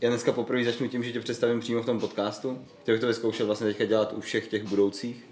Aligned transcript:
já 0.00 0.08
dneska 0.08 0.32
poprvé 0.32 0.64
začnu 0.64 0.88
tím, 0.88 1.04
že 1.04 1.12
tě 1.12 1.20
představím 1.20 1.60
přímo 1.60 1.82
v 1.82 1.86
tom 1.86 2.00
podcastu. 2.00 2.58
Chtěl 2.82 2.94
bych 2.94 3.00
to 3.00 3.06
vyzkoušet 3.06 3.44
vlastně 3.44 3.66
teďka 3.66 3.84
dělat 3.84 4.12
u 4.12 4.20
všech 4.20 4.48
těch 4.48 4.64
budoucích, 4.64 5.24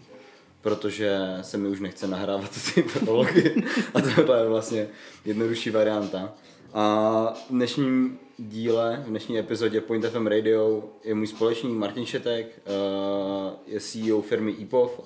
protože 0.61 1.19
se 1.43 1.59
mi 1.59 1.69
už 1.69 1.81
nechce 1.81 2.07
nahrávat 2.07 2.51
ty 2.75 2.83
prology 2.83 3.55
a 3.95 4.01
tohle 4.01 4.41
je 4.41 4.49
vlastně 4.49 4.89
jednodušší 5.25 5.71
varianta. 5.71 6.35
A 6.75 7.45
v 7.51 7.53
dnešním 7.53 8.19
díle, 8.39 9.03
v 9.07 9.09
dnešní 9.09 9.39
epizodě 9.39 9.81
Point 9.81 10.05
FM 10.05 10.27
Radio 10.27 10.85
je 11.05 11.15
můj 11.15 11.27
společník 11.27 11.73
Martin 11.73 12.07
Šetek, 12.07 12.47
eh, 12.67 13.57
je 13.67 13.81
CEO 13.81 14.23
firmy 14.23 14.55
EPOV, 14.63 15.01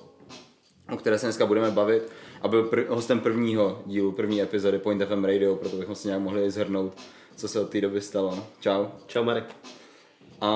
o 0.91 0.97
které 0.97 1.19
se 1.19 1.25
dneska 1.25 1.45
budeme 1.45 1.71
bavit 1.71 2.03
a 2.41 2.47
byl 2.47 2.63
pr- 2.63 2.85
hostem 2.87 3.19
prvního 3.19 3.81
dílu, 3.85 4.11
první 4.11 4.41
epizody 4.41 4.79
Point 4.79 5.01
FM 5.01 5.25
Radio, 5.25 5.55
proto 5.55 5.75
bychom 5.75 5.95
si 5.95 6.07
nějak 6.07 6.21
mohli 6.21 6.51
zhrnout, 6.51 6.93
co 7.39 7.47
se 7.47 7.59
od 7.59 7.69
té 7.69 7.81
doby 7.81 8.01
stalo. 8.01 8.47
Čau. 8.59 8.85
Čau 9.07 9.23
Marek. 9.23 9.55
A 10.41 10.49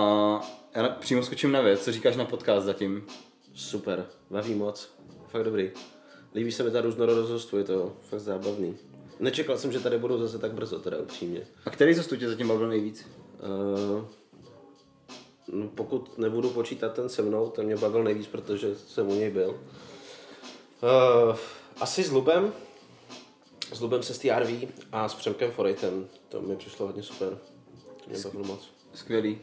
já 0.75 0.89
přímo 0.89 1.23
skočím 1.23 1.51
na 1.51 1.61
věc, 1.61 1.83
co 1.83 1.91
říkáš 1.91 2.15
na 2.15 2.25
podcast 2.25 2.65
zatím? 2.65 3.05
Super, 3.55 4.05
baví 4.29 4.55
moc, 4.55 4.89
fakt 5.27 5.43
dobrý. 5.43 5.71
Líbí 6.35 6.51
se 6.51 6.63
mi 6.63 6.71
ta 6.71 6.81
různorodost, 6.81 7.53
je 7.53 7.63
to 7.63 7.93
fakt 8.09 8.19
zábavný. 8.19 8.77
Nečekal 9.19 9.57
jsem, 9.57 9.71
že 9.71 9.79
tady 9.79 9.97
budou 9.97 10.17
zase 10.17 10.39
tak 10.39 10.53
brzo, 10.53 10.79
teda 10.79 10.97
upřímně. 10.97 11.47
A 11.65 11.69
který 11.69 11.93
ze 11.93 12.17
tě 12.17 12.29
zatím 12.29 12.47
bavil 12.47 12.67
nejvíc? 12.67 13.07
Uh, 13.39 14.05
no, 15.47 15.67
pokud 15.67 16.17
nebudu 16.17 16.49
počítat 16.49 16.93
ten 16.93 17.09
se 17.09 17.21
mnou, 17.21 17.49
ten 17.49 17.65
mě 17.65 17.77
bavil 17.77 18.03
nejvíc, 18.03 18.27
protože 18.27 18.75
jsem 18.75 19.09
u 19.09 19.13
něj 19.13 19.29
byl. 19.29 19.49
Uh, 19.49 21.37
asi 21.79 22.03
s 22.03 22.11
Lubem, 22.11 22.53
s 23.73 23.81
Lubem 23.81 24.03
se 24.03 24.13
z 24.13 24.19
TRV 24.19 24.49
a 24.91 25.09
s 25.09 25.15
Přemkem 25.15 25.51
Forejtem. 25.51 26.07
To 26.33 26.41
mi 26.41 26.55
přišlo 26.55 26.85
hodně 26.85 27.03
super. 27.03 27.37
Mě 28.07 28.19
bavilo 28.23 28.43
moc. 28.43 28.69
Skvělý. 28.93 29.37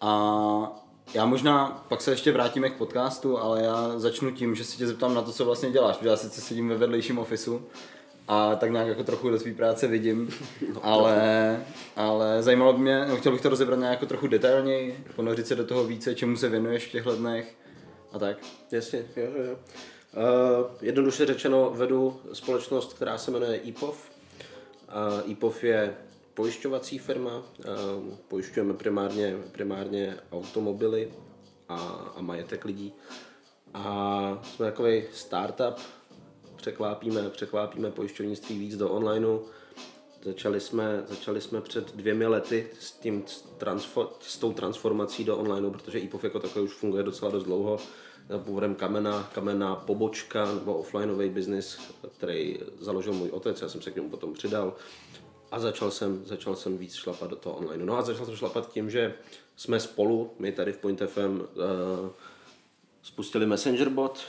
A 0.00 0.82
já 1.14 1.26
možná 1.26 1.84
pak 1.88 2.00
se 2.00 2.10
ještě 2.10 2.32
vrátíme 2.32 2.70
k 2.70 2.76
podcastu, 2.76 3.38
ale 3.38 3.62
já 3.62 3.98
začnu 3.98 4.30
tím, 4.30 4.54
že 4.54 4.64
se 4.64 4.76
tě 4.76 4.86
zeptám 4.86 5.14
na 5.14 5.22
to, 5.22 5.32
co 5.32 5.44
vlastně 5.44 5.70
děláš, 5.70 5.96
protože 5.96 6.08
já 6.08 6.16
sice 6.16 6.40
sedím 6.40 6.68
ve 6.68 6.76
vedlejším 6.76 7.18
ofisu 7.18 7.62
a 8.28 8.56
tak 8.56 8.70
nějak 8.70 8.88
jako 8.88 9.04
trochu 9.04 9.30
do 9.30 9.38
své 9.38 9.54
práce 9.54 9.86
vidím, 9.86 10.30
no, 10.74 10.80
ale, 10.84 11.64
ale 11.96 12.42
zajímalo 12.42 12.72
by 12.72 12.78
mě, 12.78 13.06
no, 13.06 13.16
chtěl 13.16 13.32
bych 13.32 13.40
to 13.40 13.48
rozebrat 13.48 13.78
nějak 13.78 13.92
jako 13.92 14.06
trochu 14.06 14.26
detailněji, 14.26 15.04
ponořit 15.16 15.46
se 15.46 15.54
do 15.54 15.66
toho 15.66 15.84
více, 15.84 16.14
čemu 16.14 16.36
se 16.36 16.48
věnuješ 16.48 16.86
v 16.86 16.92
těchto 16.92 17.16
dnech 17.16 17.56
a 18.12 18.18
tak. 18.18 18.36
Jasně, 18.70 19.04
jo, 19.16 19.30
jo. 19.46 19.52
Uh, 19.52 20.66
jednoduše 20.80 21.26
řečeno 21.26 21.70
vedu 21.74 22.20
společnost, 22.32 22.92
která 22.92 23.18
se 23.18 23.30
jmenuje 23.30 23.60
EPOV. 23.68 24.10
Uh, 25.24 25.32
EPOV 25.32 25.64
je 25.64 25.94
pojišťovací 26.40 26.98
firma, 26.98 27.36
uh, 27.36 28.16
pojišťujeme 28.28 28.74
primárně, 28.74 29.36
primárně 29.52 30.16
automobily 30.32 31.12
a, 31.68 31.76
a 32.16 32.20
majetek 32.20 32.64
lidí. 32.64 32.92
A 33.74 33.84
jsme 34.42 34.66
takový 34.66 35.04
startup, 35.12 35.76
překlápíme, 36.56 37.30
překlápíme 37.30 37.90
pojišťovnictví 37.90 38.58
víc 38.58 38.76
do 38.76 38.88
onlineu. 38.88 39.38
Začali 40.24 40.60
jsme, 40.60 41.04
začali 41.06 41.40
jsme 41.40 41.60
před 41.60 41.96
dvěmi 41.96 42.26
lety 42.26 42.66
s, 42.80 42.92
tím 42.92 43.24
transfor, 43.58 44.08
s 44.20 44.38
tou 44.38 44.52
transformací 44.52 45.24
do 45.24 45.36
onlineu, 45.36 45.70
protože 45.70 45.98
EPOV 45.98 46.24
jako 46.24 46.40
takový 46.40 46.64
už 46.64 46.72
funguje 46.72 47.02
docela 47.02 47.30
dost 47.30 47.44
dlouho 47.44 47.78
původem 48.44 48.74
kamena, 48.74 49.30
kamenná 49.34 49.76
pobočka 49.76 50.54
nebo 50.54 50.74
offlineový 50.74 51.28
biznis, 51.28 51.78
který 52.16 52.58
založil 52.78 53.12
můj 53.12 53.30
otec, 53.30 53.62
já 53.62 53.68
jsem 53.68 53.82
se 53.82 53.90
k 53.90 53.96
němu 53.96 54.08
potom 54.08 54.32
přidal 54.32 54.76
a 55.50 55.60
začal 55.60 55.90
jsem, 55.90 56.22
začal 56.24 56.56
jsem 56.56 56.78
víc 56.78 56.94
šlapat 56.94 57.30
do 57.30 57.36
toho 57.36 57.56
online. 57.56 57.84
No 57.84 57.96
a 57.96 58.02
začal 58.02 58.26
jsem 58.26 58.36
šlapat 58.36 58.72
tím, 58.72 58.90
že 58.90 59.14
jsme 59.56 59.80
spolu, 59.80 60.30
my 60.38 60.52
tady 60.52 60.72
v 60.72 60.78
Point 60.78 61.02
FM, 61.06 61.40
uh, 61.40 61.46
spustili 63.02 63.46
Messenger 63.46 63.88
bot, 63.88 64.20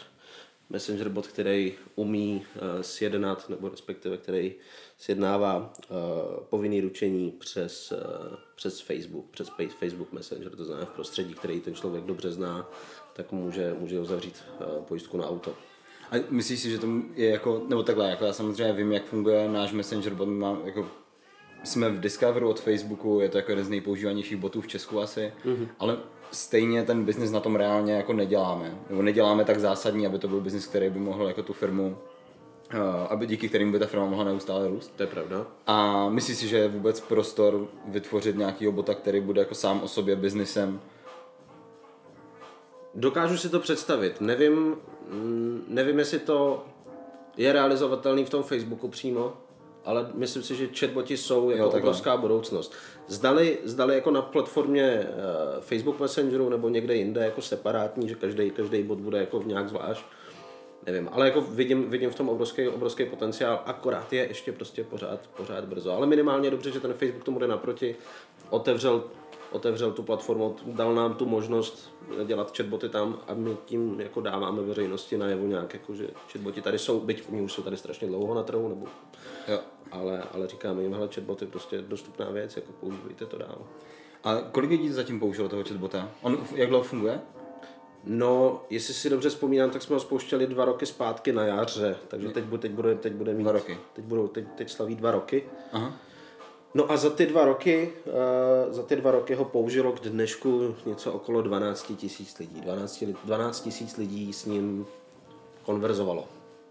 Messenger 0.69 1.09
bot, 1.09 1.27
který 1.27 1.73
umí 1.95 2.45
uh, 2.55 2.81
sjednat, 2.81 3.49
nebo 3.49 3.69
respektive 3.69 4.17
který 4.17 4.53
sjednává 4.97 5.73
uh, 5.89 5.95
povinný 6.49 6.81
ručení 6.81 7.31
přes, 7.31 7.91
uh, 7.91 8.35
přes 8.55 8.79
Facebook, 8.79 9.25
přes 9.31 9.49
Facebook 9.79 10.11
Messenger, 10.11 10.55
to 10.55 10.65
znamená 10.65 10.85
v 10.85 10.89
prostředí, 10.95 11.33
který 11.33 11.59
ten 11.59 11.75
člověk 11.75 12.03
dobře 12.03 12.31
zná, 12.31 12.69
tak 13.13 13.31
může, 13.31 13.75
může 13.79 13.99
uzavřít 13.99 14.43
uh, 14.59 14.83
pojistku 14.83 15.17
na 15.17 15.29
auto. 15.29 15.55
A 16.11 16.15
myslíš 16.29 16.59
si, 16.59 16.71
že 16.71 16.77
to 16.77 16.87
je 17.15 17.29
jako, 17.29 17.65
nebo 17.67 17.83
takhle, 17.83 18.09
jako 18.09 18.25
já 18.25 18.33
samozřejmě 18.33 18.73
vím, 18.73 18.91
jak 18.91 19.05
funguje 19.05 19.49
náš 19.49 19.71
Messenger 19.71 20.13
bot, 20.13 20.27
mám 20.27 20.61
jako 20.65 20.87
jsme 21.63 21.89
v 21.89 21.99
Discoveru 21.99 22.49
od 22.49 22.59
Facebooku, 22.59 23.19
je 23.19 23.29
to 23.29 23.37
jako 23.37 23.51
jeden 23.51 23.65
z 23.65 23.69
nejpoužívanějších 23.69 24.37
botů 24.37 24.61
v 24.61 24.67
Česku 24.67 25.01
asi, 25.01 25.33
mm-hmm. 25.45 25.67
ale 25.79 25.97
stejně 26.31 26.83
ten 26.83 27.05
biznis 27.05 27.31
na 27.31 27.39
tom 27.39 27.55
reálně 27.55 27.93
jako 27.93 28.13
neděláme. 28.13 28.77
Nebo 28.89 29.01
neděláme 29.01 29.45
tak 29.45 29.59
zásadní, 29.59 30.05
aby 30.05 30.19
to 30.19 30.27
byl 30.27 30.41
biznis, 30.41 30.67
který 30.67 30.89
by 30.89 30.99
mohl 30.99 31.27
jako 31.27 31.43
tu 31.43 31.53
firmu 31.53 31.97
Uh, 32.73 32.79
aby 33.09 33.27
díky 33.27 33.49
kterým 33.49 33.71
by 33.71 33.79
ta 33.79 33.85
firma 33.85 34.05
mohla 34.05 34.23
neustále 34.23 34.67
růst. 34.67 34.93
To 34.95 35.03
je 35.03 35.07
pravda. 35.07 35.47
A 35.67 36.09
myslíš 36.09 36.37
si, 36.37 36.47
že 36.47 36.57
je 36.57 36.67
vůbec 36.67 36.99
prostor 36.99 37.67
vytvořit 37.87 38.37
nějaký 38.37 38.67
bota, 38.67 38.93
který 38.93 39.19
bude 39.19 39.41
jako 39.41 39.55
sám 39.55 39.81
o 39.83 39.87
sobě 39.87 40.15
biznisem? 40.15 40.81
Dokážu 42.95 43.37
si 43.37 43.49
to 43.49 43.59
představit. 43.59 44.21
Nevím, 44.21 44.75
mm, 45.09 45.63
nevím, 45.67 45.99
jestli 45.99 46.19
to 46.19 46.65
je 47.37 47.53
realizovatelný 47.53 48.25
v 48.25 48.29
tom 48.29 48.43
Facebooku 48.43 48.87
přímo, 48.87 49.33
ale 49.85 50.09
myslím 50.13 50.43
si, 50.43 50.55
že 50.55 50.67
chatboti 50.79 51.17
jsou 51.17 51.49
jako 51.49 51.63
jo, 51.63 51.69
obrovská 51.69 52.17
budoucnost. 52.17 52.73
Zdali, 53.07 53.57
zdali 53.63 53.95
jako 53.95 54.11
na 54.11 54.21
platformě 54.21 55.07
uh, 55.07 55.61
Facebook 55.61 55.99
Messengeru 55.99 56.49
nebo 56.49 56.69
někde 56.69 56.95
jinde 56.95 57.25
jako 57.25 57.41
separátní, 57.41 58.09
že 58.09 58.15
každý, 58.15 58.51
každý 58.51 58.83
bot 58.83 58.99
bude 58.99 59.19
jako 59.19 59.43
nějak 59.45 59.69
zvlášť, 59.69 60.05
nevím, 60.85 61.09
ale 61.11 61.25
jako 61.25 61.41
vidím, 61.41 61.89
vidím 61.89 62.09
v 62.09 62.15
tom 62.15 62.29
obrovský, 62.29 62.67
obrovský 62.67 63.05
potenciál, 63.05 63.63
akorát 63.65 64.13
je 64.13 64.27
ještě 64.27 64.51
prostě 64.51 64.83
pořád, 64.83 65.19
pořád 65.37 65.65
brzo. 65.65 65.93
Ale 65.93 66.07
minimálně 66.07 66.51
dobře, 66.51 66.71
že 66.71 66.79
ten 66.79 66.93
Facebook 66.93 67.23
tomu 67.23 67.39
jde 67.39 67.47
naproti, 67.47 67.95
otevřel, 68.49 69.03
otevřel 69.51 69.91
tu 69.91 70.03
platformu, 70.03 70.55
dal 70.65 70.95
nám 70.95 71.13
tu 71.13 71.25
možnost 71.25 71.93
dělat 72.25 72.57
chatboty 72.57 72.89
tam 72.89 73.19
a 73.27 73.33
my 73.33 73.57
tím 73.65 74.01
jako 74.01 74.21
dáváme 74.21 74.61
veřejnosti 74.61 75.17
najevo 75.17 75.45
nějak, 75.45 75.73
jako, 75.73 75.95
že 75.95 76.07
chatboty 76.31 76.61
tady 76.61 76.79
jsou, 76.79 76.99
byť 76.99 77.23
oni 77.29 77.41
už 77.41 77.53
jsou 77.53 77.61
tady 77.63 77.77
strašně 77.77 78.07
dlouho 78.07 78.35
na 78.35 78.43
trhu, 78.43 78.67
nebo 78.67 78.85
Jo. 79.47 79.59
Ale, 79.91 80.23
ale 80.33 80.47
říkáme 80.47 80.81
jim, 80.83 80.93
hele, 80.93 81.09
chatbot 81.15 81.41
je 81.41 81.47
prostě 81.47 81.81
dostupná 81.81 82.29
věc, 82.29 82.55
jako 82.55 82.71
používejte 82.71 83.25
to 83.25 83.37
dál. 83.37 83.57
A 84.23 84.35
kolik 84.51 84.69
lidí 84.69 84.89
zatím 84.89 85.19
použilo 85.19 85.49
toho 85.49 85.63
chatbota? 85.63 86.11
On 86.21 86.37
jak 86.55 86.69
dlouho 86.69 86.83
funguje? 86.83 87.21
No, 88.03 88.63
jestli 88.69 88.93
si 88.93 89.09
dobře 89.09 89.29
vzpomínám, 89.29 89.69
tak 89.69 89.81
jsme 89.81 89.95
ho 89.95 89.99
spouštěli 89.99 90.47
dva 90.47 90.65
roky 90.65 90.85
zpátky 90.85 91.31
na 91.31 91.45
jaře, 91.45 91.95
takže 92.07 92.29
teď, 92.29 92.43
bude, 92.43 92.61
teď, 92.61 92.71
bude, 92.71 92.95
teď 92.95 93.13
bude 93.13 93.33
mít... 93.33 93.43
Dva 93.43 93.51
roky. 93.51 93.77
Teď, 93.93 94.05
budou, 94.05 94.27
teď, 94.27 94.45
teď 94.55 94.69
slaví 94.69 94.95
dva 94.95 95.11
roky. 95.11 95.49
Aha. 95.71 95.93
No 96.73 96.91
a 96.91 96.97
za 96.97 97.09
ty 97.09 97.25
dva 97.25 97.45
roky, 97.45 97.93
uh, 98.05 98.73
za 98.73 98.83
ty 98.83 98.95
dva 98.95 99.11
roky 99.11 99.35
ho 99.35 99.45
použilo 99.45 99.91
k 99.91 99.99
dnešku 99.99 100.75
něco 100.85 101.13
okolo 101.13 101.41
12 101.41 101.91
tisíc 101.97 102.39
lidí. 102.39 102.61
12, 102.61 103.03
12 103.25 103.61
tisíc 103.61 103.97
lidí 103.97 104.33
s 104.33 104.45
ním 104.45 104.85
konverzovalo. 105.65 106.27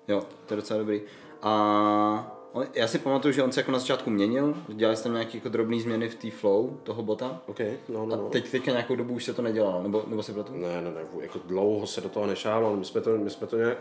Jo, 0.09 0.22
to 0.47 0.55
je 0.55 0.56
docela 0.56 0.78
dobrý. 0.78 1.00
A 1.43 2.41
On, 2.53 2.66
já 2.75 2.89
si 2.89 2.99
pamatuju, 2.99 3.33
že 3.33 3.43
on 3.43 3.53
se 3.53 3.60
jako 3.60 3.72
na 3.72 3.78
začátku 3.78 4.10
měnil, 4.10 4.55
dělali 4.69 4.97
jste 4.97 5.09
nějaké 5.09 5.37
jako 5.37 5.49
drobné 5.49 5.81
změny 5.81 6.09
v 6.09 6.15
té 6.15 6.31
flow 6.31 6.78
toho 6.83 7.03
bota. 7.03 7.41
Okay, 7.47 7.77
no, 7.89 8.06
no, 8.06 8.16
no. 8.16 8.27
A 8.27 8.31
teď, 8.31 8.50
teďka 8.50 8.71
nějakou 8.71 8.97
dobu 8.97 9.15
už 9.15 9.25
se 9.25 9.34
to 9.34 9.43
nedělalo, 9.43 9.83
nebo, 9.83 10.05
nebo 10.06 10.22
se 10.22 10.33
proto? 10.33 10.53
Ne, 10.53 10.83
ne, 10.83 10.91
ne, 10.91 11.00
jako 11.21 11.39
dlouho 11.44 11.87
se 11.87 12.00
do 12.00 12.09
toho 12.09 12.27
nešálo, 12.27 12.69
ale 12.69 12.77
my 12.77 12.84
jsme 12.84 13.00
to, 13.00 13.10
my 13.10 13.31
jsme 13.31 13.47
to 13.47 13.56
nějak... 13.56 13.78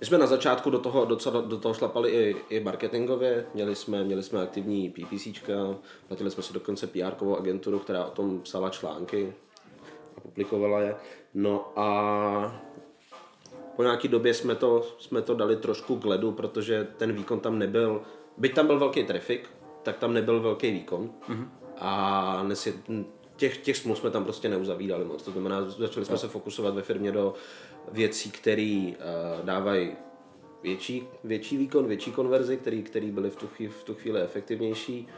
My 0.00 0.06
jsme 0.06 0.18
na 0.18 0.26
začátku 0.26 0.70
do 0.70 0.78
toho, 0.78 1.04
docela, 1.04 1.40
do 1.40 1.58
toho 1.58 1.74
šlapali 1.74 2.10
i, 2.10 2.36
i 2.48 2.60
marketingově, 2.60 3.46
měli 3.54 3.74
jsme, 3.74 4.04
měli 4.04 4.22
jsme 4.22 4.42
aktivní 4.42 4.90
PPCčka, 4.90 5.54
platili 6.08 6.30
jsme 6.30 6.42
si 6.42 6.52
dokonce 6.52 6.86
PR 6.86 7.14
agenturu, 7.38 7.78
která 7.78 8.04
o 8.04 8.10
tom 8.10 8.40
psala 8.40 8.70
články 8.70 9.34
a 10.16 10.20
publikovala 10.20 10.80
je. 10.80 10.96
No 11.34 11.72
a 11.76 12.62
po 13.76 13.82
nějaké 13.82 14.08
době 14.08 14.34
jsme 14.34 14.54
to, 14.54 14.82
jsme 14.98 15.22
to 15.22 15.34
dali 15.34 15.56
trošku 15.56 15.96
k 15.96 16.04
ledu, 16.04 16.32
protože 16.32 16.88
ten 16.96 17.12
výkon 17.12 17.40
tam 17.40 17.58
nebyl, 17.58 18.02
byť 18.36 18.54
tam 18.54 18.66
byl 18.66 18.78
velký 18.78 19.04
trafik, 19.04 19.48
tak 19.82 19.98
tam 19.98 20.12
nebyl 20.12 20.40
velký 20.40 20.70
výkon. 20.70 21.10
Mm-hmm. 21.28 21.48
A 21.78 22.42
nesi, 22.42 22.74
těch, 23.36 23.58
těch 23.58 23.76
smluv 23.76 23.98
jsme 23.98 24.10
tam 24.10 24.24
prostě 24.24 24.48
neuzavírali 24.48 25.04
moc. 25.04 25.22
To 25.22 25.30
znamená, 25.30 25.64
začali 25.64 26.06
jsme 26.06 26.14
no. 26.14 26.18
se 26.18 26.28
fokusovat 26.28 26.74
ve 26.74 26.82
firmě 26.82 27.12
do 27.12 27.34
věcí, 27.92 28.30
které 28.30 28.92
uh, 28.92 29.44
dávají 29.44 29.92
větší, 30.62 31.08
větší 31.24 31.56
výkon, 31.56 31.86
větší 31.86 32.12
konverzi, 32.12 32.56
který, 32.56 32.82
který 32.82 33.10
byly 33.10 33.30
v 33.30 33.36
tu, 33.36 33.46
chvíli, 33.46 33.72
v 33.72 33.84
tu 33.84 33.94
chvíli 33.94 34.20
efektivnější 34.20 35.08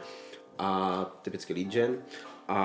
a 0.57 1.05
typicky 1.21 1.53
lead 1.53 1.67
gen. 1.67 2.03
A, 2.47 2.59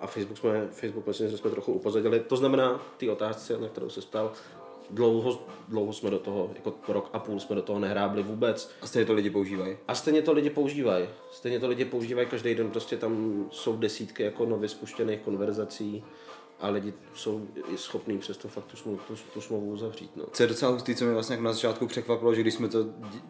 a 0.00 0.06
Facebook 0.06 0.38
jsme, 0.38 0.68
Facebook 0.70 1.06
Messenger 1.06 1.38
jsme 1.38 1.50
trochu 1.50 1.72
upozadili. 1.72 2.20
To 2.20 2.36
znamená, 2.36 2.82
ty 2.96 3.10
otázce, 3.10 3.58
na 3.58 3.68
kterou 3.68 3.88
se 3.88 4.00
ptal, 4.00 4.32
dlouho, 4.90 5.42
dlouho 5.68 5.92
jsme 5.92 6.10
do 6.10 6.18
toho, 6.18 6.50
jako 6.54 6.74
rok 6.88 7.10
a 7.12 7.18
půl 7.18 7.40
jsme 7.40 7.56
do 7.56 7.62
toho 7.62 7.78
nehrábli 7.78 8.22
vůbec. 8.22 8.70
A 8.82 8.86
stejně 8.86 9.06
to 9.06 9.12
lidi 9.12 9.30
používají. 9.30 9.76
A 9.88 9.94
stejně 9.94 10.22
to 10.22 10.32
lidi 10.32 10.50
používají. 10.50 11.06
Stejně 11.30 11.60
to 11.60 11.68
lidi 11.68 11.84
používají 11.84 12.26
každý 12.26 12.54
den, 12.54 12.70
prostě 12.70 12.96
tam 12.96 13.44
jsou 13.50 13.76
desítky 13.76 14.22
jako 14.22 14.46
nově 14.46 14.68
spuštěných 14.68 15.20
konverzací 15.20 16.04
a 16.62 16.68
lidi 16.68 16.92
jsou 17.14 17.48
schopní 17.76 18.18
přesto 18.18 18.48
fakt 18.48 18.64
tu 18.64 18.76
smlouvu, 18.76 19.00
tu, 19.08 19.14
tu 19.34 19.40
smlouvu 19.40 19.70
uzavřít. 19.70 20.10
No. 20.16 20.24
Co 20.32 20.42
je 20.42 20.46
docela 20.46 20.72
hustý, 20.72 20.94
co 20.94 21.04
mě 21.04 21.14
vlastně 21.14 21.34
jako 21.34 21.44
na 21.44 21.52
začátku 21.52 21.86
překvapilo, 21.86 22.34
že 22.34 22.40
když 22.40 22.54
jsme 22.54 22.68
to 22.68 22.86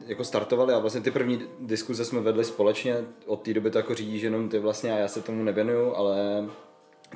jako 0.06 0.24
startovali 0.24 0.74
a 0.74 0.78
vlastně 0.78 1.00
ty 1.00 1.10
první 1.10 1.42
diskuze 1.60 2.04
jsme 2.04 2.20
vedli 2.20 2.44
společně, 2.44 2.96
od 3.26 3.42
té 3.42 3.54
doby 3.54 3.70
to 3.70 3.78
jako 3.78 3.94
řídíš 3.94 4.22
jenom 4.22 4.48
ty 4.48 4.58
vlastně 4.58 4.92
a 4.92 4.98
já 4.98 5.08
se 5.08 5.22
tomu 5.22 5.44
nevěnuju, 5.44 5.94
ale 5.94 6.48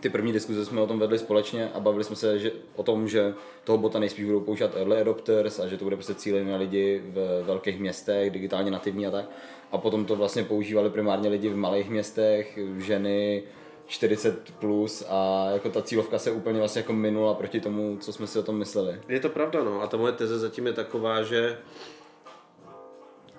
ty 0.00 0.08
první 0.10 0.32
diskuze 0.32 0.64
jsme 0.64 0.80
o 0.80 0.86
tom 0.86 0.98
vedli 0.98 1.18
společně 1.18 1.70
a 1.74 1.80
bavili 1.80 2.04
jsme 2.04 2.16
se 2.16 2.38
že, 2.38 2.52
o 2.76 2.82
tom, 2.82 3.08
že 3.08 3.34
toho 3.64 3.78
bota 3.78 3.98
nejspíš 3.98 4.24
budou 4.24 4.40
používat 4.40 4.76
early 4.76 5.00
adopters 5.00 5.60
a 5.60 5.68
že 5.68 5.76
to 5.76 5.84
bude 5.84 5.96
prostě 5.96 6.14
cílené 6.14 6.50
na 6.50 6.56
lidi 6.56 7.02
v 7.04 7.42
velkých 7.46 7.80
městech, 7.80 8.30
digitálně 8.30 8.70
nativní 8.70 9.06
a 9.06 9.10
tak. 9.10 9.30
A 9.72 9.78
potom 9.78 10.04
to 10.04 10.16
vlastně 10.16 10.44
používali 10.44 10.90
primárně 10.90 11.28
lidi 11.28 11.48
v 11.48 11.56
malých 11.56 11.90
městech, 11.90 12.58
ženy, 12.78 13.42
40 13.87 14.50
plus 14.50 15.05
a 15.09 15.49
jako 15.53 15.71
ta 15.71 15.83
cílovka 15.83 16.19
se 16.19 16.31
úplně 16.31 16.59
vlastně 16.59 16.81
jako 16.81 16.93
minula 16.93 17.35
proti 17.35 17.61
tomu, 17.61 17.97
co 18.00 18.12
jsme 18.12 18.27
si 18.27 18.38
o 18.38 18.43
tom 18.43 18.59
mysleli. 18.59 19.00
Je 19.09 19.21
to 19.21 19.29
pravda, 19.29 19.65
no. 19.65 19.83
A 19.83 19.87
ta 19.87 19.97
moje 19.97 20.12
teze 20.12 20.38
zatím 20.38 20.67
je 20.67 20.73
taková, 20.73 21.23
že 21.23 21.59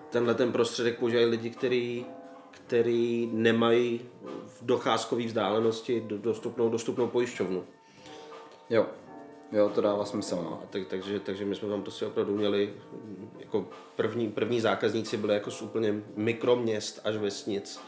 tenhle 0.09 0.35
ten 0.35 0.51
prostředek 0.51 0.99
používají 0.99 1.25
lidi, 1.25 1.49
kteří 1.49 2.05
který 2.67 3.29
nemají 3.33 4.01
v 4.45 4.65
docházkové 4.65 5.25
vzdálenosti 5.25 6.03
dostupnou, 6.07 6.69
dostupnou 6.69 7.07
pojišťovnu. 7.07 7.63
Jo, 8.69 8.85
jo, 9.51 9.69
to 9.75 9.81
dává 9.81 10.05
smysl. 10.05 10.35
No. 10.35 10.63
tak, 10.69 10.87
takže, 10.87 11.19
takže 11.19 11.45
my 11.45 11.55
jsme 11.55 11.69
tam 11.69 11.81
prostě 11.81 12.05
opravdu 12.05 12.35
měli, 12.35 12.73
jako 13.39 13.65
první, 13.95 14.31
první 14.31 14.61
zákazníci 14.61 15.17
byli 15.17 15.33
jako 15.33 15.51
z 15.51 15.61
úplně 15.61 16.03
mikroměst 16.15 17.01
až 17.03 17.15
vesnic 17.15 17.79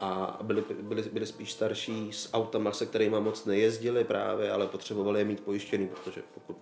a 0.00 0.38
byli, 0.42 0.64
byli, 0.80 1.02
byli 1.02 1.26
spíš 1.26 1.52
starší 1.52 2.12
s 2.12 2.34
autama, 2.34 2.72
se 2.72 2.86
kterými 2.86 3.20
moc 3.20 3.44
nejezdili 3.44 4.04
právě, 4.04 4.52
ale 4.52 4.66
potřebovali 4.66 5.20
je 5.20 5.24
mít 5.24 5.40
pojištěný, 5.40 5.88
protože 5.88 6.22
pokud 6.34 6.56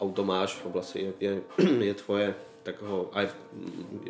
auto 0.00 0.24
máš 0.24 0.54
v 0.54 0.66
oblasti 0.66 1.00
je, 1.00 1.12
je, 1.20 1.42
je 1.80 1.94
tvoje, 1.94 2.34
tak 2.62 2.82
ho, 2.82 3.10
a 3.12 3.28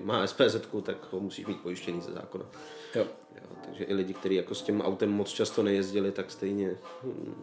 má 0.02 0.26
SPZ, 0.26 0.56
tak 0.82 1.12
ho 1.12 1.20
musíš 1.20 1.46
mít 1.46 1.60
pojištěný 1.60 2.00
ze 2.00 2.12
zákona. 2.12 2.44
Jo. 2.94 3.06
jo 3.34 3.42
takže 3.64 3.84
i 3.84 3.94
lidi, 3.94 4.14
kteří 4.14 4.34
jako 4.34 4.54
s 4.54 4.62
tím 4.62 4.80
autem 4.80 5.10
moc 5.10 5.28
často 5.28 5.62
nejezdili, 5.62 6.12
tak 6.12 6.30
stejně 6.30 6.76
hm, 7.02 7.34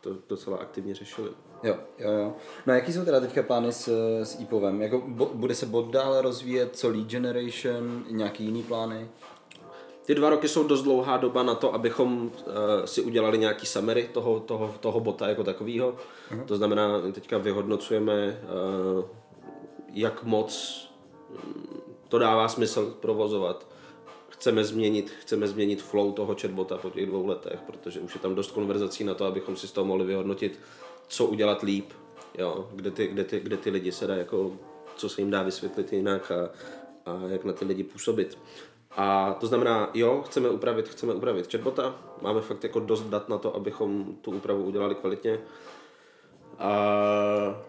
to 0.00 0.16
docela 0.28 0.56
aktivně 0.56 0.94
řešili. 0.94 1.30
Jo, 1.62 1.76
jo, 1.98 2.10
jo. 2.10 2.34
No 2.66 2.72
a 2.72 2.76
jaký 2.76 2.92
jsou 2.92 3.04
teda 3.04 3.20
teďka 3.20 3.42
plány 3.42 3.72
s, 3.72 3.88
s 4.22 4.40
IPOVem? 4.40 4.82
Jako, 4.82 5.02
bo, 5.06 5.30
bude 5.34 5.54
se 5.54 5.66
bot 5.66 5.90
dále 5.90 6.22
rozvíjet, 6.22 6.76
co 6.76 6.88
lead 6.88 7.06
generation, 7.06 8.04
nějaký 8.10 8.44
jiný 8.44 8.62
plány? 8.62 9.08
Ty 10.06 10.14
dva 10.14 10.30
roky 10.30 10.48
jsou 10.48 10.64
dost 10.64 10.82
dlouhá 10.82 11.16
doba 11.16 11.42
na 11.42 11.54
to, 11.54 11.74
abychom 11.74 12.22
uh, 12.22 12.52
si 12.84 13.02
udělali 13.02 13.38
nějaký 13.38 13.66
summary 13.66 14.10
toho, 14.12 14.40
toho, 14.40 14.74
toho 14.80 15.00
bota 15.00 15.28
jako 15.28 15.44
takového. 15.44 15.96
Uh-huh. 16.30 16.44
To 16.44 16.56
znamená, 16.56 17.00
teďka 17.12 17.38
vyhodnocujeme, 17.38 18.40
uh, 18.96 19.04
jak 19.92 20.24
moc 20.24 20.80
mm, 21.30 21.80
to 22.08 22.18
dává 22.18 22.48
smysl 22.48 22.94
provozovat. 23.00 23.66
Chceme 24.28 24.64
změnit, 24.64 25.12
chceme 25.20 25.48
změnit 25.48 25.82
flow 25.82 26.12
toho 26.12 26.36
chatbota 26.40 26.76
po 26.76 26.90
těch 26.90 27.06
dvou 27.06 27.26
letech, 27.26 27.60
protože 27.66 28.00
už 28.00 28.14
je 28.14 28.20
tam 28.20 28.34
dost 28.34 28.50
konverzací 28.50 29.04
na 29.04 29.14
to, 29.14 29.24
abychom 29.24 29.56
si 29.56 29.68
z 29.68 29.72
toho 29.72 29.84
mohli 29.84 30.04
vyhodnotit, 30.04 30.60
co 31.08 31.26
udělat 31.26 31.62
líp, 31.62 31.92
jo, 32.38 32.68
kde, 32.72 32.90
ty, 32.90 33.06
kde, 33.06 33.24
ty, 33.24 33.40
kde 33.40 33.56
ty 33.56 33.70
lidi 33.70 33.92
se 33.92 34.06
dá, 34.06 34.14
jako, 34.16 34.52
co 34.96 35.08
se 35.08 35.20
jim 35.20 35.30
dá 35.30 35.42
vysvětlit 35.42 35.92
jinak 35.92 36.30
a, 36.30 36.50
a 37.06 37.20
jak 37.28 37.44
na 37.44 37.52
ty 37.52 37.64
lidi 37.64 37.84
působit. 37.84 38.38
A 38.96 39.36
to 39.40 39.46
znamená, 39.46 39.90
jo, 39.94 40.22
chceme 40.26 40.48
upravit, 40.48 40.88
chceme 40.88 41.14
upravit 41.14 41.52
chatbota, 41.52 41.94
máme 42.22 42.40
fakt 42.40 42.64
jako 42.64 42.80
dost 42.80 43.02
dat 43.02 43.28
na 43.28 43.38
to, 43.38 43.56
abychom 43.56 44.16
tu 44.20 44.30
úpravu 44.30 44.64
udělali 44.64 44.94
kvalitně. 44.94 45.40
A 46.58 47.64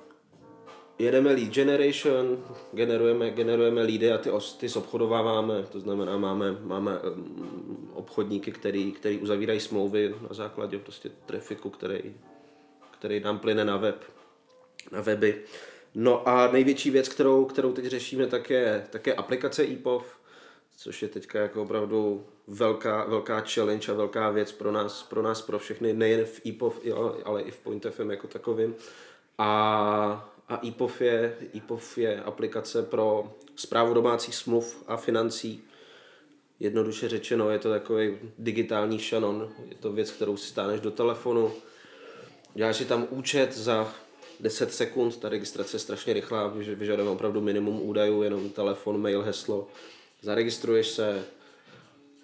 jedeme 0.99 1.31
lead 1.31 1.49
generation, 1.49 2.43
generujeme, 2.71 3.31
generujeme 3.31 3.81
leady 3.81 4.11
a 4.11 4.17
ty, 4.17 4.29
ty 4.57 4.69
zobchodováváme, 4.69 5.63
to 5.71 5.79
znamená, 5.79 6.17
máme, 6.17 6.51
máme 6.51 6.99
um, 6.99 7.91
obchodníky, 7.93 8.51
který, 8.51 8.91
který 8.91 9.17
uzavírají 9.19 9.59
smlouvy 9.59 10.15
na 10.21 10.29
základě 10.31 10.79
prostě 10.79 11.09
trafiku, 11.25 11.69
který, 11.69 12.15
který 12.91 13.19
nám 13.19 13.39
plyne 13.39 13.65
na 13.65 13.77
web, 13.77 14.03
na 14.91 15.01
weby. 15.01 15.43
No 15.95 16.27
a 16.27 16.51
největší 16.51 16.89
věc, 16.91 17.09
kterou, 17.09 17.45
kterou 17.45 17.73
teď 17.73 17.85
řešíme, 17.85 18.27
tak 18.27 18.49
je, 18.49 18.87
tak 18.89 19.07
je 19.07 19.13
aplikace 19.13 19.63
EPOV, 19.63 20.24
což 20.75 21.01
je 21.01 21.07
teďka 21.07 21.39
jako 21.39 21.61
opravdu 21.61 22.25
velká, 22.47 23.05
velká 23.05 23.41
challenge 23.41 23.91
a 23.91 23.95
velká 23.95 24.29
věc 24.29 24.51
pro 24.51 24.71
nás, 24.71 25.03
pro 25.03 25.21
nás, 25.21 25.41
pro 25.41 25.59
všechny, 25.59 25.93
nejen 25.93 26.25
v 26.25 26.41
EPOV, 26.45 26.79
ale 27.23 27.41
i 27.41 27.51
v 27.51 27.57
PointFM 27.57 28.11
jako 28.11 28.27
takovým. 28.27 28.75
A, 29.37 30.33
a 30.49 30.67
EPOV 30.67 31.01
je, 31.01 31.37
EPOV 31.57 31.97
je 31.97 32.21
aplikace 32.21 32.83
pro 32.83 33.33
zprávu 33.55 33.93
domácích 33.93 34.35
smluv 34.35 34.83
a 34.87 34.97
financí. 34.97 35.63
Jednoduše 36.59 37.09
řečeno, 37.09 37.49
je 37.49 37.59
to 37.59 37.69
takový 37.69 38.17
digitální 38.37 38.99
šanon, 38.99 39.49
je 39.69 39.75
to 39.75 39.91
věc, 39.91 40.11
kterou 40.11 40.37
si 40.37 40.47
stáneš 40.47 40.79
do 40.79 40.91
telefonu, 40.91 41.51
děláš 42.53 42.77
si 42.77 42.85
tam 42.85 43.07
účet 43.09 43.57
za 43.57 43.93
10 44.39 44.73
sekund, 44.73 45.17
ta 45.17 45.29
registrace 45.29 45.75
je 45.75 45.79
strašně 45.79 46.13
rychlá, 46.13 46.47
vyžadujeme 46.47 47.11
opravdu 47.11 47.41
minimum 47.41 47.81
údajů, 47.81 48.21
jenom 48.21 48.49
telefon, 48.49 49.01
mail, 49.01 49.21
heslo 49.21 49.67
zaregistruješ 50.21 50.87
se 50.87 51.23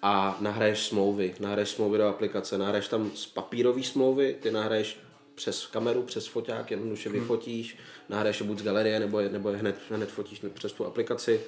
a 0.02 0.36
nahraješ 0.40 0.86
smlouvy. 0.86 1.34
Nahraješ 1.40 1.68
smlouvy 1.68 1.98
do 1.98 2.08
aplikace, 2.08 2.58
nahraješ 2.58 2.88
tam 2.88 3.10
z 3.14 3.26
papírové 3.26 3.82
smlouvy, 3.82 4.36
ty 4.40 4.50
nahraješ 4.50 4.98
přes 5.34 5.66
kameru, 5.66 6.02
přes 6.02 6.26
foťák, 6.26 6.70
jednoduše 6.70 7.08
hmm. 7.08 7.20
vyfotíš, 7.20 7.78
nahraješ 8.08 8.40
je 8.40 8.46
buď 8.46 8.58
z 8.58 8.62
galerie, 8.62 9.00
nebo 9.00 9.20
je, 9.20 9.28
nebo 9.28 9.50
je 9.50 9.56
hned, 9.56 9.76
hned 9.90 10.10
fotíš 10.10 10.42
přes 10.54 10.72
tu 10.72 10.86
aplikaci. 10.86 11.40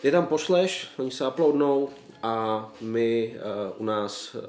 Ty 0.00 0.10
tam 0.10 0.26
pošleš, 0.26 0.88
oni 0.98 1.10
se 1.10 1.28
uploadnou 1.28 1.88
a 2.22 2.72
my 2.80 3.36
uh, 3.36 3.80
u 3.80 3.84
nás 3.84 4.34
uh, 4.34 4.40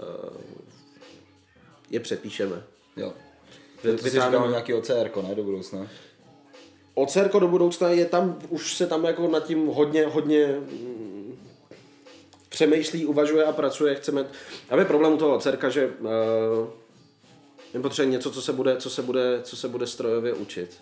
je 1.89 1.99
přepíšeme. 1.99 2.63
Jo. 2.97 3.13
Vy, 3.83 3.91
to 3.91 4.03
jsi 4.03 4.09
říkal 4.09 4.49
nějaký 4.49 4.73
OCR, 4.73 5.11
ne, 5.27 5.35
do 5.35 5.43
budoucna? 5.43 5.87
Ocerko 6.93 7.39
do 7.39 7.47
budoucna 7.47 7.89
je 7.89 8.05
tam, 8.05 8.39
už 8.49 8.75
se 8.75 8.87
tam 8.87 9.03
jako 9.03 9.27
nad 9.27 9.47
tím 9.47 9.67
hodně, 9.67 10.05
hodně 10.05 10.47
mm, 10.47 11.39
přemýšlí, 12.49 13.05
uvažuje 13.05 13.45
a 13.45 13.51
pracuje. 13.51 13.95
Chceme, 13.95 14.25
aby 14.69 14.85
problém 14.85 15.13
u 15.13 15.17
toho 15.17 15.35
ocerka, 15.35 15.69
že 15.69 15.87
uh, 15.87 16.67
my 17.73 17.81
potřebujeme 17.81 18.11
něco, 18.11 18.31
co 18.31 18.41
se 18.41 18.53
bude, 18.53 18.77
co 18.77 18.89
se 18.89 19.01
bude, 19.01 19.39
co 19.43 19.57
se 19.57 19.67
bude 19.67 19.87
strojově 19.87 20.33
učit. 20.33 20.77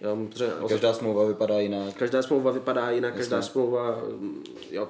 Jo, 0.00 0.16
protože 0.28 0.52
každá 0.68 0.94
smlouva 0.94 1.24
vypadá 1.24 1.60
jinak. 1.60 1.94
Každá 1.94 2.22
smlouva 2.22 2.50
vypadá 2.50 2.90
jinak, 2.90 3.10
Jasně. 3.14 3.18
každá 3.18 3.42
smlouva, 3.42 3.98
mm, 4.08 4.44
jo. 4.70 4.88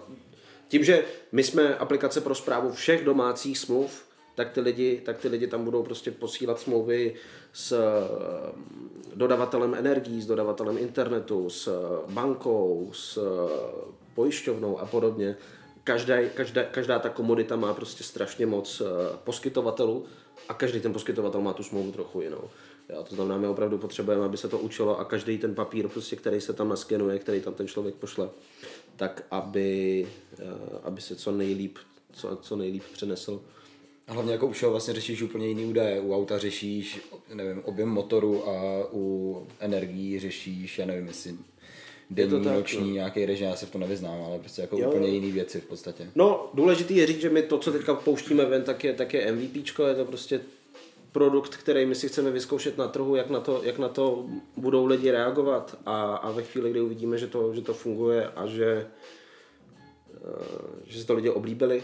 Tím, 0.69 0.85
že 0.85 1.05
my 1.33 1.45
jsme 1.45 1.77
aplikace 1.77 2.21
pro 2.21 2.35
zprávu 2.35 2.73
všech 2.73 3.05
domácích 3.05 3.59
smluv, 3.59 4.05
tak 4.35 4.51
ty 4.51 4.61
lidi, 4.61 5.03
tak 5.05 5.19
ty 5.19 5.29
lidi 5.29 5.47
tam 5.47 5.65
budou 5.65 5.83
prostě 5.83 6.11
posílat 6.11 6.61
smlouvy 6.61 7.15
s 7.53 7.73
eh, 7.73 8.53
dodavatelem 9.15 9.75
energií, 9.75 10.23
s 10.23 10.27
dodavatelem 10.27 10.79
internetu, 10.79 11.51
s 11.51 11.69
bankou, 12.11 12.91
s 12.95 13.17
eh, 13.17 14.01
pojišťovnou 14.15 14.79
a 14.79 14.87
podobně. 14.87 15.37
Každá, 15.85 16.17
každá, 16.35 16.65
každá 16.65 16.99
ta 16.99 17.09
komodita 17.09 17.57
má 17.57 17.75
prostě 17.75 18.05
strašně 18.05 18.47
moc 18.47 18.81
eh, 18.81 18.85
poskytovatelů 19.25 20.07
a 20.49 20.55
každý 20.55 20.81
ten 20.81 20.93
poskytovatel 20.93 21.41
má 21.41 21.53
tu 21.53 21.63
smlouvu 21.63 21.93
trochu 21.93 22.21
jinou. 22.21 22.43
Jo, 22.89 23.05
to 23.09 23.15
znamená, 23.15 23.39
my 23.39 23.47
opravdu 23.47 23.79
potřebujeme, 23.79 24.25
aby 24.25 24.37
se 24.37 24.49
to 24.49 24.59
učilo 24.59 24.99
a 24.99 25.05
každý 25.05 25.39
ten 25.39 25.55
papír, 25.55 25.89
prostě, 25.89 26.17
který 26.17 26.41
se 26.41 26.53
tam 26.53 26.69
naskenuje, 26.69 27.19
který 27.19 27.41
tam 27.41 27.55
ten 27.55 27.69
člověk 27.69 27.95
pošle, 27.95 28.29
tak 28.97 29.23
aby, 29.31 30.09
aby 30.83 31.01
se 31.01 31.17
co 31.17 31.31
nejlíp, 31.31 31.79
co, 32.13 32.37
co 32.37 32.57
nejlíp 32.57 32.83
přenesl 32.93 33.41
a 34.11 34.13
hlavně 34.13 34.33
jako 34.33 34.47
u 34.47 34.53
všeho 34.53 34.71
vlastně 34.71 34.95
řešíš 34.95 35.23
úplně 35.23 35.47
jiný 35.47 35.67
údaje. 35.67 36.01
U 36.01 36.15
auta 36.15 36.39
řešíš, 36.39 37.01
nevím, 37.35 37.63
objem 37.65 37.89
motoru 37.89 38.49
a 38.49 38.87
u 38.93 39.47
energií 39.61 40.19
řešíš, 40.21 40.79
já 40.79 40.87
nevím, 40.87 41.07
jestli 41.07 41.35
denní, 42.11 42.45
tak, 42.45 42.55
noční, 42.55 42.89
no. 42.89 42.95
nějaký 42.95 43.27
režim, 43.27 43.47
já 43.47 43.57
se 43.57 43.67
v 43.67 43.71
tom 43.71 43.81
nevyznám, 43.81 44.23
ale 44.23 44.39
prostě 44.39 44.63
jako 44.63 44.79
jo. 44.79 44.89
úplně 44.89 45.09
jiný 45.09 45.33
věci 45.33 45.61
v 45.61 45.65
podstatě. 45.65 46.11
No, 46.15 46.51
důležitý 46.55 46.97
je 46.97 47.07
říct, 47.07 47.21
že 47.21 47.31
my 47.31 47.43
to, 47.43 47.59
co 47.59 47.73
teďka 47.73 47.95
pouštíme 47.95 48.45
ven, 48.45 48.63
tak 48.63 48.85
je, 48.85 48.93
tak 48.93 49.15
je 49.15 49.33
MVP, 49.33 49.57
je 49.89 49.95
to 49.95 50.05
prostě 50.05 50.41
produkt, 51.13 51.57
který 51.57 51.87
my 51.87 51.95
si 51.95 52.09
chceme 52.09 52.31
vyzkoušet 52.31 52.79
na 52.79 52.89
trhu, 52.89 53.17
jak 53.17 53.31
na 53.31 53.41
to, 53.41 53.61
jak 53.65 53.79
na 53.79 53.89
to 53.89 54.27
budou 54.57 54.87
lidi 54.87 55.11
reagovat 55.11 55.79
a, 55.87 56.15
a 56.15 56.31
ve 56.31 56.43
chvíli, 56.43 56.71
kdy 56.71 56.81
uvidíme, 56.81 57.19
že 57.19 57.27
to, 57.27 57.55
že 57.55 57.61
to 57.61 57.75
funguje 57.75 58.29
a 58.29 58.47
že, 58.47 58.87
eh, 60.15 60.21
že 60.85 61.01
se 61.01 61.07
to 61.07 61.15
lidi 61.15 61.31
oblíbili, 61.31 61.83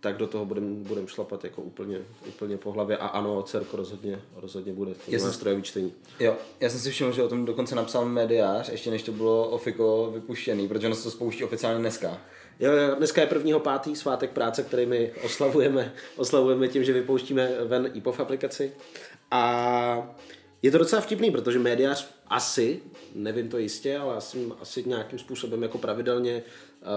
tak 0.00 0.16
do 0.16 0.26
toho 0.26 0.44
budeme 0.44 0.66
budem 0.66 1.06
šlapat 1.06 1.44
jako 1.44 1.62
úplně, 1.62 1.98
úplně 2.26 2.56
po 2.56 2.72
hlavě. 2.72 2.96
A 2.96 3.06
ano, 3.06 3.42
Cerko 3.42 3.76
rozhodně, 3.76 4.20
rozhodně 4.36 4.72
bude 4.72 4.94
to 4.94 5.24
nástrojový 5.24 5.62
čtení. 5.62 5.92
Jo, 6.20 6.36
já 6.60 6.70
jsem 6.70 6.80
si 6.80 6.90
všiml, 6.90 7.12
že 7.12 7.22
o 7.22 7.28
tom 7.28 7.44
dokonce 7.44 7.74
napsal 7.74 8.04
médiář, 8.04 8.68
ještě 8.68 8.90
než 8.90 9.02
to 9.02 9.12
bylo 9.12 9.48
ofiko 9.48 10.10
vypuštěný, 10.14 10.68
protože 10.68 10.86
ono 10.86 10.96
se 10.96 11.02
to 11.02 11.10
spouští 11.10 11.44
oficiálně 11.44 11.78
dneska. 11.80 12.20
Jo, 12.60 12.72
dneska 12.98 13.20
je 13.20 13.26
prvního 13.26 13.60
pátý 13.60 13.96
svátek 13.96 14.30
práce, 14.30 14.62
který 14.62 14.86
my 14.86 15.12
oslavujeme, 15.24 15.94
oslavujeme 16.16 16.68
tím, 16.68 16.84
že 16.84 16.92
vypouštíme 16.92 17.50
ven 17.64 17.90
IPOV 17.94 18.20
aplikaci. 18.20 18.72
A 19.30 20.16
je 20.62 20.70
to 20.70 20.78
docela 20.78 21.02
vtipný, 21.02 21.30
protože 21.30 21.58
médiář 21.58 22.08
asi, 22.26 22.80
nevím 23.14 23.48
to 23.48 23.58
jistě, 23.58 23.98
ale 23.98 24.16
asi, 24.16 24.48
asi 24.60 24.84
nějakým 24.88 25.18
způsobem 25.18 25.62
jako 25.62 25.78
pravidelně 25.78 26.42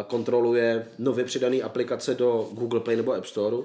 kontroluje 0.08 0.88
nově 1.00 1.26
přidané 1.26 1.62
aplikace 1.62 2.16
do 2.16 2.50
Google 2.52 2.80
Play 2.80 2.98
nebo 2.98 3.14
App 3.14 3.26
Store 3.26 3.58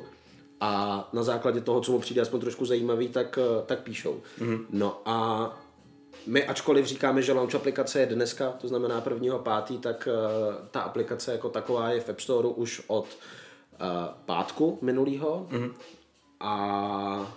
a 0.61 1.08
na 1.12 1.23
základě 1.23 1.61
toho, 1.61 1.80
co 1.80 1.92
mu 1.92 1.99
přijde 1.99 2.23
aspoň 2.23 2.40
trošku 2.40 2.64
zajímavý, 2.64 3.08
tak, 3.08 3.38
eh, 3.38 3.62
tak 3.66 3.80
píšou. 3.80 4.23
Mm-hmm. 4.38 4.64
No 4.70 5.00
a 5.04 5.58
my 6.26 6.46
ačkoliv 6.46 6.87
říkáme, 6.87 7.23
že 7.23 7.32
launch 7.32 7.54
aplikace 7.54 8.00
je 8.00 8.06
dneska, 8.06 8.50
to 8.50 8.68
znamená 8.68 9.00
prvního 9.00 9.38
pátý, 9.38 9.78
tak 9.78 10.08
uh, 10.08 10.54
ta 10.70 10.80
aplikace 10.80 11.32
jako 11.32 11.49
taková 11.49 11.90
je 11.90 12.00
v 12.00 12.08
App 12.08 12.20
Store 12.20 12.49
už 12.49 12.82
od 12.87 13.04
uh, 13.04 13.87
pátku 14.26 14.78
minulého. 14.82 15.46
Mm-hmm. 15.50 15.73
A 16.40 17.35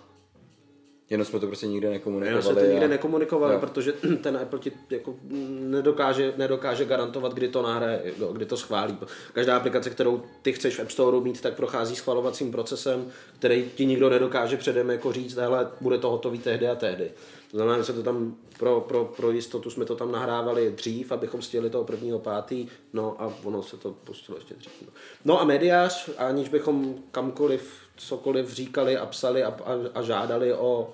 Jenom 1.10 1.26
jsme 1.26 1.40
to 1.40 1.48
prostě 1.48 1.68
nikde 1.68 1.90
nekomunikovali. 1.90 2.30
Jenom 2.30 2.44
jsme 2.44 2.62
to 2.62 2.72
nikde 2.72 2.86
a... 2.86 2.90
nekomunikovali, 2.90 3.54
jo. 3.54 3.60
protože 3.60 3.92
ten 4.22 4.38
Apple 4.38 4.60
ti 4.60 4.72
jako 4.90 5.16
nedokáže, 5.60 6.34
nedokáže 6.38 6.86
garantovat, 6.86 7.34
kdy 7.34 7.48
to 7.48 7.62
nahraje, 7.62 8.02
kdy 8.34 8.46
to 8.46 8.58
schválí. 8.58 8.98
Každá 9.34 9.58
aplikace, 9.58 9.90
kterou 9.90 10.22
ty 10.42 10.54
chceš 10.54 10.76
v 10.76 10.80
App 10.80 10.92
Store 10.92 11.20
mít, 11.20 11.42
tak 11.42 11.54
prochází 11.54 11.96
schvalovacím 11.96 12.52
procesem, 12.52 13.08
který 13.40 13.70
ti 13.76 13.86
nikdo 13.86 14.10
nedokáže 14.10 14.58
předem 14.58 14.90
jako 14.90 15.12
říct, 15.12 15.36
hele, 15.36 15.68
bude 15.82 15.98
to 15.98 16.10
hotový 16.10 16.40
tehdy 16.40 16.68
a 16.68 16.76
tehdy. 16.76 17.12
To 17.52 17.58
znamená, 17.58 17.78
že 17.78 17.84
se 17.84 17.94
to 17.94 18.04
tam 18.04 18.36
pro, 18.60 18.82
pro, 18.82 19.06
pro 19.06 19.32
jistotu 19.32 19.70
jsme 19.70 19.86
to 19.86 19.96
tam 19.96 20.12
nahrávali 20.12 20.72
dřív, 20.72 21.12
abychom 21.12 21.42
stihli 21.42 21.70
toho 21.70 21.84
prvního 21.84 22.20
pátý, 22.20 22.68
no 22.94 23.16
a 23.22 23.34
ono 23.44 23.64
se 23.64 23.78
to 23.78 23.92
pustilo 23.92 24.38
ještě 24.38 24.54
dřív. 24.54 24.72
No, 24.82 24.92
no 25.26 25.42
a 25.42 25.44
mediář, 25.44 26.10
aniž 26.18 26.50
bychom 26.50 26.96
kamkoliv, 27.12 27.74
cokoliv 27.96 28.54
říkali 28.54 28.98
a 28.98 29.06
psali 29.06 29.44
a, 29.44 29.48
a, 29.48 29.74
a 29.94 30.02
žádali 30.02 30.54
o, 30.54 30.94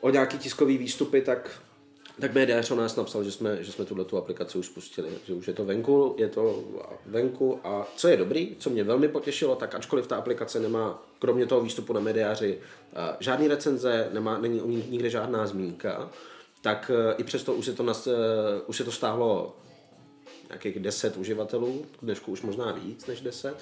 o 0.00 0.10
nějaký 0.10 0.38
tiskový 0.38 0.78
výstupy, 0.78 1.22
tak 1.22 1.62
tak 2.20 2.34
médiář 2.34 2.70
o 2.70 2.74
nás 2.74 2.96
napsal, 2.96 3.24
že 3.24 3.32
jsme, 3.32 3.64
že 3.64 3.72
jsme 3.72 3.84
tuhle 3.84 4.04
tu 4.04 4.16
aplikaci 4.16 4.58
už 4.58 4.66
spustili, 4.66 5.08
že 5.26 5.34
už 5.34 5.48
je 5.48 5.54
to 5.54 5.64
venku, 5.64 6.14
je 6.18 6.28
to 6.28 6.64
venku. 7.06 7.60
A 7.64 7.86
co 7.96 8.08
je 8.08 8.16
dobrý, 8.16 8.56
co 8.58 8.70
mě 8.70 8.84
velmi 8.84 9.08
potěšilo, 9.08 9.56
tak 9.56 9.74
ačkoliv 9.74 10.06
ta 10.06 10.16
aplikace 10.16 10.60
nemá, 10.60 11.02
kromě 11.18 11.46
toho 11.46 11.60
výstupu 11.60 11.92
na 11.92 12.00
mediáři, 12.00 12.58
žádný 13.20 13.48
recenze, 13.48 14.08
nemá, 14.12 14.38
není 14.38 14.60
o 14.60 14.66
ní 14.66 14.84
nikde 14.88 15.10
žádná 15.10 15.46
zmínka, 15.46 16.10
tak 16.62 16.90
e, 16.94 17.14
i 17.14 17.24
přesto 17.24 17.54
už 17.54 17.64
se 17.64 17.72
to, 17.72 17.82
nas, 17.82 18.06
e, 18.06 18.12
už 18.66 18.76
se 18.76 18.84
to 18.84 18.92
stáhlo 18.92 19.56
nějakých 20.48 20.78
10 20.78 21.16
uživatelů, 21.16 21.86
dnešku 22.02 22.32
už 22.32 22.42
možná 22.42 22.72
víc 22.72 23.06
než 23.06 23.20
10, 23.20 23.54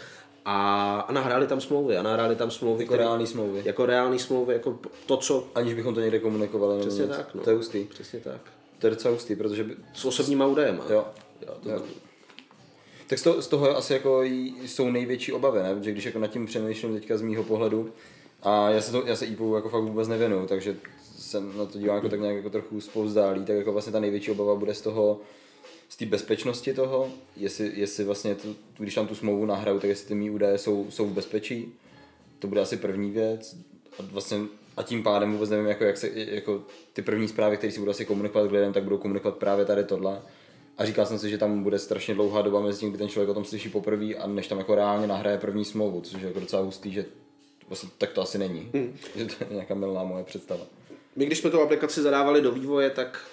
a, 0.48 1.00
a 1.08 1.12
nahráli 1.12 1.46
tam 1.46 1.60
smlouvy. 1.60 1.96
A 1.96 2.02
nahráli 2.02 2.36
tam 2.36 2.50
smlouvy. 2.50 2.84
Jako 2.84 2.96
reální 2.96 3.26
smlouvy. 3.26 3.62
Jako 3.64 3.86
reální 3.86 4.18
smlouvy, 4.18 4.52
jako 4.52 4.78
to, 5.06 5.16
co... 5.16 5.46
Aniž 5.54 5.74
bychom 5.74 5.94
to 5.94 6.00
někde 6.00 6.18
komunikovali. 6.18 6.80
Přesně 6.80 7.06
tak, 7.06 7.34
no. 7.34 7.42
To 7.42 7.50
je 7.50 7.56
hustý. 7.56 7.84
Přesně 7.84 8.20
tak. 8.20 8.40
To 8.78 8.86
je 8.86 8.90
docela 8.90 9.12
hustý, 9.12 9.36
protože... 9.36 9.64
By... 9.64 9.76
S 9.94 10.04
osobníma 10.04 10.46
údajema. 10.46 10.84
Jo. 10.90 11.04
jo, 11.46 11.54
to 11.62 11.70
jo. 11.70 11.82
Tak 13.06 13.18
z 13.18 13.22
toho, 13.22 13.42
z 13.42 13.46
toho 13.46 13.76
asi 13.76 13.92
jako 13.92 14.22
jsou 14.62 14.90
největší 14.90 15.32
obavy, 15.32 15.62
ne? 15.62 15.74
Protože 15.74 15.92
když 15.92 16.04
jako 16.04 16.18
nad 16.18 16.26
tím 16.26 16.46
přemýšlím 16.46 16.94
teďka 16.94 17.18
z 17.18 17.22
mýho 17.22 17.44
pohledu, 17.44 17.92
a 18.42 18.70
já 18.70 18.80
se, 18.80 18.92
to, 18.92 19.02
já 19.06 19.16
se 19.16 19.26
IPU 19.26 19.54
jako 19.54 19.68
fakt 19.68 19.82
vůbec 19.82 20.08
nevěnu, 20.08 20.46
takže 20.46 20.76
jsem 21.18 21.58
na 21.58 21.66
to 21.66 21.78
dívám 21.78 21.96
jako 21.96 22.08
tak 22.08 22.20
nějak 22.20 22.36
jako 22.36 22.50
trochu 22.50 22.80
spouzdálý, 22.80 23.44
tak 23.44 23.56
jako 23.56 23.72
vlastně 23.72 23.92
ta 23.92 24.00
největší 24.00 24.30
obava 24.30 24.54
bude 24.54 24.74
z 24.74 24.80
toho, 24.80 25.20
z 25.88 25.96
té 25.96 26.06
bezpečnosti 26.06 26.74
toho, 26.74 27.10
jestli, 27.36 27.72
jestli 27.74 28.04
vlastně, 28.04 28.34
to, 28.34 28.48
když 28.78 28.94
tam 28.94 29.06
tu 29.06 29.14
smlouvu 29.14 29.46
nahraju, 29.46 29.80
tak 29.80 29.90
jestli 29.90 30.08
ty 30.08 30.14
mý 30.14 30.30
údaje 30.30 30.58
jsou, 30.58 30.86
jsou 30.90 31.06
v 31.06 31.12
bezpečí. 31.12 31.72
To 32.38 32.48
bude 32.48 32.60
asi 32.60 32.76
první 32.76 33.10
věc. 33.10 33.56
A, 33.98 34.02
vlastně, 34.02 34.38
a 34.76 34.82
tím 34.82 35.02
pádem 35.02 35.32
vůbec 35.32 35.50
nevím, 35.50 35.66
jako, 35.66 35.84
jak 35.84 35.96
se, 35.96 36.10
jako 36.14 36.62
ty 36.92 37.02
první 37.02 37.28
zprávy, 37.28 37.56
které 37.56 37.72
si 37.72 37.78
budu 37.78 37.90
asi 37.90 38.04
komunikovat 38.04 38.48
s 38.48 38.52
lidem, 38.52 38.72
tak 38.72 38.82
budou 38.82 38.98
komunikovat 38.98 39.36
právě 39.36 39.64
tady 39.64 39.84
tohle. 39.84 40.22
A 40.78 40.84
říkal 40.84 41.06
jsem 41.06 41.18
si, 41.18 41.30
že 41.30 41.38
tam 41.38 41.62
bude 41.62 41.78
strašně 41.78 42.14
dlouhá 42.14 42.42
doba 42.42 42.60
mezi 42.60 42.80
tím, 42.80 42.88
kdy 42.88 42.98
ten 42.98 43.08
člověk 43.08 43.28
o 43.28 43.34
tom 43.34 43.44
slyší 43.44 43.68
poprvé 43.68 44.14
a 44.14 44.26
než 44.26 44.48
tam 44.48 44.58
jako 44.58 44.74
reálně 44.74 45.06
nahraje 45.06 45.38
první 45.38 45.64
smlouvu, 45.64 46.00
což 46.00 46.22
je 46.22 46.28
jako 46.28 46.40
docela 46.40 46.62
hustý, 46.62 46.92
že 46.92 47.04
vlastně 47.68 47.90
tak 47.98 48.12
to 48.12 48.22
asi 48.22 48.38
není. 48.38 48.70
Hmm. 48.74 48.96
Že 49.16 49.24
to 49.24 49.34
je 49.44 49.46
nějaká 49.50 49.74
milná 49.74 50.04
moje 50.04 50.24
představa. 50.24 50.66
My 51.16 51.26
když 51.26 51.38
jsme 51.38 51.50
tu 51.50 51.60
aplikaci 51.60 52.02
zadávali 52.02 52.42
do 52.42 52.52
vývoje, 52.52 52.90
tak 52.90 53.30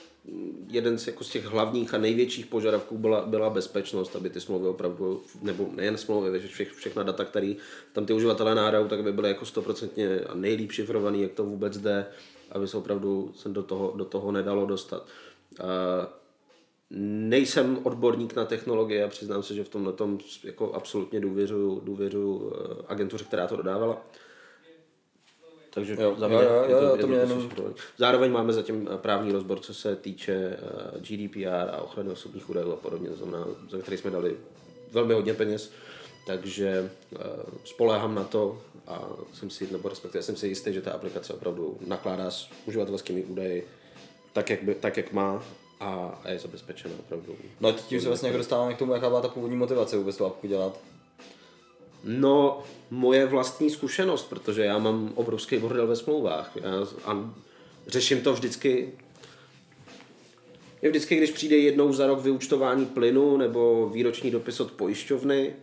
jeden 0.68 0.98
z, 0.98 1.08
jako 1.08 1.24
z 1.24 1.30
těch 1.30 1.46
hlavních 1.46 1.94
a 1.94 1.98
největších 1.98 2.46
požadavků 2.46 2.98
byla, 2.98 3.26
byla 3.26 3.50
bezpečnost, 3.50 4.16
aby 4.16 4.30
ty 4.30 4.42
smlouvy 4.42 4.68
opravdu, 4.68 5.22
nebo 5.42 5.70
nejen 5.76 5.98
smlouvy, 5.98 6.40
že 6.40 6.48
vše, 6.48 6.66
všechna 6.66 7.04
data, 7.04 7.26
které 7.26 7.54
tam 7.94 8.06
ty 8.06 8.14
uživatelé 8.14 8.56
náhrajou, 8.56 8.88
tak 8.88 9.04
by 9.04 9.14
byly 9.14 9.30
jako 9.30 9.46
stoprocentně 9.46 10.20
a 10.20 10.34
nejlíp 10.34 10.72
šifrovaný, 10.72 11.22
jak 11.22 11.32
to 11.32 11.44
vůbec 11.44 11.78
jde, 11.78 12.06
aby 12.52 12.68
se 12.68 12.78
opravdu 12.78 13.32
se 13.36 13.50
do 13.50 13.64
toho, 13.64 13.94
do 13.98 14.06
toho 14.06 14.32
nedalo 14.32 14.66
dostat. 14.66 15.08
Uh, 15.60 15.66
nejsem 17.30 17.80
odborník 17.84 18.36
na 18.36 18.46
technologie 18.46 19.04
a 19.04 19.08
přiznám 19.08 19.44
se, 19.44 19.54
že 19.54 19.64
v 19.64 19.70
tomhle 19.70 19.94
tom 19.94 20.20
jako 20.44 20.74
absolutně 20.74 21.20
důvěřuju, 21.20 21.80
důvěřuju 21.80 22.54
eh, 22.54 22.84
agentuře, 22.88 23.26
která 23.26 23.48
to 23.48 23.56
dodávala. 23.56 24.06
Takže 25.74 25.98
jo, 26.00 26.16
za 26.18 26.28
mě, 26.28 26.38
jo, 26.38 26.66
jo, 26.70 26.82
jo, 26.82 26.90
to, 26.90 26.98
to 26.98 27.08
mě 27.08 27.18
jenom... 27.18 27.50
Zároveň 27.98 28.32
máme 28.32 28.54
zatím 28.54 28.90
eh, 28.94 28.98
právní 28.98 29.32
rozbor, 29.32 29.60
co 29.60 29.74
se 29.74 29.96
týče 29.96 30.34
eh, 30.34 31.00
GDPR 31.00 31.70
a 31.72 31.82
ochrany 31.82 32.10
osobních 32.10 32.50
údajů 32.50 32.72
a 32.72 32.76
podobně, 32.76 33.10
to 33.10 33.16
znamená, 33.16 33.46
za 33.70 33.78
který 33.78 33.98
jsme 33.98 34.12
dali 34.12 34.38
velmi 34.92 35.14
hodně 35.14 35.34
peněz, 35.34 35.72
takže 36.28 36.92
uh, 37.12 37.20
spoléhám 37.64 38.16
na 38.16 38.24
to 38.24 38.62
a 38.88 39.10
jsem 39.34 39.50
si, 39.50 39.68
nebo 39.72 39.90
respektive 39.90 40.24
jsem 40.24 40.36
si 40.36 40.48
jistý, 40.48 40.74
že 40.74 40.82
ta 40.82 40.92
aplikace 40.92 41.34
opravdu 41.34 41.78
nakládá 41.88 42.32
s 42.32 42.50
uživatelskými 42.66 43.24
údaji 43.24 43.68
tak, 44.34 44.50
jak, 44.50 44.64
by, 44.64 44.76
tak, 44.76 44.98
jak 44.98 45.14
má 45.14 45.44
a, 45.80 46.20
a 46.24 46.30
je 46.30 46.40
zabezpečena 46.40 46.96
opravdu. 47.00 47.36
No 47.62 47.70
a 47.70 47.72
tím 47.72 48.02
se 48.02 48.08
vlastně 48.08 48.28
jako 48.28 48.38
dostáváme 48.38 48.74
k 48.74 48.78
tomu, 48.78 48.94
jaká 48.94 49.10
byla 49.10 49.22
ta 49.22 49.28
původní 49.28 49.58
motivace 49.58 49.98
vůbec 49.98 50.18
tu 50.18 50.26
apku 50.26 50.48
dělat. 50.48 50.80
No, 52.04 52.64
moje 52.92 53.26
vlastní 53.26 53.70
zkušenost, 53.70 54.30
protože 54.30 54.62
já 54.62 54.78
mám 54.78 55.12
obrovský 55.16 55.58
bordel 55.58 55.88
ve 55.88 55.96
smlouvách 55.96 56.52
já, 56.56 56.72
a 57.06 57.34
řeším 57.88 58.22
to 58.22 58.34
vždycky 58.34 58.92
je 60.84 60.90
vždycky, 60.90 61.16
když 61.16 61.32
přijde 61.32 61.58
jednou 61.58 61.94
za 61.94 62.08
rok 62.08 62.22
vyučtování 62.22 62.86
plynu 62.86 63.38
nebo 63.38 63.90
výroční 63.94 64.32
dopis 64.32 64.60
od 64.60 64.72
pojišťovny, 64.72 65.54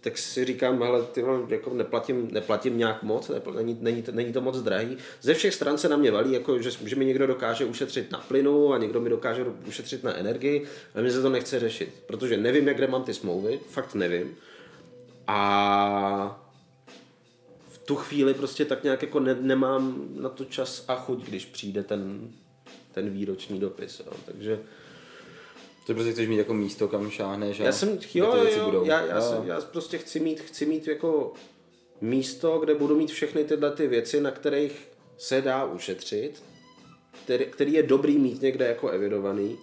tak 0.00 0.18
si 0.18 0.44
říkám, 0.44 0.82
hele, 0.82 1.02
ty 1.02 1.24
jako 1.48 1.74
neplatím, 1.74 2.28
neplatím 2.32 2.78
nějak 2.78 3.02
moc, 3.02 3.30
není, 3.56 3.78
není, 3.80 4.02
to, 4.02 4.12
není 4.12 4.32
to 4.32 4.40
moc 4.40 4.62
drahý. 4.62 4.96
Ze 5.22 5.34
všech 5.34 5.54
stran 5.54 5.78
se 5.78 5.88
na 5.88 5.96
mě 5.96 6.10
valí, 6.10 6.32
jako, 6.32 6.62
že, 6.62 6.70
že 6.84 6.96
mi 6.96 7.04
někdo 7.04 7.26
dokáže 7.26 7.64
ušetřit 7.64 8.10
na 8.10 8.18
plynu 8.18 8.72
a 8.72 8.78
někdo 8.78 9.00
mi 9.00 9.10
dokáže 9.10 9.44
ušetřit 9.66 10.04
na 10.04 10.16
energii, 10.16 10.64
ale 10.94 11.02
mi 11.02 11.10
se 11.10 11.22
to 11.22 11.28
nechce 11.28 11.60
řešit, 11.60 11.94
protože 12.06 12.36
nevím, 12.36 12.68
jak 12.68 12.76
kde 12.76 12.86
mám 12.86 13.04
ty 13.04 13.14
smlouvy, 13.14 13.60
fakt 13.70 13.94
nevím. 13.94 14.36
A 15.28 16.44
v 17.68 17.78
tu 17.78 17.96
chvíli 17.96 18.34
prostě 18.34 18.64
tak 18.64 18.84
nějak 18.84 19.02
jako 19.02 19.20
ne, 19.20 19.34
nemám 19.40 20.08
na 20.14 20.28
to 20.28 20.44
čas 20.44 20.84
a 20.88 20.96
chuť, 20.96 21.24
když 21.24 21.44
přijde 21.44 21.82
ten, 21.82 22.30
ten 22.92 23.10
výroční 23.10 23.60
dopis. 23.60 24.00
Jo. 24.06 24.12
Takže 24.24 24.60
to 25.86 25.94
prostě 25.94 26.12
chceš 26.12 26.28
mít 26.28 26.36
jako 26.36 26.54
místo, 26.54 26.88
kam 26.88 27.10
šáhneš 27.10 27.60
a 27.60 27.64
já 27.64 27.72
jsem, 27.72 27.98
jo, 28.14 28.32
ty 28.32 28.40
věci 28.40 28.58
jo, 28.58 28.64
budou. 28.64 28.84
Já, 28.84 29.06
já, 29.06 29.16
jo. 29.16 29.22
Jsem, 29.22 29.46
já 29.46 29.60
prostě 29.60 29.98
chci 29.98 30.20
mít, 30.20 30.40
chci 30.40 30.66
mít 30.66 30.88
jako 30.88 31.32
místo, 32.00 32.58
kde 32.58 32.74
budu 32.74 32.96
mít 32.96 33.10
všechny 33.10 33.44
tyhle 33.44 33.70
ty 33.70 33.86
věci, 33.86 34.20
na 34.20 34.30
kterých 34.30 34.88
se 35.18 35.42
dá 35.42 35.64
ušetřit, 35.64 36.42
který, 37.24 37.44
který 37.44 37.72
je 37.72 37.82
dobrý 37.82 38.18
mít 38.18 38.42
někde 38.42 38.66
jako 38.66 38.88
evidovaný 38.88 39.58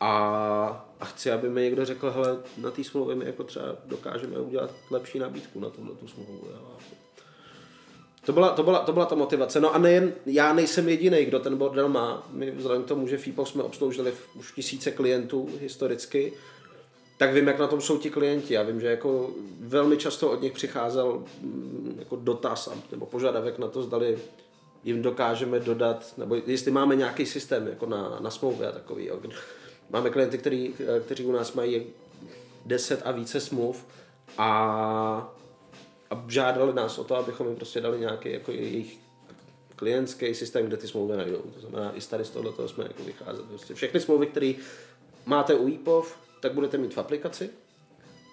a 0.00 0.89
a 1.00 1.04
chci, 1.04 1.30
aby 1.30 1.48
mi 1.48 1.62
někdo 1.62 1.84
řekl, 1.84 2.10
hele, 2.10 2.38
na 2.58 2.70
té 2.70 2.84
smlouvě 2.84 3.16
my 3.16 3.24
jako 3.24 3.44
třeba 3.44 3.76
dokážeme 3.86 4.40
udělat 4.40 4.70
lepší 4.90 5.18
nabídku 5.18 5.60
na 5.60 5.70
tuhle 5.70 5.94
tu 5.94 6.08
smlouvu. 6.08 6.48
To 8.24 8.32
byla, 8.32 8.50
to, 8.50 8.62
byla, 8.62 8.78
to 8.78 8.92
byla 8.92 9.06
ta 9.06 9.14
motivace. 9.14 9.60
No 9.60 9.74
a 9.74 9.78
nejen, 9.78 10.12
já 10.26 10.52
nejsem 10.52 10.88
jediný, 10.88 11.24
kdo 11.24 11.38
ten 11.38 11.56
bordel 11.56 11.88
má. 11.88 12.28
My 12.30 12.50
vzhledem 12.50 12.82
k 12.82 12.88
tomu, 12.88 13.08
že 13.08 13.18
FIPO 13.18 13.46
jsme 13.46 13.62
obsloužili 13.62 14.12
už 14.34 14.52
tisíce 14.52 14.90
klientů 14.90 15.48
historicky, 15.60 16.32
tak 17.16 17.34
vím, 17.34 17.46
jak 17.46 17.58
na 17.58 17.66
tom 17.66 17.80
jsou 17.80 17.98
ti 17.98 18.10
klienti. 18.10 18.54
Já 18.54 18.62
vím, 18.62 18.80
že 18.80 18.86
jako 18.86 19.30
velmi 19.60 19.96
často 19.96 20.30
od 20.30 20.42
nich 20.42 20.52
přicházel 20.52 21.24
mm, 21.40 21.96
jako 21.98 22.16
dotaz 22.16 22.70
nebo 22.90 23.06
požadavek 23.06 23.58
na 23.58 23.68
to, 23.68 23.82
zdali 23.82 24.18
jim 24.84 25.02
dokážeme 25.02 25.60
dodat, 25.60 26.14
nebo 26.18 26.36
jestli 26.46 26.70
máme 26.70 26.96
nějaký 26.96 27.26
systém 27.26 27.66
jako 27.66 27.86
na, 27.86 28.18
na 28.20 28.30
smlouvy 28.30 28.66
a 28.66 28.72
takový. 28.72 29.06
Jo. 29.06 29.20
Máme 29.90 30.10
klienty, 30.10 30.38
který, 30.38 30.74
kteří 31.04 31.24
u 31.24 31.32
nás 31.32 31.52
mají 31.52 31.86
10 32.66 33.02
a 33.04 33.12
více 33.12 33.40
smluv 33.40 33.86
a 34.38 35.34
a 36.10 36.24
žádali 36.28 36.74
nás 36.74 36.98
o 36.98 37.04
to, 37.04 37.16
abychom 37.16 37.46
jim 37.46 37.56
prostě 37.56 37.80
dali 37.80 38.00
nějaký 38.00 38.32
jako 38.32 38.52
jejich 38.52 38.98
klientský 39.76 40.34
systém, 40.34 40.66
kde 40.66 40.76
ty 40.76 40.88
smlouvy 40.88 41.16
najdou. 41.16 41.42
To 41.54 41.60
znamená, 41.60 41.92
i 41.92 42.00
tady 42.00 42.24
z 42.24 42.30
tohle 42.30 42.52
toho 42.52 42.68
jsme 42.68 42.84
jako 42.84 43.02
vycházeli. 43.02 43.48
Prostě 43.48 43.74
všechny 43.74 44.00
smlouvy, 44.00 44.26
které 44.26 44.52
máte 45.26 45.54
u 45.54 45.74
EPOV, 45.74 46.16
tak 46.40 46.54
budete 46.54 46.78
mít 46.78 46.94
v 46.94 46.98
aplikaci 46.98 47.50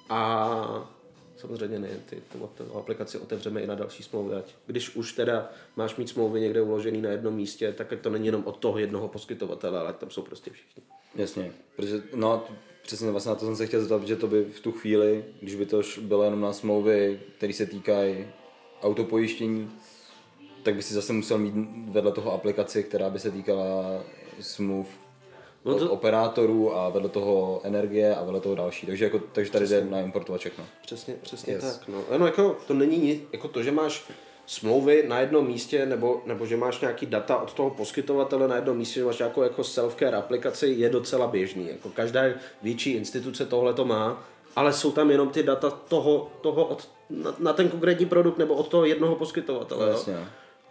a 0.10 0.92
samozřejmě 1.38 1.79
ne, 1.79 1.89
ty 2.10 2.22
tu, 2.32 2.50
aplikaci 2.77 3.17
otevřeme 3.17 3.62
i 3.62 3.67
na 3.67 3.75
další 3.75 4.03
smlouvy, 4.03 4.36
ať 4.36 4.56
když 4.65 4.96
už 4.96 5.13
teda 5.13 5.50
máš 5.75 5.96
mít 5.96 6.10
smlouvy 6.10 6.41
někde 6.41 6.62
uložený 6.62 7.01
na 7.01 7.10
jednom 7.10 7.34
místě, 7.34 7.74
tak 7.74 7.94
to 8.01 8.10
není 8.10 8.25
jenom 8.25 8.44
od 8.46 8.58
toho 8.58 8.79
jednoho 8.79 9.08
poskytovatele, 9.08 9.79
ale 9.79 9.94
tam 9.94 10.10
jsou 10.10 10.22
prostě 10.22 10.51
všichni. 10.51 10.84
Jasně, 11.15 11.51
protože 11.75 12.03
no, 12.15 12.46
přesně 12.84 13.12
vlastně 13.12 13.29
na 13.29 13.36
to 13.36 13.46
jsem 13.46 13.56
se 13.56 13.67
chtěl 13.67 13.82
zeptat, 13.82 14.08
že 14.08 14.15
to 14.15 14.27
by 14.27 14.44
v 14.44 14.60
tu 14.60 14.72
chvíli, 14.72 15.25
když 15.41 15.56
by 15.56 15.65
to 15.65 15.82
bylo 16.01 16.24
jenom 16.24 16.41
na 16.41 16.53
smlouvy, 16.53 17.20
které 17.38 17.53
se 17.53 17.65
týkají 17.65 18.27
autopojištění, 18.82 19.72
tak 20.63 20.75
by 20.75 20.84
si 20.84 20.94
zase 20.94 21.13
musel 21.13 21.38
mít 21.38 21.53
vedle 21.91 22.12
toho 22.12 22.34
aplikaci, 22.34 22.84
která 22.84 23.10
by 23.10 23.20
se 23.20 23.32
týkala 23.32 24.03
smluv 24.39 24.88
no 25.68 25.80
to... 25.80 25.92
operátorů 25.92 26.76
a 26.76 26.90
vedle 26.90 27.10
toho 27.10 27.62
energie 27.64 28.16
a 28.16 28.24
vedle 28.24 28.40
toho 28.40 28.56
další. 28.56 28.88
Takže, 28.88 29.06
jako, 29.06 29.20
takže 29.32 29.52
tady 29.52 29.66
přesně. 29.66 29.82
jde 29.82 29.92
na 29.92 30.02
importovat 30.02 30.42
všechno. 30.42 30.66
Přesně, 30.82 31.16
přesně 31.22 31.54
yes. 31.54 31.78
tak. 31.78 31.88
No. 31.88 32.18
no 32.18 32.26
jako, 32.26 32.58
to 32.68 32.74
není 32.74 32.98
nic, 32.98 33.22
jako 33.32 33.48
to, 33.48 33.64
že 33.64 33.72
máš 33.72 34.12
smlouvy 34.46 35.06
na 35.08 35.20
jednom 35.20 35.48
místě, 35.48 35.86
nebo, 35.86 36.22
nebo 36.26 36.46
že 36.46 36.58
máš 36.58 36.82
nějaký 36.82 37.06
data 37.06 37.38
od 37.38 37.54
toho 37.54 37.70
poskytovatele 37.70 38.48
na 38.48 38.56
jednom 38.56 38.78
místě, 38.78 39.00
že 39.00 39.06
máš 39.06 39.18
nějakou 39.18 39.42
jako 39.42 39.62
self-care 39.62 40.18
aplikaci, 40.18 40.68
je 40.68 40.90
docela 40.90 41.28
běžný. 41.28 41.68
Jako 41.68 41.90
každá 41.90 42.22
větší 42.62 42.92
instituce 42.92 43.46
tohle 43.46 43.74
to 43.74 43.86
má, 43.86 44.24
ale 44.56 44.74
jsou 44.74 44.92
tam 44.92 45.12
jenom 45.12 45.30
ty 45.30 45.44
data 45.44 45.70
toho, 45.70 46.32
toho 46.42 46.66
od, 46.66 46.90
na, 47.10 47.36
na 47.40 47.54
ten 47.54 47.70
konkrétní 47.70 48.06
produkt 48.06 48.38
nebo 48.38 48.56
od 48.56 48.68
toho 48.68 48.86
jednoho 48.86 49.16
poskytovatele. 49.16 49.86
No, 49.86 49.92
jasně. 49.92 50.18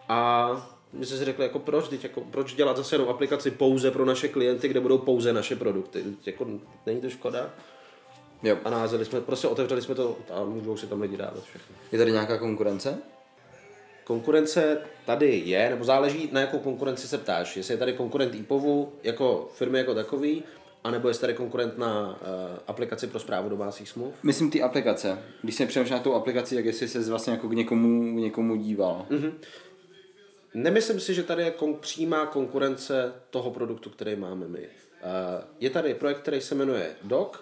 A 0.08 0.75
my 0.92 1.06
jsme 1.06 1.16
si 1.16 1.24
řekli, 1.24 1.44
jako 1.44 1.58
proč, 1.58 1.88
teď, 1.88 2.02
jako, 2.02 2.20
proč 2.20 2.54
dělat 2.54 2.76
zase 2.76 2.94
jenom 2.94 3.08
aplikaci 3.08 3.50
pouze 3.50 3.90
pro 3.90 4.04
naše 4.04 4.28
klienty, 4.28 4.68
kde 4.68 4.80
budou 4.80 4.98
pouze 4.98 5.32
naše 5.32 5.56
produkty. 5.56 6.04
Jako, 6.26 6.46
není 6.86 7.00
to 7.00 7.10
škoda? 7.10 7.50
Jo. 8.42 8.56
A 8.64 8.70
názeli 8.70 9.04
jsme, 9.04 9.20
prostě 9.20 9.48
otevřeli 9.48 9.82
jsme 9.82 9.94
to 9.94 10.16
a 10.34 10.44
můžou 10.44 10.76
si 10.76 10.86
tam 10.86 11.00
lidi 11.00 11.16
dávat 11.16 11.44
všechno. 11.44 11.76
Je 11.92 11.98
tady 11.98 12.12
nějaká 12.12 12.38
konkurence? 12.38 12.98
Konkurence 14.04 14.78
tady 15.06 15.42
je, 15.44 15.70
nebo 15.70 15.84
záleží 15.84 16.28
na 16.32 16.40
jakou 16.40 16.58
konkurenci 16.58 17.08
se 17.08 17.18
ptáš. 17.18 17.56
Jestli 17.56 17.74
je 17.74 17.78
tady 17.78 17.92
konkurent 17.92 18.34
IPOVu 18.34 18.92
jako 19.02 19.48
firmy 19.54 19.78
jako 19.78 19.94
takový, 19.94 20.42
anebo 20.84 21.08
je 21.08 21.14
tady 21.14 21.34
konkurent 21.34 21.78
na 21.78 22.08
uh, 22.08 22.16
aplikaci 22.66 23.06
pro 23.06 23.20
zprávu 23.20 23.48
domácích 23.48 23.88
smluv? 23.88 24.14
Myslím 24.22 24.50
ty 24.50 24.62
aplikace. 24.62 25.18
Když 25.42 25.54
se 25.54 25.66
přemýšlel 25.66 25.98
na 25.98 26.02
tu 26.02 26.14
aplikaci, 26.14 26.54
tak 26.54 26.64
jestli 26.64 26.88
se 26.88 27.10
vlastně 27.10 27.32
jako 27.32 27.48
k 27.48 27.52
někomu, 27.52 28.18
někomu 28.18 28.56
díval. 28.56 29.06
Mm-hmm. 29.10 29.32
Nemyslím 30.54 31.00
si, 31.00 31.14
že 31.14 31.22
tady 31.22 31.42
je 31.42 31.50
kon- 31.50 31.76
přímá 31.76 32.26
konkurence 32.26 33.14
toho 33.30 33.50
produktu, 33.50 33.90
který 33.90 34.16
máme 34.16 34.48
my. 34.48 34.58
Uh, 34.58 34.68
je 35.60 35.70
tady 35.70 35.94
projekt, 35.94 36.18
který 36.18 36.40
se 36.40 36.54
jmenuje 36.54 36.96
Doc 37.02 37.36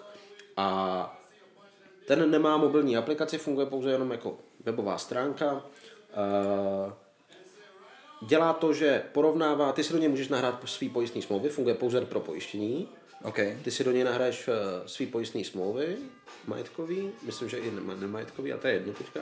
a 0.57 1.21
ten 2.07 2.31
nemá 2.31 2.57
mobilní 2.57 2.97
aplikaci, 2.97 3.37
funguje 3.37 3.65
pouze 3.65 3.91
jenom 3.91 4.11
jako 4.11 4.37
webová 4.63 4.97
stránka. 4.97 5.53
Uh, 5.53 6.93
dělá 8.27 8.53
to, 8.53 8.73
že 8.73 9.03
porovnává, 9.11 9.71
ty 9.71 9.83
si 9.83 9.93
do 9.93 9.99
něj 9.99 10.09
můžeš 10.09 10.27
nahrát 10.27 10.69
svý 10.69 10.89
pojistný 10.89 11.21
smlouvy, 11.21 11.49
funguje 11.49 11.75
pouze 11.75 12.01
pro 12.01 12.19
pojištění. 12.19 12.89
Okay. 13.23 13.57
Ty 13.63 13.71
si 13.71 13.83
do 13.83 13.91
něj 13.91 14.03
nahraješ 14.03 14.47
uh, 14.47 14.53
svý 14.85 15.05
pojistný 15.05 15.43
smlouvy, 15.43 15.97
majetkový, 16.47 17.11
myslím, 17.23 17.49
že 17.49 17.57
i 17.57 17.71
nemajetkový, 17.99 18.53
a 18.53 18.57
to 18.57 18.67
je 18.67 18.73
jedno 18.73 18.93
teďka. 18.93 19.21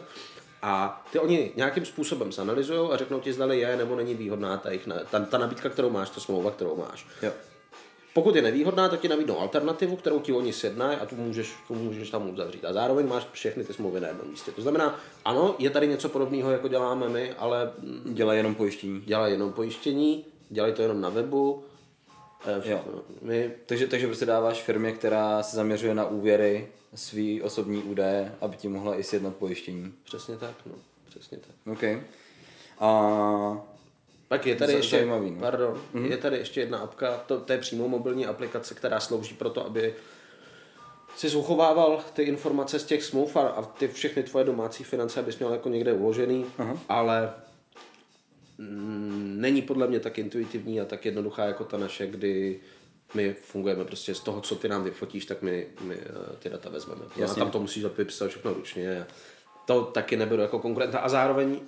A 0.66 1.04
ty 1.12 1.20
oni 1.20 1.52
nějakým 1.56 1.86
způsobem 1.86 2.32
zanalizují 2.32 2.90
a 2.92 2.98
řeknou 2.98 3.20
ti, 3.20 3.34
zdali 3.34 3.60
je 3.60 3.78
nebo 3.78 3.96
není 3.96 4.16
výhodná 4.16 4.58
ta, 4.58 4.72
jich, 4.72 4.90
ta, 5.12 5.20
ta 5.20 5.38
nabídka, 5.38 5.70
kterou 5.70 5.90
máš, 5.90 6.10
ta 6.10 6.22
smlouva, 6.22 6.52
kterou 6.52 6.78
máš. 6.78 7.08
Jo. 7.22 7.32
Pokud 8.14 8.36
je 8.36 8.42
nevýhodná, 8.42 8.90
tak 8.90 9.00
ti 9.00 9.08
nabídnou 9.08 9.40
alternativu, 9.40 9.96
kterou 9.96 10.20
ti 10.20 10.34
oni 10.34 10.54
sjednají 10.54 10.98
a 10.98 11.06
tu 11.06 11.16
můžeš, 11.16 11.54
tu 11.68 11.76
můžeš 11.76 12.10
tam 12.10 12.30
uzavřít. 12.30 12.66
A 12.66 12.74
zároveň 12.74 13.08
máš 13.08 13.28
všechny 13.32 13.64
ty 13.64 13.74
smlouvy 13.74 14.00
na 14.00 14.08
jednom 14.08 14.30
místě. 14.30 14.52
To 14.52 14.62
znamená, 14.62 15.00
ano, 15.26 15.56
je 15.60 15.70
tady 15.70 15.88
něco 15.88 16.10
podobného, 16.10 16.52
jako 16.52 16.68
děláme 16.68 17.10
my, 17.10 17.34
ale... 17.34 17.72
Dělají 18.06 18.40
jenom 18.40 18.56
pojištění. 18.56 19.02
Dělají 19.02 19.34
jenom 19.34 19.54
pojištění, 19.54 20.26
dělají 20.50 20.74
to 20.74 20.82
jenom 20.82 21.02
na 21.02 21.10
webu. 21.10 21.64
Jo. 22.64 22.82
My... 23.22 23.52
Takže, 23.66 23.88
takže 23.88 24.08
prostě 24.08 24.26
dáváš 24.26 24.62
firmě, 24.62 24.92
která 24.92 25.44
se 25.44 25.56
zaměřuje 25.56 25.96
na 25.96 26.06
úvěry, 26.06 26.68
svý 26.96 27.42
osobní 27.42 27.84
údaje, 27.84 28.36
aby 28.42 28.58
ti 28.58 28.68
mohla 28.68 28.96
i 28.96 29.04
sjednat 29.04 29.36
pojištění. 29.36 29.94
Přesně 30.04 30.38
tak, 30.38 30.56
no. 30.66 30.74
Přesně 31.10 31.38
tak. 31.38 31.74
OK. 31.74 31.84
A 32.80 33.62
tak 34.28 34.46
je 34.48 34.56
tady 34.56 34.74
ještě, 34.74 34.96
zajímavý, 34.96 35.32
no. 35.32 35.40
pardon, 35.40 35.82
mm-hmm. 35.96 36.12
je 36.12 36.18
tady 36.18 36.38
ještě 36.38 36.60
jedna 36.60 36.78
apka, 36.78 37.18
to, 37.18 37.40
to 37.40 37.54
je 37.54 37.60
přímo 37.60 37.88
mobilní 37.88 38.26
aplikace, 38.26 38.74
která 38.74 39.00
slouží 39.00 39.36
pro 39.36 39.50
to, 39.50 39.66
aby 39.66 39.96
si 41.16 41.36
uchovával 41.36 42.04
ty 42.14 42.24
informace 42.24 42.80
z 42.80 42.84
těch 42.84 43.04
smluv 43.04 43.36
a, 43.36 43.42
a 43.42 43.62
ty 43.62 43.88
všechny 43.88 44.24
tvoje 44.24 44.46
domácí 44.46 44.84
finance, 44.84 45.20
abys 45.20 45.40
měl 45.40 45.52
jako 45.52 45.70
někde 45.70 45.94
uložený, 45.94 46.46
uh-huh. 46.60 46.80
ale 46.90 47.34
není 49.38 49.62
podle 49.62 49.88
mě 49.88 50.00
tak 50.00 50.18
intuitivní 50.18 50.82
a 50.82 50.86
tak 50.86 51.06
jednoduchá 51.06 51.46
jako 51.46 51.64
ta 51.64 51.78
naše, 51.78 52.08
kdy 52.08 52.60
my 53.14 53.36
fungujeme 53.42 53.86
prostě 53.86 54.16
z 54.16 54.20
toho, 54.20 54.42
co 54.42 54.56
ty 54.56 54.68
nám 54.68 54.84
vyfotíš, 54.84 55.26
tak 55.26 55.42
my, 55.42 55.68
my 55.82 55.96
eh, 55.96 56.36
ty 56.40 56.50
data 56.50 56.70
vezmeme. 56.70 57.02
Jasně. 57.18 57.42
A 57.42 57.46
tam 57.46 57.52
to 57.52 57.60
musíš 57.60 57.84
vypisat 57.84 58.30
všechno 58.30 58.54
ručně. 58.54 59.06
To 59.66 59.84
taky 59.84 60.18
neberu 60.18 60.42
jako 60.42 60.60
konkurenta 60.60 61.00
a 61.00 61.10
zároveň 61.10 61.60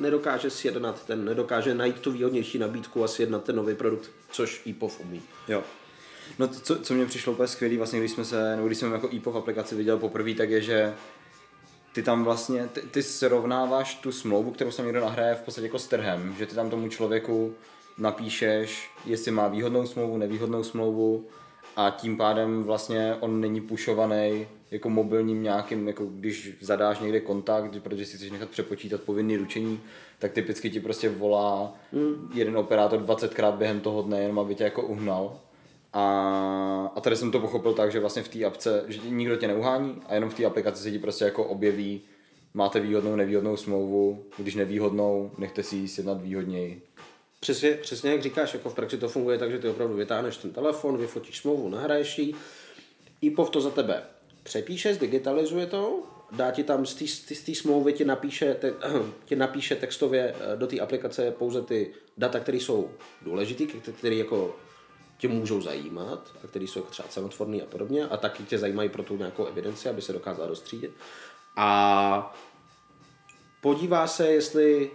nedokáže 0.00 0.50
sjednat 0.50 1.06
ten, 1.06 1.24
nedokáže 1.24 1.74
najít 1.74 2.00
tu 2.00 2.12
výhodnější 2.12 2.58
nabídku 2.58 3.04
a 3.04 3.08
sjednat 3.08 3.44
ten 3.44 3.56
nový 3.56 3.74
produkt, 3.74 4.10
což 4.30 4.62
EPOV 4.66 5.00
umí. 5.00 5.22
Jo. 5.48 5.64
No 6.38 6.48
co, 6.48 6.78
co 6.78 6.94
mě 6.94 7.06
přišlo 7.06 7.32
úplně 7.32 7.48
skvělý, 7.48 7.76
vlastně 7.76 7.98
když 7.98 8.10
jsme 8.10 8.24
se, 8.24 8.56
nebo 8.56 8.66
když 8.66 8.78
jsem 8.78 8.92
jako 8.92 9.10
EPOV 9.16 9.36
aplikaci 9.36 9.74
viděl 9.74 9.98
poprvé, 9.98 10.34
tak 10.34 10.50
je, 10.50 10.60
že 10.60 10.94
ty 11.92 12.02
tam 12.02 12.24
vlastně, 12.24 12.68
ty, 12.72 12.80
ty 12.80 13.02
srovnáváš 13.02 13.94
tu 13.94 14.12
smlouvu, 14.12 14.50
kterou 14.50 14.70
se 14.70 14.82
někdo 14.82 15.00
nahraje 15.00 15.34
v 15.34 15.42
podstatě 15.42 15.66
jako 15.66 15.78
s 15.78 15.86
trhem, 15.86 16.34
že 16.38 16.46
ty 16.46 16.54
tam 16.54 16.70
tomu 16.70 16.88
člověku 16.88 17.54
napíšeš, 17.98 18.90
jestli 19.06 19.30
má 19.30 19.48
výhodnou 19.48 19.86
smlouvu, 19.86 20.16
nevýhodnou 20.16 20.64
smlouvu 20.64 21.26
a 21.76 21.90
tím 21.90 22.16
pádem 22.16 22.62
vlastně 22.62 23.16
on 23.20 23.40
není 23.40 23.60
pušovaný 23.60 24.46
jako 24.70 24.90
mobilním 24.90 25.42
nějakým, 25.42 25.88
jako 25.88 26.06
když 26.06 26.56
zadáš 26.60 27.00
někde 27.00 27.20
kontakt, 27.20 27.82
protože 27.82 28.04
si 28.06 28.16
chceš 28.16 28.30
nechat 28.30 28.50
přepočítat 28.50 29.00
povinný 29.00 29.36
ručení, 29.36 29.80
tak 30.18 30.32
typicky 30.32 30.70
ti 30.70 30.80
prostě 30.80 31.08
volá 31.08 31.74
mm. 31.92 32.30
jeden 32.34 32.56
operátor 32.56 33.00
20krát 33.00 33.56
během 33.56 33.80
toho 33.80 34.02
dne, 34.02 34.22
jenom 34.22 34.38
aby 34.38 34.54
tě 34.54 34.64
jako 34.64 34.82
uhnal. 34.82 35.40
A, 35.92 36.92
a 36.94 37.00
tady 37.00 37.16
jsem 37.16 37.30
to 37.30 37.40
pochopil 37.40 37.72
tak, 37.72 37.92
že 37.92 38.00
vlastně 38.00 38.22
v 38.22 38.28
té 38.28 38.44
apce, 38.44 38.84
že 38.88 39.00
nikdo 39.08 39.36
tě 39.36 39.48
neuhání 39.48 39.96
a 40.06 40.14
jenom 40.14 40.30
v 40.30 40.34
té 40.34 40.44
aplikaci 40.44 40.82
se 40.82 40.90
ti 40.90 40.98
prostě 40.98 41.24
jako 41.24 41.44
objeví, 41.44 42.00
máte 42.54 42.80
výhodnou, 42.80 43.16
nevýhodnou 43.16 43.56
smlouvu, 43.56 44.24
když 44.38 44.54
nevýhodnou, 44.54 45.30
nechte 45.38 45.62
si 45.62 45.76
ji 45.76 45.88
sjednat 45.88 46.22
výhodněji. 46.22 46.82
Přesně, 47.40 47.70
přesně 47.70 48.10
jak 48.10 48.22
říkáš, 48.22 48.54
jako 48.54 48.70
v 48.70 48.74
praxi 48.74 48.98
to 48.98 49.08
funguje 49.08 49.38
tak, 49.38 49.50
že 49.50 49.58
ty 49.58 49.68
opravdu 49.68 49.94
vytáhneš 49.94 50.36
ten 50.36 50.50
telefon, 50.50 50.98
vyfotíš 50.98 51.38
smlouvu, 51.38 51.68
nahraješ 51.68 52.18
ji, 52.18 52.34
IPOV 53.20 53.50
to 53.50 53.60
za 53.60 53.70
tebe 53.70 54.02
přepíše, 54.48 54.94
zdigitalizuje 54.94 55.66
to, 55.66 56.02
dá 56.32 56.50
ti 56.50 56.64
tam 56.64 56.86
z 56.86 57.42
té 57.46 57.54
smlouvy, 57.54 57.92
ti 57.92 58.04
napíše, 58.04 58.54
te, 58.54 58.74
ti 59.24 59.36
napíše 59.36 59.76
textově 59.76 60.34
eh, 60.34 60.56
do 60.56 60.66
té 60.66 60.80
aplikace 60.80 61.30
pouze 61.30 61.62
ty 61.62 61.90
data, 62.16 62.40
které 62.40 62.58
jsou 62.58 62.90
důležité, 63.22 63.64
které 63.98 64.14
jako 64.14 64.56
tě 65.18 65.28
můžou 65.28 65.60
zajímat 65.60 66.30
a 66.44 66.46
které 66.46 66.64
jsou 66.64 66.78
jako 66.78 66.90
třeba 66.90 67.08
cenotvorné 67.08 67.62
a 67.62 67.66
podobně 67.66 68.06
a 68.06 68.16
taky 68.16 68.42
tě 68.42 68.58
zajímají 68.58 68.88
pro 68.88 69.02
tu 69.02 69.16
nějakou 69.16 69.46
evidenci, 69.46 69.88
aby 69.88 70.02
se 70.02 70.12
dokázal 70.12 70.46
rozstřídit. 70.46 70.90
A 71.56 72.36
podívá 73.60 74.06
se, 74.06 74.32
jestli 74.32 74.90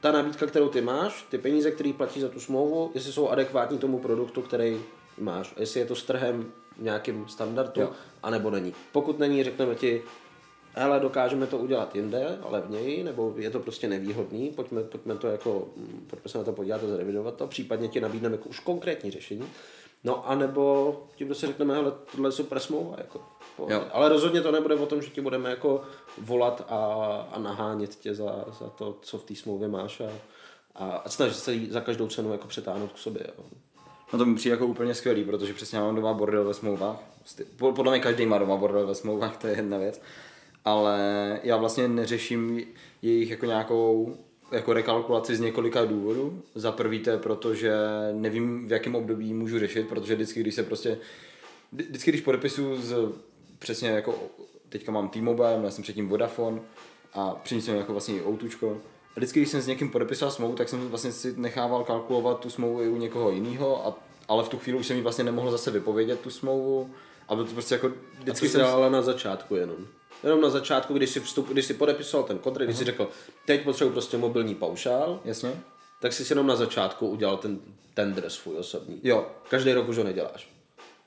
ta 0.00 0.12
nabídka, 0.12 0.46
kterou 0.46 0.68
ty 0.68 0.80
máš, 0.80 1.26
ty 1.30 1.38
peníze, 1.38 1.70
které 1.70 1.92
platíš 1.92 2.22
za 2.22 2.28
tu 2.28 2.40
smlouvu, 2.40 2.90
jestli 2.94 3.12
jsou 3.12 3.28
adekvátní 3.28 3.78
tomu 3.78 3.98
produktu, 3.98 4.42
který 4.42 4.80
máš. 5.18 5.54
Jestli 5.58 5.80
je 5.80 5.86
to 5.86 5.96
s 5.96 6.02
trhem 6.02 6.52
nějakým 6.78 7.28
standardu, 7.28 7.80
jo. 7.80 7.92
anebo 8.22 8.50
není. 8.50 8.74
Pokud 8.92 9.18
není, 9.18 9.44
řekneme 9.44 9.74
ti, 9.74 10.02
ale 10.76 11.00
dokážeme 11.00 11.46
to 11.46 11.58
udělat 11.58 11.94
jinde, 11.96 12.38
levněji, 12.48 13.04
nebo 13.04 13.34
je 13.36 13.50
to 13.50 13.60
prostě 13.60 13.88
nevýhodný, 13.88 14.50
pojďme, 14.50 14.82
pojďme, 14.82 15.16
to 15.16 15.26
jako, 15.26 15.68
pojďme 16.06 16.30
se 16.30 16.38
na 16.38 16.44
to 16.44 16.52
podívat 16.52 16.84
a 16.84 16.86
zrevidovat 16.86 17.34
to, 17.34 17.46
případně 17.46 17.88
ti 17.88 18.00
nabídneme 18.00 18.34
jako 18.34 18.48
už 18.48 18.60
konkrétní 18.60 19.10
řešení. 19.10 19.48
No 20.04 20.28
a 20.28 20.34
nebo 20.34 20.96
ti 21.16 21.24
prostě 21.24 21.46
řekneme, 21.46 21.74
hele, 21.74 21.92
tohle 22.12 22.28
je 22.28 22.32
super 22.32 22.60
smlouva, 22.60 22.94
jako, 22.98 23.20
ale 23.92 24.08
rozhodně 24.08 24.40
to 24.40 24.52
nebude 24.52 24.74
o 24.74 24.86
tom, 24.86 25.02
že 25.02 25.10
ti 25.10 25.20
budeme 25.20 25.50
jako 25.50 25.82
volat 26.18 26.66
a, 26.68 26.76
a 27.32 27.38
nahánět 27.38 27.94
tě 27.94 28.14
za, 28.14 28.44
za 28.60 28.68
to, 28.68 28.98
co 29.00 29.18
v 29.18 29.24
té 29.24 29.34
smlouvě 29.34 29.68
máš 29.68 30.00
a, 30.00 30.10
a, 30.74 30.90
a 30.90 31.08
snažit 31.08 31.36
se 31.36 31.52
za 31.70 31.80
každou 31.80 32.08
cenu 32.08 32.32
jako 32.32 32.48
přetáhnout 32.48 32.92
k 32.92 32.98
sobě. 32.98 33.26
Jo. 33.38 33.44
No 34.12 34.18
to 34.18 34.24
mi 34.24 34.34
přijde 34.34 34.54
jako 34.54 34.66
úplně 34.66 34.94
skvělý, 34.94 35.24
protože 35.24 35.54
přesně 35.54 35.78
mám 35.78 35.94
doma 35.94 36.12
bordel 36.12 36.44
ve 36.44 36.54
smlouvách. 36.54 36.96
Podle 37.56 37.92
mě 37.92 38.00
každý 38.00 38.26
má 38.26 38.38
doma 38.38 38.56
bordel 38.56 38.86
ve 38.86 38.94
smlouvách, 38.94 39.36
to 39.36 39.46
je 39.46 39.56
jedna 39.56 39.78
věc. 39.78 40.00
Ale 40.66 40.98
já 41.42 41.56
vlastně 41.56 41.88
neřeším 41.88 42.60
jejich 43.02 43.30
jako 43.30 43.46
nějakou 43.46 44.16
jako 44.52 44.72
rekalkulaci 44.72 45.36
z 45.36 45.40
několika 45.40 45.84
důvodů. 45.84 46.42
Za 46.54 46.72
prvý 46.72 47.00
to 47.00 47.10
je 47.10 47.18
proto, 47.18 47.54
že 47.54 47.72
nevím, 48.12 48.68
v 48.68 48.72
jakém 48.72 48.94
období 48.94 49.34
můžu 49.34 49.58
řešit, 49.58 49.88
protože 49.88 50.14
vždycky, 50.14 50.40
když 50.40 50.54
se 50.54 50.62
prostě, 50.62 50.98
vždycky, 51.72 52.10
když 52.10 52.20
podepisuju 52.20 52.76
z, 52.76 52.94
přesně 53.58 53.88
jako, 53.88 54.14
teďka 54.68 54.92
mám 54.92 55.08
T-Mobile, 55.08 55.58
měl 55.58 55.70
jsem 55.70 55.82
předtím 55.82 56.08
Vodafone 56.08 56.60
a 57.14 57.30
předtím 57.30 57.62
jsem 57.62 57.76
jako 57.76 57.92
vlastně 57.92 58.16
i 58.16 58.22
Outučko. 58.22 58.80
A 59.16 59.16
vždycky, 59.16 59.40
když 59.40 59.50
jsem 59.50 59.60
s 59.60 59.66
někým 59.66 59.90
podepisoval 59.90 60.32
smlouvu, 60.32 60.54
tak 60.54 60.68
jsem 60.68 60.88
vlastně 60.88 61.12
si 61.12 61.34
nechával 61.36 61.84
kalkulovat 61.84 62.40
tu 62.40 62.50
smlouvu 62.50 62.82
i 62.82 62.88
u 62.88 62.96
někoho 62.96 63.30
jiného, 63.30 63.96
ale 64.28 64.44
v 64.44 64.48
tu 64.48 64.58
chvíli 64.58 64.78
už 64.78 64.86
jsem 64.86 64.96
jí 64.96 65.02
vlastně 65.02 65.24
nemohl 65.24 65.50
zase 65.50 65.70
vypovědět 65.70 66.20
tu 66.20 66.30
smlouvu. 66.30 66.90
A 67.28 67.34
bylo 67.34 67.46
to 67.46 67.52
prostě 67.52 67.74
jako, 67.74 67.92
vždycky 68.18 68.48
jsem... 68.48 68.66
ale 68.66 68.90
na 68.90 69.02
začátku 69.02 69.56
jenom. 69.56 69.76
Jenom 70.24 70.40
na 70.40 70.50
začátku, 70.50 70.94
když 70.94 71.10
si, 71.10 71.20
vstup, 71.20 71.48
když 71.48 71.64
si 71.64 71.74
podepisoval 71.74 72.26
ten 72.26 72.38
kontrakt, 72.38 72.66
když 72.68 72.78
si 72.78 72.84
řekl, 72.84 73.08
teď 73.46 73.64
potřebuji 73.64 73.90
prostě 73.90 74.16
mobilní 74.16 74.54
paušál, 74.54 75.20
Jasně. 75.24 75.52
tak 76.00 76.12
si 76.12 76.32
jenom 76.32 76.46
na 76.46 76.56
začátku 76.56 77.08
udělal 77.08 77.36
ten 77.36 77.58
tender 77.94 78.30
svůj 78.30 78.56
osobní. 78.58 79.00
Jo. 79.02 79.26
Každý 79.50 79.72
rok 79.72 79.88
už 79.88 79.98
ho 79.98 80.04
neděláš. 80.04 80.48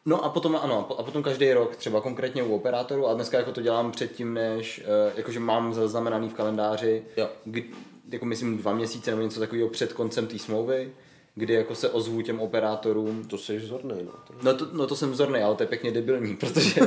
No 0.06 0.26
a 0.26 0.30
potom, 0.30 0.60
ano, 0.62 0.88
a 1.00 1.04
potom 1.04 1.24
každý 1.24 1.54
rok, 1.54 1.76
třeba 1.76 2.02
konkrétně 2.02 2.44
u 2.44 2.56
operátoru, 2.56 3.08
a 3.08 3.14
dneska 3.14 3.38
jako 3.38 3.52
to 3.52 3.62
dělám 3.62 3.92
předtím, 3.92 4.34
než, 4.34 4.82
eh, 4.86 5.14
jakože 5.16 5.40
mám 5.40 5.74
zaznamenaný 5.74 6.30
v 6.30 6.34
kalendáři, 6.34 7.04
Jo. 7.18 7.30
kdy, 7.46 7.66
jako 8.10 8.26
myslím 8.26 8.58
dva 8.58 8.74
měsíce 8.74 9.12
nebo 9.12 9.22
něco 9.24 9.40
takového 9.40 9.70
před 9.70 9.94
koncem 9.94 10.28
té 10.28 10.40
smlouvy, 10.40 10.92
kdy 11.40 11.54
jako 11.54 11.76
se 11.76 11.90
ozvu 11.90 12.22
těm 12.22 12.40
operátorům. 12.40 13.26
To 13.28 13.38
jsi 13.38 13.58
vzorný, 13.58 14.04
no. 14.06 14.12
No 14.44 14.54
to, 14.54 14.68
no 14.74 14.88
to 14.88 14.96
jsem 14.96 15.12
vzorný, 15.12 15.42
ale 15.42 15.56
to 15.56 15.64
je 15.64 15.68
pěkně 15.68 15.92
debilní, 15.92 16.36
protože, 16.36 16.82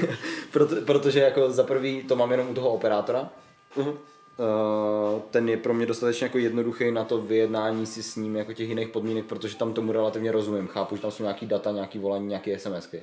proto, 0.52 0.76
protože 0.86 1.20
jako 1.20 1.50
za 1.50 1.62
prvý 1.62 2.02
to 2.02 2.16
mám 2.16 2.30
jenom 2.30 2.50
u 2.50 2.54
toho 2.54 2.70
operátora. 2.70 3.30
Uh-huh. 3.76 3.96
Uh, 4.38 5.20
ten 5.30 5.48
je 5.48 5.56
pro 5.56 5.74
mě 5.74 5.86
dostatečně 5.86 6.24
jako 6.24 6.38
jednoduchý 6.38 6.90
na 6.90 7.04
to 7.04 7.18
vyjednání 7.18 7.86
si 7.86 8.02
s 8.02 8.16
ním 8.16 8.36
jako 8.36 8.52
těch 8.52 8.68
jiných 8.68 8.88
podmínek, 8.88 9.24
protože 9.24 9.56
tam 9.56 9.72
tomu 9.72 9.92
relativně 9.92 10.32
rozumím. 10.32 10.66
Chápu, 10.66 10.96
že 10.96 11.02
tam 11.02 11.10
jsou 11.10 11.22
nějaký 11.22 11.46
data, 11.46 11.70
nějaký 11.70 11.98
volání, 11.98 12.26
nějaké 12.26 12.58
SMSky. 12.58 13.02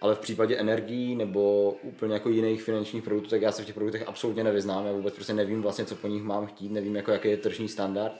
Ale 0.00 0.14
v 0.14 0.18
případě 0.18 0.56
energií 0.56 1.14
nebo 1.14 1.70
úplně 1.82 2.14
jako 2.14 2.28
jiných 2.28 2.62
finančních 2.62 3.02
produktů, 3.02 3.30
tak 3.30 3.42
já 3.42 3.52
se 3.52 3.62
v 3.62 3.66
těch 3.66 3.74
produktech 3.74 4.08
absolutně 4.08 4.44
nevyznám. 4.44 4.86
Já 4.86 4.92
vůbec 4.92 5.14
prostě 5.14 5.32
nevím 5.32 5.62
vlastně, 5.62 5.84
co 5.84 5.94
po 5.94 6.08
nich 6.08 6.22
mám 6.22 6.46
chtít, 6.46 6.72
nevím, 6.72 6.96
jako 6.96 7.10
jaký 7.10 7.28
je 7.28 7.36
tržní 7.36 7.68
standard. 7.68 8.12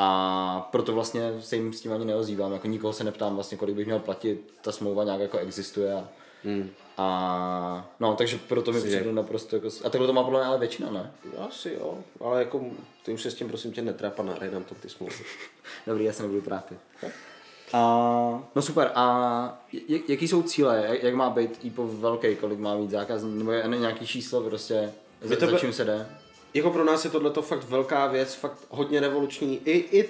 A 0.00 0.68
proto 0.72 0.92
vlastně 0.92 1.32
se 1.40 1.56
jim 1.56 1.72
s 1.72 1.80
tím 1.80 1.92
ani 1.92 2.04
neozývám, 2.04 2.52
jako 2.52 2.66
nikoho 2.66 2.92
se 2.92 3.04
neptám 3.04 3.34
vlastně, 3.34 3.58
kolik 3.58 3.76
bych 3.76 3.86
měl 3.86 3.98
platit, 3.98 4.52
ta 4.62 4.72
smlouva 4.72 5.04
nějak 5.04 5.20
jako 5.20 5.38
existuje 5.38 5.94
a, 5.94 6.08
Hmm. 6.44 6.70
a 6.96 7.88
no, 8.00 8.14
takže 8.16 8.38
proto 8.48 8.72
mi 8.72 8.80
přijde 8.80 9.12
naprosto 9.12 9.56
jako, 9.56 9.68
a 9.84 9.90
takhle 9.90 10.06
to 10.06 10.12
má 10.12 10.24
podle 10.24 10.40
mě 10.40 10.48
ale 10.48 10.58
většina, 10.58 10.90
ne? 10.90 11.12
Asi 11.38 11.76
jo, 11.80 11.98
ale 12.20 12.38
jako 12.38 12.64
ty 13.04 13.12
už 13.12 13.22
se 13.22 13.30
s 13.30 13.34
tím 13.34 13.48
prosím 13.48 13.72
tě 13.72 13.82
netrápa, 13.82 14.22
nahraj 14.22 14.50
nám 14.50 14.64
to 14.64 14.74
ty 14.74 14.88
smlouvy. 14.88 15.14
Dobrý, 15.86 16.04
já 16.04 16.12
se 16.12 16.22
nebudu 16.22 16.40
trápit. 16.40 16.78
A, 17.72 17.78
no 18.54 18.62
super, 18.62 18.90
a 18.94 19.66
jak, 19.88 20.08
jaký 20.08 20.28
jsou 20.28 20.42
cíle, 20.42 20.86
jak, 20.88 21.02
jak 21.02 21.14
má 21.14 21.30
být 21.30 21.58
IPO 21.62 21.86
velký, 21.86 22.36
kolik 22.36 22.58
má 22.58 22.76
mít 22.76 22.90
zákazník, 22.90 23.38
nebo 23.38 23.52
je 23.52 23.68
nějaký 23.68 24.06
číslo 24.06 24.40
prostě, 24.40 24.92
za, 25.22 25.36
to 25.36 25.46
za 25.50 25.58
čím 25.58 25.72
se 25.72 25.84
jde? 25.84 26.06
Jako 26.54 26.70
pro 26.70 26.84
nás 26.84 27.04
je 27.04 27.10
tohle 27.10 27.32
fakt 27.40 27.68
velká 27.68 28.06
věc, 28.06 28.34
fakt 28.34 28.58
hodně 28.68 29.00
revoluční. 29.00 29.60
I, 29.64 29.98
i, 29.98 30.08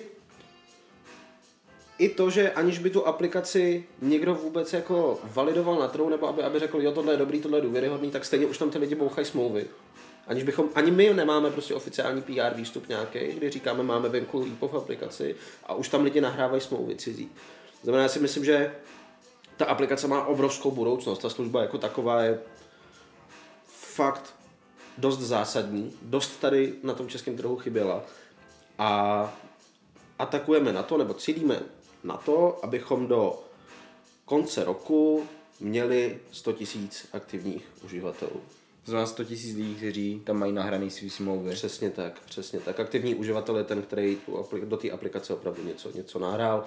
I 1.99 2.09
to, 2.09 2.31
že 2.31 2.53
aniž 2.53 2.79
by 2.79 2.91
tu 2.91 3.07
aplikaci 3.07 3.85
někdo 4.03 4.35
vůbec 4.35 4.73
jako 4.73 5.21
validoval 5.25 5.79
na 5.79 5.89
trhu, 5.89 6.09
nebo 6.09 6.29
aby, 6.29 6.43
aby 6.43 6.59
řekl, 6.59 6.83
jo, 6.83 6.93
tohle 6.93 7.13
je 7.13 7.17
dobrý, 7.17 7.41
tohle 7.41 7.59
je 7.59 7.63
důvěryhodný, 7.63 8.11
tak 8.11 8.25
stejně 8.25 8.47
už 8.47 8.59
tam 8.59 8.71
ty 8.71 8.79
lidi 8.79 8.95
bouchají 8.95 9.27
smlouvy. 9.27 9.67
Aniž 10.27 10.45
bychom, 10.45 10.69
ani 10.75 10.91
my 10.91 11.15
nemáme 11.15 11.51
prostě 11.51 11.75
oficiální 11.75 12.23
PR 12.23 12.55
výstup 12.55 12.89
nějaký, 12.89 13.19
kdy 13.19 13.51
říkáme, 13.51 13.83
máme 13.83 14.09
venku 14.09 14.47
v 14.61 14.77
aplikaci 14.77 15.37
a 15.67 15.75
už 15.75 15.89
tam 15.89 16.05
lidi 16.05 16.21
nahrávají 16.21 16.61
smlouvy 16.61 16.97
cizí. 16.97 17.31
Znamená, 17.83 18.03
já 18.03 18.09
si 18.09 18.21
myslím, 18.21 18.45
že 18.45 18.75
ta 19.57 19.65
aplikace 19.65 20.09
má 20.09 20.27
obrovskou 20.27 20.71
budoucnost. 20.71 21.19
Ta 21.19 21.31
služba 21.31 21.63
jako 21.63 21.79
taková 21.79 22.23
je 22.23 22.39
fakt 23.67 24.35
dost 24.99 25.19
zásadní, 25.19 25.93
dost 26.03 26.37
tady 26.41 26.75
na 26.83 26.95
tom 26.95 27.09
českém 27.09 27.37
trhu 27.37 27.57
chyběla 27.57 28.05
a 28.79 29.33
atakujeme 30.19 30.73
na 30.73 30.83
to, 30.83 30.99
nebo 30.99 31.15
cílíme 31.15 31.61
na 32.05 32.17
to, 32.17 32.65
abychom 32.65 33.07
do 33.07 33.43
konce 34.25 34.65
roku 34.65 35.27
měli 35.61 36.19
100 36.33 36.51
000 36.51 36.63
aktivních 37.13 37.65
uživatelů. 37.85 38.41
Znamená 38.85 39.07
100 39.07 39.23
000 39.23 39.35
lidí, 39.35 39.75
kteří 39.75 40.23
tam 40.25 40.39
mají 40.39 40.53
nahraný 40.53 40.91
svý 40.91 41.11
smlouvy. 41.11 41.51
Přesně 41.51 41.91
tak, 41.91 42.21
přesně 42.21 42.61
tak. 42.61 42.81
Aktivní 42.81 43.15
uživatel 43.15 43.57
je 43.57 43.65
ten, 43.65 43.83
který 43.83 44.17
tu 44.17 44.47
do 44.65 44.77
té 44.77 44.91
aplikace 44.91 45.35
opravdu 45.35 45.65
něco, 45.65 45.91
něco 45.97 46.19
nahrál 46.19 46.65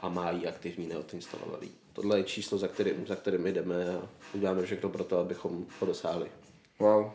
a 0.00 0.08
má 0.08 0.30
ji 0.30 0.46
aktivní 0.46 0.86
neodinstalovaný. 0.86 1.70
Tohle 1.92 2.18
je 2.18 2.24
číslo, 2.24 2.58
za 2.58 2.68
kterým, 2.68 3.06
za 3.06 3.16
kterým 3.16 3.46
jdeme 3.46 3.96
a 3.96 4.08
uděláme 4.34 4.62
všechno 4.62 4.88
pro 4.88 5.04
to, 5.04 5.18
abychom 5.18 5.66
ho 5.80 5.86
dosáhli. 5.86 6.26
Wow. 6.78 7.10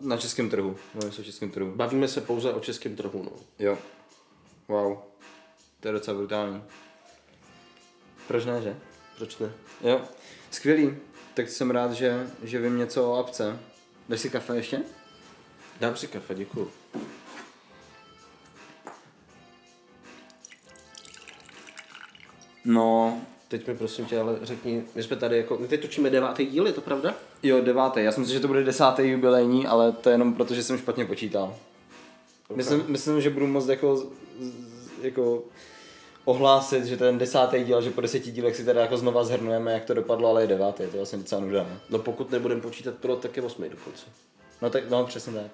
Na 0.00 0.16
českém 0.16 0.50
trhu, 0.50 0.76
mluvím 0.94 1.12
se 1.12 1.20
o 1.20 1.24
českém 1.24 1.50
trhu. 1.50 1.72
Bavíme 1.74 2.08
se 2.08 2.20
pouze 2.20 2.52
o 2.52 2.60
českém 2.60 2.96
trhu. 2.96 3.22
No. 3.22 3.32
Jo. 3.58 3.78
Wow. 4.68 4.98
To 5.80 5.88
je 5.88 5.92
docela 5.92 6.16
brutální. 6.16 6.62
Proč 8.28 8.44
ne, 8.44 8.62
že? 8.62 8.76
Proč 9.16 9.38
ne? 9.38 9.52
Jo. 9.80 10.02
Skvělý. 10.50 10.96
Tak 11.34 11.48
jsem 11.48 11.70
rád, 11.70 11.92
že, 11.92 12.30
že 12.42 12.60
vím 12.60 12.78
něco 12.78 13.10
o 13.10 13.16
apce. 13.16 13.58
Dáš 14.08 14.20
si 14.20 14.30
kafe 14.30 14.56
ještě? 14.56 14.82
Dám 15.80 15.96
si 15.96 16.06
kafe, 16.06 16.34
děkuju. 16.34 16.70
No, 22.64 23.20
Teď 23.52 23.66
mi 23.66 23.76
prosím 23.76 24.06
tě, 24.06 24.20
ale 24.20 24.38
řekni, 24.42 24.84
my 24.94 25.02
jsme 25.02 25.16
tady 25.16 25.36
jako, 25.36 25.56
my 25.58 25.68
teď 25.68 25.80
točíme 25.80 26.10
devátý 26.10 26.46
díl, 26.46 26.66
je 26.66 26.72
to 26.72 26.80
pravda? 26.80 27.14
jo, 27.42 27.60
devátý. 27.60 28.00
Já 28.00 28.12
si, 28.12 28.32
že 28.32 28.40
to 28.40 28.48
bude 28.48 28.64
desátý 28.64 29.02
jubilejní, 29.02 29.66
ale 29.66 29.92
to 29.92 30.08
je 30.08 30.14
jenom 30.14 30.34
proto, 30.34 30.54
že 30.54 30.62
jsem 30.62 30.78
špatně 30.78 31.04
počítal. 31.04 31.56
Myslím, 32.54 32.84
myslím, 32.88 33.20
že 33.20 33.30
budu 33.30 33.46
moct 33.46 33.68
jako, 33.68 34.06
jako 35.02 35.42
ohlásit, 36.24 36.84
že 36.84 36.96
ten 36.96 37.18
desátý 37.18 37.64
díl, 37.64 37.82
že 37.82 37.90
po 37.90 38.00
deseti 38.00 38.30
dílech 38.30 38.56
si 38.56 38.64
teda 38.64 38.80
jako 38.80 38.96
znova 38.96 39.24
zhrnujeme, 39.24 39.72
jak 39.72 39.84
to 39.84 39.94
dopadlo, 39.94 40.28
ale 40.28 40.42
je 40.42 40.46
devátý, 40.46 40.76
to 40.76 40.82
je 40.82 40.88
vlastně 40.96 41.18
docela 41.18 41.40
nuda, 41.40 41.62
ne? 41.62 41.80
No 41.90 41.98
pokud 41.98 42.30
nebudeme 42.30 42.60
počítat 42.60 42.94
pilot, 42.94 43.20
tak 43.20 43.36
je 43.36 43.42
osmý 43.42 43.68
dokonce. 43.68 44.06
No 44.62 44.70
tak, 44.70 44.90
no 44.90 45.06
přesně 45.06 45.32
tak. 45.32 45.50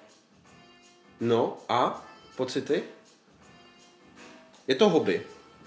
No 1.21 1.57
a 1.69 2.07
pocity? 2.35 2.83
Je 4.67 4.75
to 4.75 4.89
hobby. 4.89 5.21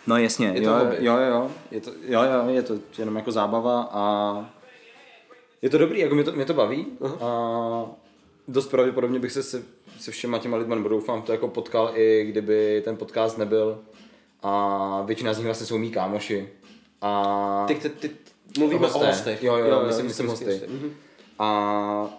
No 0.07 0.17
jasně, 0.17 0.47
Je 0.55 0.61
to 0.61 0.69
jo, 0.69 0.75
hobby. 0.79 0.97
jo, 1.01 1.17
jo, 1.17 1.51
je 1.71 1.81
to, 1.81 1.91
jo, 1.91 2.23
jo, 2.23 2.49
je 2.49 2.63
to 2.63 2.75
jenom 2.99 3.17
jako 3.17 3.33
zábava 3.33 3.89
a 3.93 4.51
je 5.63 5.71
to 5.71 5.79
dobrý, 5.79 6.01
jako 6.01 6.15
mě 6.15 6.25
to, 6.25 6.33
mě 6.33 6.45
to 6.45 6.55
baví 6.55 6.87
Aha. 7.05 7.17
a 7.21 7.87
dost 8.49 8.67
pravděpodobně 8.67 9.19
bych 9.19 9.33
se 9.33 9.43
se, 9.43 9.63
se 10.01 10.11
všema 10.11 10.39
těma 10.39 10.57
lidma, 10.57 10.75
nebo 10.75 10.89
doufám, 10.89 11.23
to 11.23 11.33
jako 11.33 11.49
potkal 11.49 11.91
i 11.95 12.25
kdyby 12.25 12.83
ten 12.85 12.97
podcast 12.97 13.39
nebyl 13.39 13.79
a 14.43 15.03
většina 15.07 15.33
z 15.35 15.37
nich 15.39 15.47
vlastně 15.47 15.67
jsou 15.67 15.79
mý 15.79 15.91
kámoši 15.91 16.49
a 17.03 17.65
Ty, 17.69 17.75
ty, 17.75 17.89
ty 17.89 18.11
mluvíme 18.59 18.81
Hosté. 18.87 18.99
o 18.99 19.07
hostech. 19.07 19.43
Jo, 19.43 19.57
jo, 19.57 19.67
jo, 19.67 19.83
myslím- 19.87 20.07
myslím 20.07 20.27
hosty. 20.29 20.61
Mhm. 20.69 20.91
A, 21.39 22.19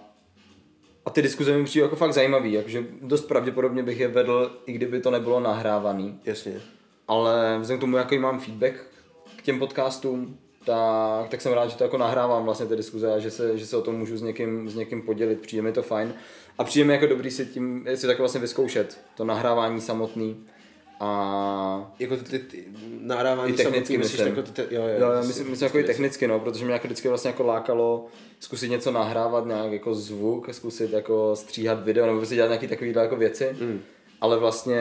a 1.06 1.10
ty 1.10 1.22
diskuze 1.22 1.58
mi 1.58 1.63
přijde 1.63 1.84
jako 1.84 1.96
fakt 1.96 2.13
zajímavý, 2.13 2.54
jakože 2.54 2.84
dost 3.02 3.22
pravděpodobně 3.28 3.84
bych 3.84 4.00
je 4.00 4.08
vedl, 4.08 4.52
i 4.65 4.74
kdyby 4.74 5.00
to 5.02 5.12
nebylo 5.12 5.39
nahrávaný. 5.39 6.19
Jasně. 6.26 6.62
Ale 7.08 7.58
vzhledem 7.60 7.78
k 7.78 7.82
tomu, 7.82 7.98
jaký 7.98 8.20
mám 8.20 8.39
feedback 8.39 8.74
k 9.38 9.42
těm 9.42 9.60
podcastům, 9.60 10.38
tak, 10.66 11.30
tak 11.30 11.42
jsem 11.42 11.54
rád, 11.54 11.68
že 11.68 11.76
to 11.76 11.84
jako 11.84 11.98
nahrávám 11.98 12.46
vlastně 12.46 12.66
ty 12.66 12.76
diskuze 12.76 13.13
a 13.13 13.20
že 13.20 13.32
se, 13.32 13.58
že 13.58 13.66
se 13.66 13.78
o 13.78 13.82
tom 13.82 13.96
můžu 13.96 14.18
s 14.18 14.22
někým, 14.22 14.70
s 14.70 14.76
někým 14.76 15.02
podělit, 15.02 15.42
přijde 15.42 15.62
mi 15.62 15.72
to 15.72 15.82
fajn. 15.84 16.13
A 16.58 16.63
přijde 16.63 16.86
mi 16.86 16.94
jako 16.94 17.06
dobrý 17.08 17.32
si 17.32 17.46
tím, 17.46 17.88
si 17.96 18.08
tak 18.08 18.20
vlastně 18.20 18.42
vyzkoušet, 18.42 19.00
to 19.18 19.26
nahrávání 19.26 19.82
samotný. 19.82 20.46
A 21.00 21.94
Jako 22.00 22.18
ty, 22.18 22.24
ty, 22.24 22.39
ty 22.39 22.66
nahrávání 23.00 23.54
I 23.54 23.56
technicky 23.56 23.76
samotný, 23.76 23.98
myslíš, 23.98 24.20
myslím. 24.20 24.36
jako 24.36 24.52
ty, 24.52 24.52
ty, 24.52 24.76
jo, 24.76 24.82
jo, 24.82 24.96
Jo, 25.00 25.12
jasně, 25.12 25.28
myslím, 25.28 25.50
myslím 25.50 25.66
jako 25.66 25.80
i 25.80 25.84
technicky, 25.84 26.28
no, 26.28 26.39
protože 26.39 26.66
mě 26.66 26.74
jako 26.74 26.88
vždycky 26.88 27.08
vlastně 27.08 27.30
jako 27.30 27.44
lákalo 27.44 28.08
zkusit 28.39 28.70
něco 28.70 28.92
nahrávat, 28.92 29.46
nějak 29.46 29.72
jako 29.72 29.96
zvuk, 29.96 30.54
zkusit 30.54 30.94
jako 30.94 31.36
stříhat 31.36 31.84
video, 31.84 32.06
nebo 32.06 32.18
prostě 32.18 32.36
dělat 32.36 32.48
nějaké 32.48 32.68
takovéhle 32.68 33.02
jako 33.02 33.16
věci, 33.16 33.56
mm. 33.62 33.82
ale 34.22 34.38
vlastně 34.38 34.80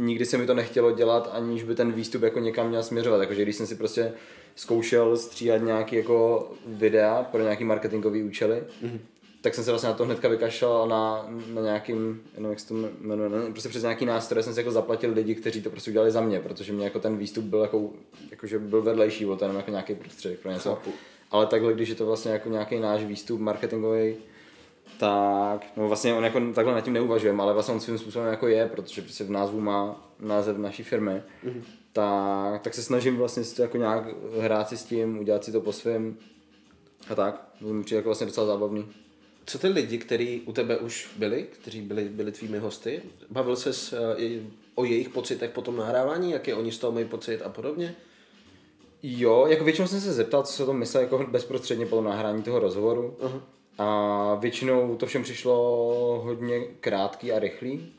nikdy 0.00 0.26
se 0.26 0.38
mi 0.38 0.46
to 0.46 0.54
nechtělo 0.54 0.92
dělat, 0.92 1.30
aniž 1.32 1.62
by 1.62 1.74
ten 1.74 1.92
výstup 1.92 2.22
jako 2.22 2.38
někam 2.38 2.68
měl 2.68 2.82
směřovat, 2.82 3.20
jakože 3.20 3.42
když 3.42 3.56
jsem 3.56 3.66
si 3.66 3.74
prostě 3.74 4.12
zkoušel 4.56 5.16
stříhat 5.16 5.62
nějaký 5.62 5.96
jako 5.96 6.50
videa 6.66 7.22
pro 7.22 7.42
nějaký 7.42 7.64
marketingový 7.64 8.22
účely, 8.22 8.62
mm. 8.82 9.00
tak 9.40 9.54
jsem 9.54 9.64
se 9.64 9.70
vlastně 9.70 9.88
na 9.88 9.94
to 9.94 10.04
hnedka 10.04 10.28
vykašlal 10.28 10.88
na, 10.88 11.26
na 11.54 11.62
nějakým, 11.62 12.22
jenom 12.34 12.50
jak 12.50 12.60
se 12.60 12.68
to 12.68 12.74
jmenuje, 13.00 13.28
ne, 13.28 13.50
prostě 13.50 13.68
přes 13.68 13.82
nějaký 13.82 14.06
nástroj 14.06 14.42
jsem 14.42 14.54
si 14.54 14.60
jako 14.60 14.70
zaplatil 14.70 15.12
lidi, 15.12 15.34
kteří 15.34 15.62
to 15.62 15.70
prostě 15.70 15.90
udělali 15.90 16.10
za 16.10 16.20
mě, 16.20 16.40
protože 16.40 16.72
mě 16.72 16.84
jako 16.84 17.00
ten 17.00 17.16
výstup 17.16 17.44
byl 17.44 17.60
jako, 17.60 17.90
jakože 18.30 18.58
byl 18.58 18.82
vedlejší, 18.82 19.24
byl 19.24 19.36
to 19.36 19.44
jenom 19.44 19.56
jako 19.56 19.70
nějaký 19.70 19.94
prostředek 19.94 20.38
pro 20.38 20.50
něco. 20.50 20.68
Chápu. 20.68 20.90
Ale 21.30 21.46
takhle, 21.46 21.74
když 21.74 21.88
je 21.88 21.94
to 21.94 22.06
vlastně 22.06 22.32
jako 22.32 22.48
nějaký 22.48 22.80
náš 22.80 23.04
výstup 23.04 23.40
marketingový, 23.40 24.16
tak, 24.98 25.66
no 25.76 25.88
vlastně 25.88 26.14
on 26.14 26.24
jako 26.24 26.40
takhle 26.54 26.74
nad 26.74 26.80
tím 26.80 26.92
neuvažujeme, 26.92 27.42
ale 27.42 27.52
vlastně 27.52 27.74
on 27.74 27.80
svým 27.80 27.98
způsobem 27.98 28.28
jako 28.28 28.48
je, 28.48 28.66
protože 28.66 29.02
prostě 29.02 29.24
v 29.24 29.30
názvu 29.30 29.60
má 29.60 30.10
název 30.20 30.58
naší 30.58 30.82
firmy, 30.82 31.22
mm-hmm. 31.44 31.62
tak, 31.92 32.62
tak 32.62 32.74
se 32.74 32.82
snažím 32.82 33.16
vlastně 33.16 33.44
si 33.44 33.56
to 33.56 33.62
jako 33.62 33.76
nějak 33.76 34.04
hrát 34.40 34.68
si 34.68 34.76
s 34.76 34.84
tím, 34.84 35.18
udělat 35.18 35.44
si 35.44 35.52
to 35.52 35.60
po 35.60 35.72
svém 35.72 36.16
a 37.10 37.14
tak. 37.14 37.46
To 37.60 37.66
mi 37.66 37.84
přijde 37.84 37.96
jako 37.96 38.08
vlastně 38.08 38.26
docela 38.26 38.46
zábavný. 38.46 38.86
Co 39.46 39.58
ty 39.58 39.68
lidi, 39.68 39.98
kteří 39.98 40.42
u 40.46 40.52
tebe 40.52 40.76
už 40.76 41.10
byli, 41.16 41.46
kteří 41.60 41.80
byli, 41.80 42.08
byli 42.08 42.32
tvými 42.32 42.58
hosty, 42.58 43.02
bavil 43.30 43.56
ses 43.56 43.92
uh, 43.92 43.98
o 44.74 44.84
jejich 44.84 45.08
pocitech 45.08 45.50
po 45.50 45.62
tom 45.62 45.76
nahrávání, 45.76 46.32
jaké 46.32 46.54
oni 46.54 46.72
z 46.72 46.78
toho 46.78 46.92
mají 46.92 47.04
pocit 47.04 47.42
a 47.42 47.48
podobně? 47.48 47.94
Jo, 49.02 49.46
jako 49.46 49.64
většinou 49.64 49.88
jsem 49.88 50.00
se 50.00 50.12
zeptal, 50.12 50.42
co 50.42 50.52
se 50.52 50.66
to 50.66 50.72
myslel 50.72 51.02
jako 51.02 51.26
bezprostředně 51.30 51.86
po 51.86 51.96
tom 51.96 52.04
nahrání 52.04 52.42
toho 52.42 52.58
rozhovoru. 52.58 53.16
Uh-huh. 53.20 53.40
A 53.78 54.34
většinou 54.34 54.96
to 54.96 55.06
všem 55.06 55.22
přišlo 55.22 55.56
hodně 56.24 56.60
krátký 56.60 57.32
a 57.32 57.38
rychlý. 57.38 57.92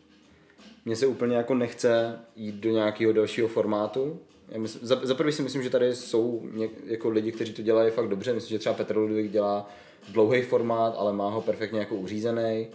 Mně 0.85 0.95
se 0.95 1.07
úplně 1.07 1.35
jako 1.35 1.55
nechce 1.55 2.19
jít 2.35 2.55
do 2.55 2.69
nějakého 2.69 3.13
dalšího 3.13 3.47
formátu. 3.47 4.19
Já 4.49 4.59
myslím, 4.59 4.87
za, 4.87 4.99
za 5.03 5.15
prvý 5.15 5.31
si 5.31 5.41
myslím, 5.41 5.63
že 5.63 5.69
tady 5.69 5.95
jsou 5.95 6.41
něk, 6.51 6.71
jako 6.85 7.09
lidi, 7.09 7.31
kteří 7.31 7.53
to 7.53 7.61
dělají 7.61 7.91
fakt 7.91 8.07
dobře. 8.07 8.33
Myslím, 8.33 8.55
že 8.55 8.59
třeba 8.59 8.75
Petr 8.75 8.97
Ludvík 8.97 9.31
dělá 9.31 9.69
dlouhý 10.09 10.41
formát, 10.41 10.95
ale 10.97 11.13
má 11.13 11.29
ho 11.29 11.41
perfektně 11.41 11.79
jako 11.79 11.95
uřízený. 11.95 12.67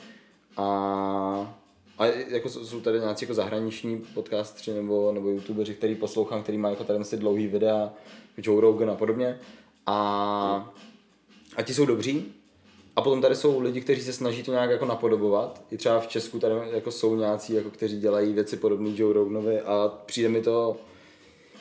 A, 0.57 0.67
a 1.99 2.07
jako 2.07 2.49
jsou 2.49 2.81
tady 2.81 3.01
nějací 3.01 3.25
jako 3.25 3.35
zahraniční 3.35 3.99
podcastři 4.15 4.75
nebo, 4.75 5.13
nebo 5.13 5.29
youtuberi, 5.29 5.75
který 5.75 5.95
poslouchám, 5.95 6.43
který 6.43 6.59
mají 6.59 6.73
jako 6.73 6.85
tady 6.85 7.05
si 7.05 7.17
dlouhý 7.17 7.47
videa, 7.47 7.93
Joe 8.37 8.61
Rogan 8.61 8.91
a 8.91 8.95
podobně. 8.95 9.39
A, 9.87 10.75
a 11.57 11.63
ti 11.63 11.75
jsou 11.75 11.87
dobří, 11.87 12.35
a 12.97 13.03
potom 13.03 13.23
tady 13.23 13.35
jsou 13.35 13.61
lidi, 13.61 13.81
kteří 13.81 14.03
se 14.03 14.13
snaží 14.13 14.43
to 14.43 14.53
nějak 14.53 14.71
jako 14.71 14.85
napodobovat. 14.85 15.63
I 15.71 15.77
třeba 15.77 16.01
v 16.01 16.09
Česku 16.09 16.39
tady 16.39 16.55
jako 16.73 16.91
jsou 16.91 17.17
nějací, 17.17 17.55
jako 17.55 17.71
kteří 17.71 18.01
dělají 18.01 18.33
věci 18.33 18.57
podobné 18.57 18.91
Joe 18.95 19.15
Roganovi 19.15 19.61
a 19.61 19.93
přijde 20.07 20.29
mi 20.29 20.43
to, 20.43 20.77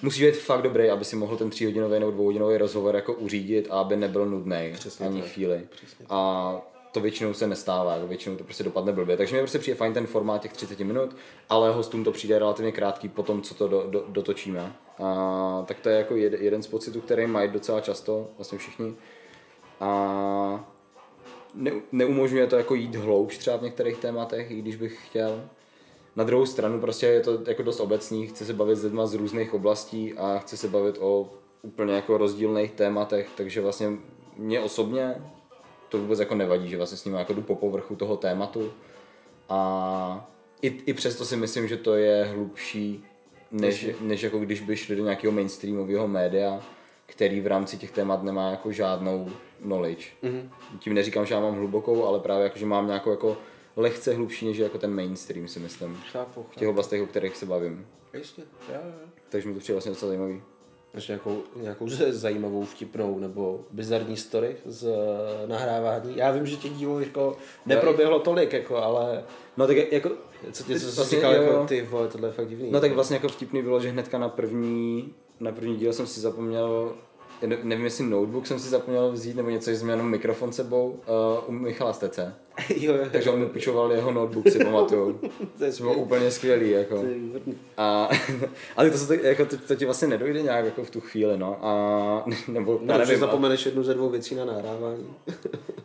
musí 0.01 0.25
být 0.25 0.37
fakt 0.37 0.61
dobrý, 0.61 0.89
aby 0.89 1.05
si 1.05 1.15
mohl 1.15 1.37
ten 1.37 1.49
tříhodinový 1.49 1.99
nebo 1.99 2.11
dvouhodinový 2.11 2.57
rozhovor 2.57 2.95
jako 2.95 3.13
uřídit 3.13 3.67
a 3.71 3.79
aby 3.79 3.95
nebyl 3.95 4.25
nudný 4.25 4.73
ani 5.05 5.21
tak. 5.21 5.31
chvíli. 5.31 5.67
Přesně 5.69 6.05
a 6.09 6.61
to 6.91 7.01
většinou 7.01 7.33
se 7.33 7.47
nestává, 7.47 7.93
jako 7.93 8.07
většinou 8.07 8.35
to 8.35 8.43
prostě 8.43 8.63
dopadne 8.63 8.91
blbě. 8.91 9.17
Takže 9.17 9.35
mi 9.35 9.41
prostě 9.41 9.59
přijde 9.59 9.75
fajn 9.75 9.93
ten 9.93 10.07
formát 10.07 10.41
těch 10.41 10.53
30 10.53 10.79
minut, 10.79 11.15
ale 11.49 11.71
hostům 11.71 12.03
to 12.03 12.11
přijde 12.11 12.39
relativně 12.39 12.71
krátký 12.71 13.09
po 13.09 13.23
tom, 13.23 13.41
co 13.41 13.55
to 13.55 13.67
do, 13.67 13.85
do, 13.89 14.05
dotočíme. 14.07 14.75
A, 15.03 15.63
tak 15.67 15.79
to 15.79 15.89
je 15.89 15.97
jako 15.97 16.15
jed, 16.15 16.33
jeden 16.33 16.63
z 16.63 16.67
pocitů, 16.67 17.01
který 17.01 17.27
mají 17.27 17.49
docela 17.49 17.81
často, 17.81 18.27
vlastně 18.37 18.57
všichni. 18.57 18.93
A 19.79 20.74
ne, 21.55 21.71
neumožňuje 21.91 22.47
to 22.47 22.55
jako 22.55 22.75
jít 22.75 22.95
hloubš 22.95 23.37
třeba 23.37 23.57
v 23.57 23.61
některých 23.61 23.97
tématech, 23.97 24.51
i 24.51 24.55
když 24.55 24.75
bych 24.75 25.07
chtěl. 25.07 25.43
Na 26.15 26.23
druhou 26.23 26.45
stranu 26.45 26.79
prostě 26.79 27.05
je 27.05 27.21
to 27.21 27.39
jako 27.47 27.63
dost 27.63 27.79
obecný, 27.79 28.27
chci 28.27 28.45
se 28.45 28.53
bavit 28.53 28.75
s 28.75 28.83
lidmi 28.83 29.01
z 29.03 29.13
různých 29.13 29.53
oblastí 29.53 30.13
a 30.13 30.39
chci 30.39 30.57
se 30.57 30.67
bavit 30.67 30.97
o 30.99 31.29
úplně 31.61 31.93
jako 31.93 32.17
rozdílných 32.17 32.71
tématech, 32.71 33.29
takže 33.37 33.61
vlastně 33.61 33.91
mě 34.37 34.59
osobně 34.59 35.15
to 35.89 35.97
vůbec 35.97 36.19
jako 36.19 36.35
nevadí, 36.35 36.69
že 36.69 36.77
vlastně 36.77 36.97
s 36.97 37.05
ním 37.05 37.13
jako 37.13 37.33
jdu 37.33 37.41
po 37.41 37.55
povrchu 37.55 37.95
toho 37.95 38.17
tématu 38.17 38.71
a 39.49 40.29
i, 40.61 40.67
i 40.67 40.93
přesto 40.93 41.25
si 41.25 41.37
myslím, 41.37 41.67
že 41.67 41.77
to 41.77 41.95
je 41.95 42.23
hlubší, 42.23 43.03
než, 43.51 43.87
než 44.01 44.23
jako 44.23 44.39
když 44.39 44.61
by 44.61 44.77
šli 44.77 44.95
do 44.95 45.03
nějakého 45.03 45.33
mainstreamového 45.33 46.07
média, 46.07 46.59
který 47.05 47.41
v 47.41 47.47
rámci 47.47 47.77
těch 47.77 47.91
témat 47.91 48.23
nemá 48.23 48.51
jako 48.51 48.71
žádnou 48.71 49.29
knowledge. 49.61 50.05
Mm-hmm. 50.23 50.49
Tím 50.79 50.93
neříkám, 50.93 51.25
že 51.25 51.33
já 51.33 51.39
mám 51.39 51.55
hlubokou, 51.55 52.05
ale 52.05 52.19
právě 52.19 52.43
jako, 52.43 52.59
že 52.59 52.65
mám 52.65 52.87
nějakou 52.87 53.11
jako 53.11 53.37
lehce 53.75 54.13
hlubší 54.13 54.47
než 54.47 54.57
jako 54.57 54.77
ten 54.77 54.95
mainstream, 54.95 55.47
si 55.47 55.59
myslím. 55.59 55.95
Chápu, 55.95 56.43
chápu. 56.43 56.45
V 56.51 56.55
těch 56.55 56.67
oblastech, 56.67 57.01
o 57.01 57.07
kterých 57.07 57.37
se 57.37 57.45
bavím. 57.45 57.87
Jasně, 58.13 58.43
já, 58.69 58.75
já. 58.75 58.93
Takže 59.29 59.47
mi 59.47 59.53
to 59.53 59.59
přijde 59.59 59.73
vlastně 59.73 59.91
docela 59.91 60.09
zajímavý. 60.09 60.41
Máš 60.93 61.07
nějakou, 61.07 61.43
nějakou 61.55 61.89
zajímavou, 62.09 62.65
vtipnou 62.65 63.19
nebo 63.19 63.65
bizarní 63.71 64.17
story 64.17 64.55
z 64.65 64.83
uh, 64.83 64.93
nahrávání? 65.49 66.17
Já 66.17 66.31
vím, 66.31 66.45
že 66.45 66.55
těch 66.55 66.71
dílů 66.71 66.99
jako 66.99 67.37
neproběhlo 67.65 68.19
tolik, 68.19 68.53
jako, 68.53 68.77
ale... 68.77 69.23
No 69.57 69.67
tak 69.67 69.91
jako... 69.91 70.11
Co 70.51 70.63
ty, 70.63 70.79
co 70.79 70.95
vlastně, 70.95 71.17
říkal, 71.17 71.33
jako, 71.33 71.65
ty 71.65 71.81
vole, 71.81 72.07
tohle 72.07 72.27
je 72.27 72.33
fakt 72.33 72.47
divný. 72.47 72.71
No 72.71 72.81
tak 72.81 72.91
vlastně 72.91 73.15
jako 73.15 73.27
vtipný 73.27 73.61
bylo, 73.61 73.79
že 73.79 73.89
hnedka 73.89 74.17
na 74.17 74.29
první, 74.29 75.13
na 75.39 75.51
první 75.51 75.75
díl 75.75 75.93
jsem 75.93 76.07
si 76.07 76.19
zapomněl 76.19 76.95
nevím, 77.41 77.85
jestli 77.85 78.05
notebook 78.05 78.47
jsem 78.47 78.59
si 78.59 78.69
zapomněl 78.69 79.11
vzít, 79.11 79.35
nebo 79.35 79.49
něco, 79.49 79.71
že 79.71 79.77
jsem 79.77 79.89
jenom 79.89 80.09
mikrofon 80.09 80.53
sebou 80.53 80.89
uh, 80.89 81.49
u 81.49 81.51
Michala 81.51 81.93
Stece. 81.93 82.35
jo, 82.75 82.93
jo, 82.93 83.05
Takže 83.11 83.29
on 83.29 83.39
mi 83.39 83.45
půjčoval 83.45 83.91
jeho 83.91 84.11
notebook, 84.11 84.49
si 84.49 84.63
pamatuju. 84.63 85.19
to 85.57 85.63
je 85.63 85.71
bylo 85.81 85.93
úplně 85.93 86.31
skvělý, 86.31 86.69
jako. 86.69 87.03
A, 87.77 88.09
ale 88.75 88.89
to, 88.89 88.97
se, 88.97 89.27
jako, 89.27 89.45
to, 89.45 89.57
to, 89.57 89.75
ti 89.75 89.85
vlastně 89.85 90.07
nedojde 90.07 90.41
nějak 90.41 90.65
jako 90.65 90.83
v 90.83 90.89
tu 90.89 91.01
chvíli, 91.01 91.37
no. 91.37 91.57
A, 91.61 92.25
nebo, 92.47 92.79
no, 92.81 92.97
nevím, 92.97 93.19
zapomeneš 93.19 93.65
jednu 93.65 93.83
ze 93.83 93.93
dvou 93.93 94.09
věcí 94.09 94.35
na 94.35 94.45
nahrávání. 94.45 95.15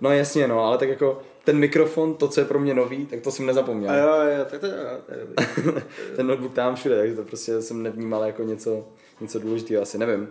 no 0.01 0.11
jasně, 0.11 0.49
no, 0.49 0.65
ale 0.65 0.79
tak 0.79 0.89
jako 0.89 1.21
ten 1.45 1.59
mikrofon, 1.59 2.15
to, 2.15 2.29
co 2.29 2.41
je 2.41 2.47
pro 2.47 2.61
mě 2.61 2.75
nový, 2.75 3.07
tak 3.07 3.21
to 3.21 3.31
jsem 3.31 3.47
nezapomněl. 3.47 3.91
A 3.91 3.97
jo, 3.97 4.39
jo, 4.39 4.45
tak 4.51 4.61
to 4.61 4.67
je, 4.67 4.73
to 5.07 5.13
je 5.13 5.83
Ten 6.17 6.27
notebook 6.27 6.55
tam 6.55 6.75
všude, 6.75 6.97
takže 6.97 7.17
to 7.17 7.23
prostě 7.23 7.63
jsem 7.63 7.83
nevnímal 7.83 8.23
jako 8.23 8.43
něco, 8.43 8.85
něco 9.21 9.39
důležitého, 9.39 9.83
asi 9.83 9.99
nevím. 9.99 10.29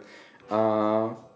A 0.49 1.29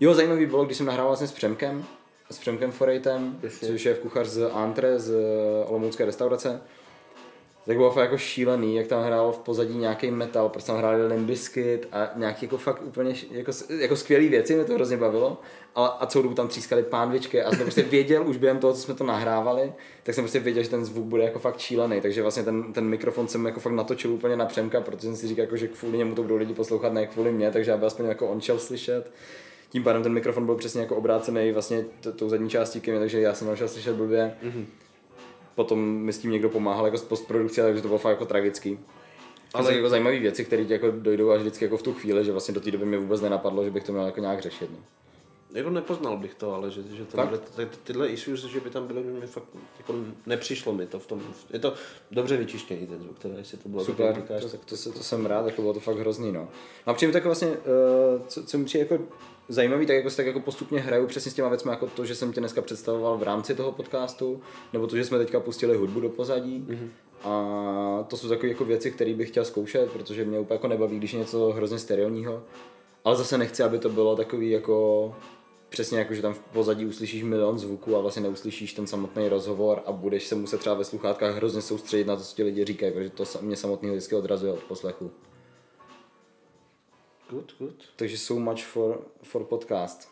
jo, 0.00 0.14
zajímavý 0.14 0.46
bylo, 0.46 0.64
když 0.64 0.76
jsem 0.76 0.86
nahrával 0.86 1.10
vlastně 1.10 1.28
s 1.28 1.32
Přemkem, 1.32 1.84
s 2.30 2.38
Přemkem 2.38 2.72
Forejtem, 2.72 3.40
což 3.66 3.84
je 3.84 3.94
v 3.94 3.98
kuchař 3.98 4.26
z 4.26 4.50
Antre, 4.52 4.98
z 4.98 5.14
Olomoucké 5.66 6.04
restaurace 6.04 6.60
tak 7.66 7.76
bylo 7.76 7.90
fakt 7.90 8.04
jako 8.04 8.18
šílený, 8.18 8.76
jak 8.76 8.86
tam 8.86 9.02
hrál 9.02 9.32
v 9.32 9.38
pozadí 9.38 9.78
nějaký 9.78 10.10
metal, 10.10 10.48
prostě 10.48 10.66
tam 10.66 10.78
hráli 10.78 11.06
Limbiskit 11.06 11.88
a 11.92 12.10
nějaký 12.16 12.46
jako 12.46 12.58
fakt 12.58 12.82
úplně 12.82 13.14
jako, 13.30 13.52
jako 13.78 13.96
skvělý 13.96 14.28
věci, 14.28 14.54
mě 14.54 14.64
to 14.64 14.74
hrozně 14.74 14.96
bavilo. 14.96 15.40
A, 15.74 15.86
a 15.86 16.06
celou 16.06 16.22
dobu 16.22 16.34
tam 16.34 16.48
třískali 16.48 16.82
pánvičky 16.82 17.42
a 17.42 17.50
jsem 17.50 17.60
prostě 17.60 17.82
věděl 17.82 18.28
už 18.28 18.36
během 18.36 18.58
toho, 18.58 18.72
co 18.72 18.80
jsme 18.80 18.94
to 18.94 19.04
nahrávali, 19.04 19.72
tak 20.02 20.14
jsem 20.14 20.24
prostě 20.24 20.40
věděl, 20.40 20.62
že 20.62 20.70
ten 20.70 20.84
zvuk 20.84 21.04
bude 21.04 21.24
jako 21.24 21.38
fakt 21.38 21.58
šílený, 21.58 22.00
takže 22.00 22.22
vlastně 22.22 22.42
ten, 22.42 22.72
ten 22.72 22.84
mikrofon 22.84 23.28
jsem 23.28 23.46
jako 23.46 23.60
fakt 23.60 23.72
natočil 23.72 24.12
úplně 24.12 24.36
na 24.36 24.46
Přemka, 24.46 24.80
protože 24.80 25.06
jsem 25.06 25.16
si 25.16 25.28
říkal, 25.28 25.42
jako, 25.42 25.56
že 25.56 25.68
kvůli 25.68 25.98
němu 25.98 26.14
to 26.14 26.22
budou 26.22 26.36
lidi 26.36 26.54
poslouchat, 26.54 26.92
ne 26.92 27.06
kvůli 27.06 27.32
mě, 27.32 27.50
takže 27.50 27.72
aby 27.72 27.86
aspoň 27.86 28.06
jako 28.06 28.28
on 28.28 28.40
šel 28.40 28.58
slyšet. 28.58 29.12
Tím 29.68 29.84
pádem 29.84 30.02
ten 30.02 30.12
mikrofon 30.12 30.46
byl 30.46 30.54
přesně 30.54 30.80
jako 30.80 30.96
obrácený 30.96 31.52
vlastně 31.52 31.84
tou 32.16 32.28
zadní 32.28 32.50
částí 32.50 32.80
ke 32.80 32.98
takže 32.98 33.20
já 33.20 33.34
jsem 33.34 33.48
našel 33.48 33.68
slyšet 33.68 33.96
blbě. 33.96 34.36
Mm-hmm 34.44 34.64
potom 35.54 35.80
mi 35.80 36.12
s 36.12 36.18
tím 36.18 36.30
někdo 36.30 36.48
pomáhal 36.48 36.84
jako 36.84 36.98
z 36.98 37.02
postprodukce, 37.02 37.62
takže 37.62 37.82
to 37.82 37.88
bylo 37.88 37.98
fakt 37.98 38.10
jako 38.10 38.24
tragický. 38.24 38.78
Ale 39.54 39.64
jsou 39.64 39.76
jako 39.76 39.88
zajímavé 39.88 40.18
věci, 40.18 40.44
které 40.44 40.64
ti 40.64 40.72
jako 40.72 40.90
dojdou 40.90 41.30
až 41.30 41.40
vždycky 41.40 41.64
jako 41.64 41.76
v 41.76 41.82
tu 41.82 41.92
chvíli, 41.92 42.24
že 42.24 42.32
vlastně 42.32 42.54
do 42.54 42.60
té 42.60 42.70
doby 42.70 42.84
mi 42.84 42.96
vůbec 42.96 43.20
nenapadlo, 43.20 43.64
že 43.64 43.70
bych 43.70 43.84
to 43.84 43.92
měl 43.92 44.06
jako 44.06 44.20
nějak 44.20 44.42
řešit. 44.42 44.70
No. 44.70 44.78
Jako 45.54 45.70
nepoznal 45.70 46.16
bych 46.16 46.34
to, 46.34 46.54
ale 46.54 46.70
že, 46.70 46.82
že 46.92 47.04
tyhle, 47.04 47.38
ty, 47.38 47.68
tyhle 47.84 48.08
issues, 48.08 48.44
že 48.44 48.60
by 48.60 48.70
tam 48.70 48.86
byly, 48.86 49.02
mi 49.02 49.26
fakt 49.26 49.44
jako 49.78 49.94
nepřišlo 50.26 50.72
mi 50.72 50.86
to 50.86 50.98
v 50.98 51.06
tom. 51.06 51.22
Je 51.52 51.58
to 51.58 51.74
dobře 52.10 52.36
vyčištěný 52.36 52.86
ten 52.86 53.02
zvuk, 53.02 53.18
teda 53.18 53.34
jestli 53.38 53.58
to 53.58 53.68
bylo 53.68 53.84
Super, 53.84 54.14
říkáš, 54.14 54.42
to, 54.42 54.48
tak 54.48 54.64
to, 54.64 54.76
se, 54.76 54.92
to, 54.92 55.02
jsem 55.02 55.26
rád, 55.26 55.46
jako 55.46 55.62
bylo 55.62 55.74
to 55.74 55.80
fakt 55.80 55.98
hrozný, 55.98 56.32
no. 56.32 56.48
A 56.86 56.94
přijím 56.94 57.12
tak 57.12 57.24
vlastně, 57.24 57.48
uh, 57.48 58.22
co, 58.26 58.44
co 58.44 58.58
mi 58.58 58.64
přijde 58.64 58.86
jako 58.90 59.04
zajímavý, 59.52 59.86
tak 59.86 59.96
jako 59.96 60.10
si 60.10 60.16
tak 60.16 60.26
jako 60.26 60.40
postupně 60.40 60.80
hraju 60.80 61.06
přesně 61.06 61.30
s 61.30 61.34
těma 61.34 61.48
věcmi, 61.48 61.70
jako 61.70 61.86
to, 61.86 62.04
že 62.04 62.14
jsem 62.14 62.32
tě 62.32 62.40
dneska 62.40 62.62
představoval 62.62 63.18
v 63.18 63.22
rámci 63.22 63.54
toho 63.54 63.72
podcastu, 63.72 64.40
nebo 64.72 64.86
to, 64.86 64.96
že 64.96 65.04
jsme 65.04 65.18
teďka 65.18 65.40
pustili 65.40 65.76
hudbu 65.76 66.00
do 66.00 66.08
pozadí. 66.08 66.66
Mm-hmm. 66.68 66.88
A 67.24 68.04
to 68.08 68.16
jsou 68.16 68.28
takové 68.28 68.48
jako 68.48 68.64
věci, 68.64 68.90
které 68.90 69.14
bych 69.14 69.28
chtěl 69.28 69.44
zkoušet, 69.44 69.90
protože 69.92 70.24
mě 70.24 70.40
úplně 70.40 70.54
jako 70.54 70.68
nebaví, 70.68 70.98
když 70.98 71.12
je 71.12 71.18
něco 71.18 71.50
hrozně 71.50 71.78
sterilního. 71.78 72.42
Ale 73.04 73.16
zase 73.16 73.38
nechci, 73.38 73.62
aby 73.62 73.78
to 73.78 73.88
bylo 73.88 74.16
takový 74.16 74.50
jako 74.50 75.14
přesně 75.68 75.98
jako, 75.98 76.14
že 76.14 76.22
tam 76.22 76.34
v 76.34 76.38
pozadí 76.38 76.86
uslyšíš 76.86 77.22
milion 77.22 77.58
zvuků 77.58 77.96
a 77.96 78.00
vlastně 78.00 78.22
neuslyšíš 78.22 78.72
ten 78.72 78.86
samotný 78.86 79.28
rozhovor 79.28 79.82
a 79.86 79.92
budeš 79.92 80.26
se 80.26 80.34
muset 80.34 80.60
třeba 80.60 80.74
ve 80.74 80.84
sluchátkách 80.84 81.36
hrozně 81.36 81.62
soustředit 81.62 82.06
na 82.06 82.16
to, 82.16 82.22
co 82.22 82.36
ti 82.36 82.42
lidi 82.42 82.64
říkají, 82.64 82.92
protože 82.92 83.10
to 83.10 83.24
mě 83.40 83.56
samotný 83.56 83.90
vždycky 83.90 84.14
odrazuje 84.14 84.52
od 84.52 84.62
poslechu. 84.62 85.10
Good, 87.32 87.52
good. 87.58 87.84
Takže 87.96 88.18
so 88.18 88.50
much 88.50 88.64
for, 88.64 89.04
for 89.22 89.44
podcast. 89.44 90.08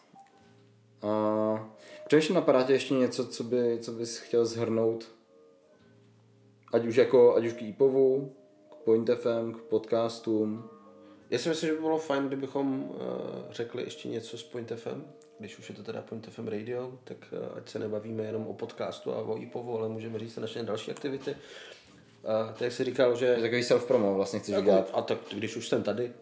A 1.02 1.70
přemýšlím, 2.06 2.34
napadá 2.34 2.62
tě 2.62 2.72
ještě 2.72 2.94
něco, 2.94 3.26
co, 3.26 3.44
by, 3.44 3.78
co 3.80 3.92
bys 3.92 4.18
chtěl 4.18 4.46
zhrnout? 4.46 5.08
Ať 6.72 6.86
už 6.86 6.96
jako, 6.96 7.34
ať 7.36 7.44
už 7.44 7.52
k 7.52 7.62
IPOVu, 7.62 8.32
k 8.70 8.74
Point 8.74 9.10
FM, 9.14 9.52
k 9.52 9.60
podcastům. 9.60 10.70
Já 11.30 11.38
si 11.38 11.48
myslím, 11.48 11.68
že 11.68 11.74
by 11.74 11.80
bylo 11.80 11.98
fajn, 11.98 12.26
kdybychom 12.26 12.82
uh, 12.82 12.96
řekli 13.50 13.82
ještě 13.82 14.08
něco 14.08 14.38
z 14.38 14.42
Point 14.42 14.72
FM, 14.76 15.04
když 15.38 15.58
už 15.58 15.68
je 15.68 15.74
to 15.74 15.82
teda 15.82 16.02
Point 16.02 16.26
FM 16.26 16.48
Radio, 16.48 16.92
tak 17.04 17.16
uh, 17.32 17.58
ať 17.58 17.68
se 17.68 17.78
nebavíme 17.78 18.22
jenom 18.22 18.46
o 18.46 18.54
podcastu 18.54 19.12
a 19.12 19.16
o 19.16 19.38
IPOVu, 19.38 19.78
ale 19.78 19.88
můžeme 19.88 20.18
říct 20.18 20.36
naše 20.36 20.62
další 20.62 20.90
aktivity. 20.90 21.30
Uh, 21.30 21.36
tak 22.52 22.60
jak 22.60 22.72
jsi 22.72 22.84
říkal, 22.84 23.16
že... 23.16 23.36
Takový 23.40 23.62
self-promo 23.62 24.14
vlastně 24.14 24.38
chceš 24.38 24.54
jako, 24.54 24.64
dělat. 24.64 24.90
A 24.94 25.02
tak 25.02 25.18
když 25.32 25.56
už 25.56 25.68
jsem 25.68 25.82
tady, 25.82 26.12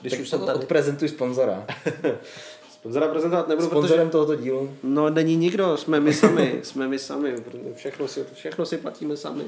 když 0.00 0.12
tak 0.12 0.20
už 0.20 0.28
jsem 0.28 0.40
tady. 0.40 0.58
Odprezentuj 0.58 1.08
sponzora. 1.08 1.66
Sponzora 2.72 3.08
prezentovat 3.08 3.48
nebudu, 3.48 3.66
Sponzorem 3.66 4.06
protože... 4.06 4.12
tohoto 4.12 4.34
dílu? 4.34 4.70
No 4.82 5.10
není 5.10 5.36
nikdo, 5.36 5.76
jsme 5.76 6.00
my 6.00 6.14
sami, 6.14 6.60
jsme 6.62 6.88
my 6.88 6.98
sami, 6.98 7.34
všechno 7.74 8.08
si, 8.08 8.24
všechno 8.34 8.66
si 8.66 8.78
platíme 8.78 9.16
sami. 9.16 9.44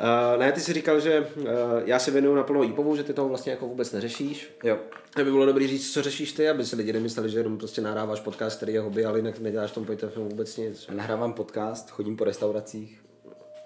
Uh, 0.00 0.40
ne, 0.40 0.52
ty 0.52 0.60
jsi 0.60 0.72
říkal, 0.72 1.00
že 1.00 1.26
uh, 1.36 1.44
já 1.84 1.98
si 1.98 2.10
věnuju 2.10 2.34
naplno 2.34 2.64
IPOVu, 2.64 2.96
že 2.96 3.02
ty 3.02 3.12
toho 3.12 3.28
vlastně 3.28 3.52
jako 3.52 3.66
vůbec 3.66 3.92
neřešíš. 3.92 4.50
Jo. 4.64 4.78
Aby 5.16 5.30
bylo 5.30 5.46
dobré 5.46 5.68
říct, 5.68 5.92
co 5.92 6.02
řešíš 6.02 6.32
ty, 6.32 6.48
aby 6.48 6.64
si 6.64 6.76
lidi 6.76 6.92
nemysleli, 6.92 7.30
že 7.30 7.38
jenom 7.38 7.58
prostě 7.58 7.80
nahráváš 7.80 8.20
podcast, 8.20 8.56
který 8.56 8.72
je 8.72 8.80
hobby, 8.80 9.04
ale 9.04 9.18
jinak 9.18 9.38
neděláš 9.38 9.72
tom 9.72 9.84
pojitefilmu 9.84 10.28
vůbec 10.28 10.56
nic. 10.56 10.86
Nahrávám 10.92 11.32
podcast, 11.32 11.90
chodím 11.90 12.16
po 12.16 12.24
restauracích. 12.24 13.00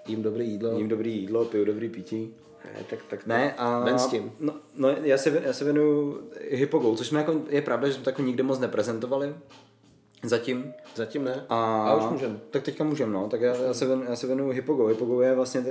Jím 0.07 0.23
dobrý 0.23 0.49
jídlo. 0.49 0.77
Jím 0.77 0.87
dobrý 0.87 1.17
jídlo, 1.17 1.45
piju 1.45 1.65
dobrý 1.65 1.89
pití. 1.89 2.33
Ne, 2.73 2.83
tak, 2.89 2.99
tak 3.09 3.25
ne, 3.25 3.53
a 3.57 3.79
ven 3.79 3.99
s 3.99 4.07
tím. 4.07 4.31
No, 4.39 4.53
no 4.75 4.89
já, 4.89 5.17
se, 5.17 5.41
já 5.45 5.53
se 5.53 5.63
věnuju 5.63 6.21
hypogou, 6.49 6.95
což 6.95 7.07
jsme 7.07 7.19
jako, 7.19 7.41
je 7.49 7.61
pravda, 7.61 7.87
že 7.87 7.93
jsme 7.93 8.03
to 8.03 8.09
jako 8.09 8.21
nikde 8.21 8.43
moc 8.43 8.59
neprezentovali. 8.59 9.35
Zatím. 10.23 10.73
Zatím 10.95 11.23
ne. 11.23 11.45
A, 11.49 11.83
a 11.83 11.95
už 11.95 12.11
můžem. 12.11 12.41
Tak 12.51 12.63
teďka 12.63 12.83
můžem, 12.83 13.11
no. 13.11 13.29
Tak 13.29 13.41
já, 13.41 13.55
já, 13.55 13.73
se, 13.73 13.99
já 14.09 14.15
se 14.15 14.27
věnuju 14.27 14.49
hypogou. 14.49 14.85
Hypogou 14.85 15.21
je 15.21 15.35
vlastně 15.35 15.65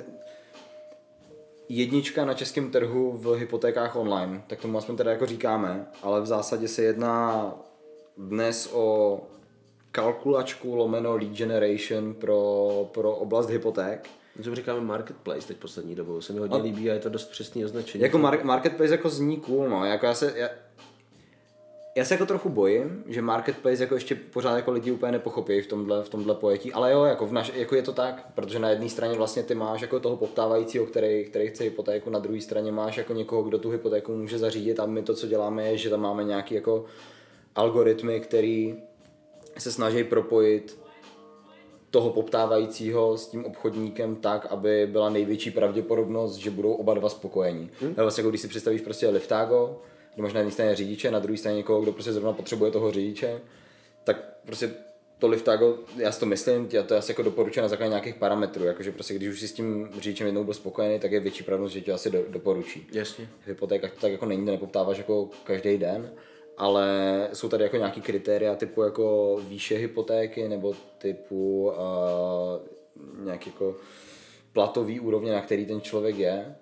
jednička 1.68 2.24
na 2.24 2.34
českém 2.34 2.70
trhu 2.70 3.12
v 3.12 3.38
hypotékách 3.38 3.96
online, 3.96 4.42
tak 4.46 4.60
tomu 4.60 4.78
aspoň 4.78 4.96
teda 4.96 5.10
jako 5.10 5.26
říkáme, 5.26 5.86
ale 6.02 6.20
v 6.20 6.26
zásadě 6.26 6.68
se 6.68 6.82
jedná 6.82 7.54
dnes 8.16 8.68
o 8.72 9.20
kalkulačku 9.92 10.74
lomeno 10.74 11.16
lead 11.16 11.32
generation 11.32 12.14
pro, 12.14 12.90
pro 12.92 13.16
oblast 13.16 13.50
hypoték. 13.50 14.08
Co 14.42 14.54
říkáme 14.54 14.80
marketplace 14.80 15.48
teď 15.48 15.56
poslední 15.56 15.94
dobou, 15.94 16.20
se 16.20 16.32
mi 16.32 16.38
hodně 16.38 16.58
a, 16.58 16.62
líbí 16.62 16.90
a 16.90 16.94
je 16.94 17.00
to 17.00 17.08
dost 17.08 17.30
přesný 17.30 17.64
označení. 17.64 18.04
Jako 18.04 18.18
mar- 18.18 18.44
marketplace 18.44 18.92
jako 18.92 19.08
zní 19.08 19.36
cool, 19.36 19.68
no, 19.68 19.84
jako 19.84 20.06
já 20.06 20.14
se, 20.14 20.32
já, 20.36 20.48
já 21.96 22.04
se 22.04 22.14
jako 22.14 22.26
trochu 22.26 22.48
bojím, 22.48 23.04
že 23.06 23.22
marketplace 23.22 23.82
jako 23.82 23.94
ještě 23.94 24.14
pořád 24.14 24.56
jako 24.56 24.72
lidi 24.72 24.90
úplně 24.90 25.12
nepochopí 25.12 25.60
v 25.60 25.66
tomhle, 25.66 26.02
v 26.02 26.08
tomhle 26.08 26.34
pojetí, 26.34 26.72
ale 26.72 26.92
jo, 26.92 27.04
jako, 27.04 27.26
v 27.26 27.32
naš, 27.32 27.52
jako 27.54 27.74
je 27.74 27.82
to 27.82 27.92
tak, 27.92 28.26
protože 28.34 28.58
na 28.58 28.70
jedné 28.70 28.88
straně 28.88 29.14
vlastně 29.14 29.42
ty 29.42 29.54
máš 29.54 29.80
jako 29.80 30.00
toho 30.00 30.16
poptávajícího, 30.16 30.86
který, 30.86 31.24
který 31.24 31.48
chce 31.48 31.64
hypotéku, 31.64 32.10
na 32.10 32.18
druhé 32.18 32.40
straně 32.40 32.72
máš 32.72 32.96
jako 32.96 33.12
někoho, 33.12 33.42
kdo 33.42 33.58
tu 33.58 33.70
hypotéku 33.70 34.16
může 34.16 34.38
zařídit 34.38 34.80
a 34.80 34.86
my 34.86 35.02
to, 35.02 35.14
co 35.14 35.26
děláme, 35.26 35.68
je, 35.68 35.78
že 35.78 35.90
tam 35.90 36.00
máme 36.00 36.24
nějaký 36.24 36.54
jako 36.54 36.84
algoritmy, 37.54 38.20
který 38.20 38.76
se 39.58 39.72
snaží 39.72 40.04
propojit 40.04 40.85
toho 41.96 42.10
poptávajícího 42.10 43.18
s 43.18 43.26
tím 43.26 43.44
obchodníkem 43.44 44.16
tak, 44.16 44.46
aby 44.46 44.86
byla 44.90 45.10
největší 45.10 45.50
pravděpodobnost, 45.50 46.36
že 46.36 46.50
budou 46.50 46.72
oba 46.72 46.94
dva 46.94 47.08
spokojení. 47.08 47.70
Hmm. 47.80 47.94
Vlastně 47.94 48.20
jako 48.20 48.30
když 48.30 48.40
si 48.40 48.48
představíš 48.48 48.80
prostě 48.80 49.08
Liftago, 49.08 49.80
kde 50.14 50.22
máš 50.22 50.32
na 50.32 50.40
jedné 50.40 50.52
straně 50.52 50.76
řidiče, 50.76 51.10
na 51.10 51.18
druhé 51.18 51.38
straně 51.38 51.56
někoho, 51.56 51.80
kdo 51.80 51.92
prostě 51.92 52.12
zrovna 52.12 52.32
potřebuje 52.32 52.70
toho 52.70 52.90
řidiče, 52.90 53.40
tak 54.04 54.16
prostě 54.46 54.70
to 55.18 55.28
Liftago, 55.28 55.78
já 55.96 56.12
si 56.12 56.20
to 56.20 56.26
myslím, 56.26 56.68
já 56.72 56.82
to 56.82 56.96
asi 56.96 57.10
jako 57.10 57.22
doporučuji 57.22 57.60
na 57.60 57.68
základě 57.68 57.88
nějakých 57.88 58.14
parametrů, 58.14 58.64
jakože 58.64 58.92
prostě 58.92 59.14
když 59.14 59.28
už 59.28 59.40
si 59.40 59.48
s 59.48 59.52
tím 59.52 59.88
řidičem 60.00 60.26
jednou 60.26 60.44
byl 60.44 60.54
spokojený, 60.54 61.00
tak 61.00 61.12
je 61.12 61.20
větší 61.20 61.44
pravděpodobnost, 61.44 61.72
že 61.72 61.80
tě 61.80 61.92
asi 61.92 62.10
do, 62.10 62.18
doporučí. 62.28 62.86
Jasně. 62.92 63.28
To 63.58 63.66
tak 63.66 63.82
jako 64.02 64.26
není, 64.26 64.44
nepoptáváš 64.44 64.98
jako 64.98 65.28
každý 65.44 65.78
den, 65.78 66.10
ale 66.58 67.28
jsou 67.32 67.48
tady 67.48 67.62
jako 67.62 67.76
nějaký 67.76 68.00
kritéria 68.00 68.54
typu 68.54 68.82
jako 68.82 69.36
výše 69.48 69.76
hypotéky 69.76 70.48
nebo 70.48 70.74
typu 70.98 71.70
uh, 71.70 73.24
nějaký 73.24 73.50
jako 73.50 73.74
platový 74.52 75.00
úrovně, 75.00 75.32
na 75.32 75.40
který 75.40 75.66
ten 75.66 75.80
člověk 75.80 76.18
je 76.18 76.56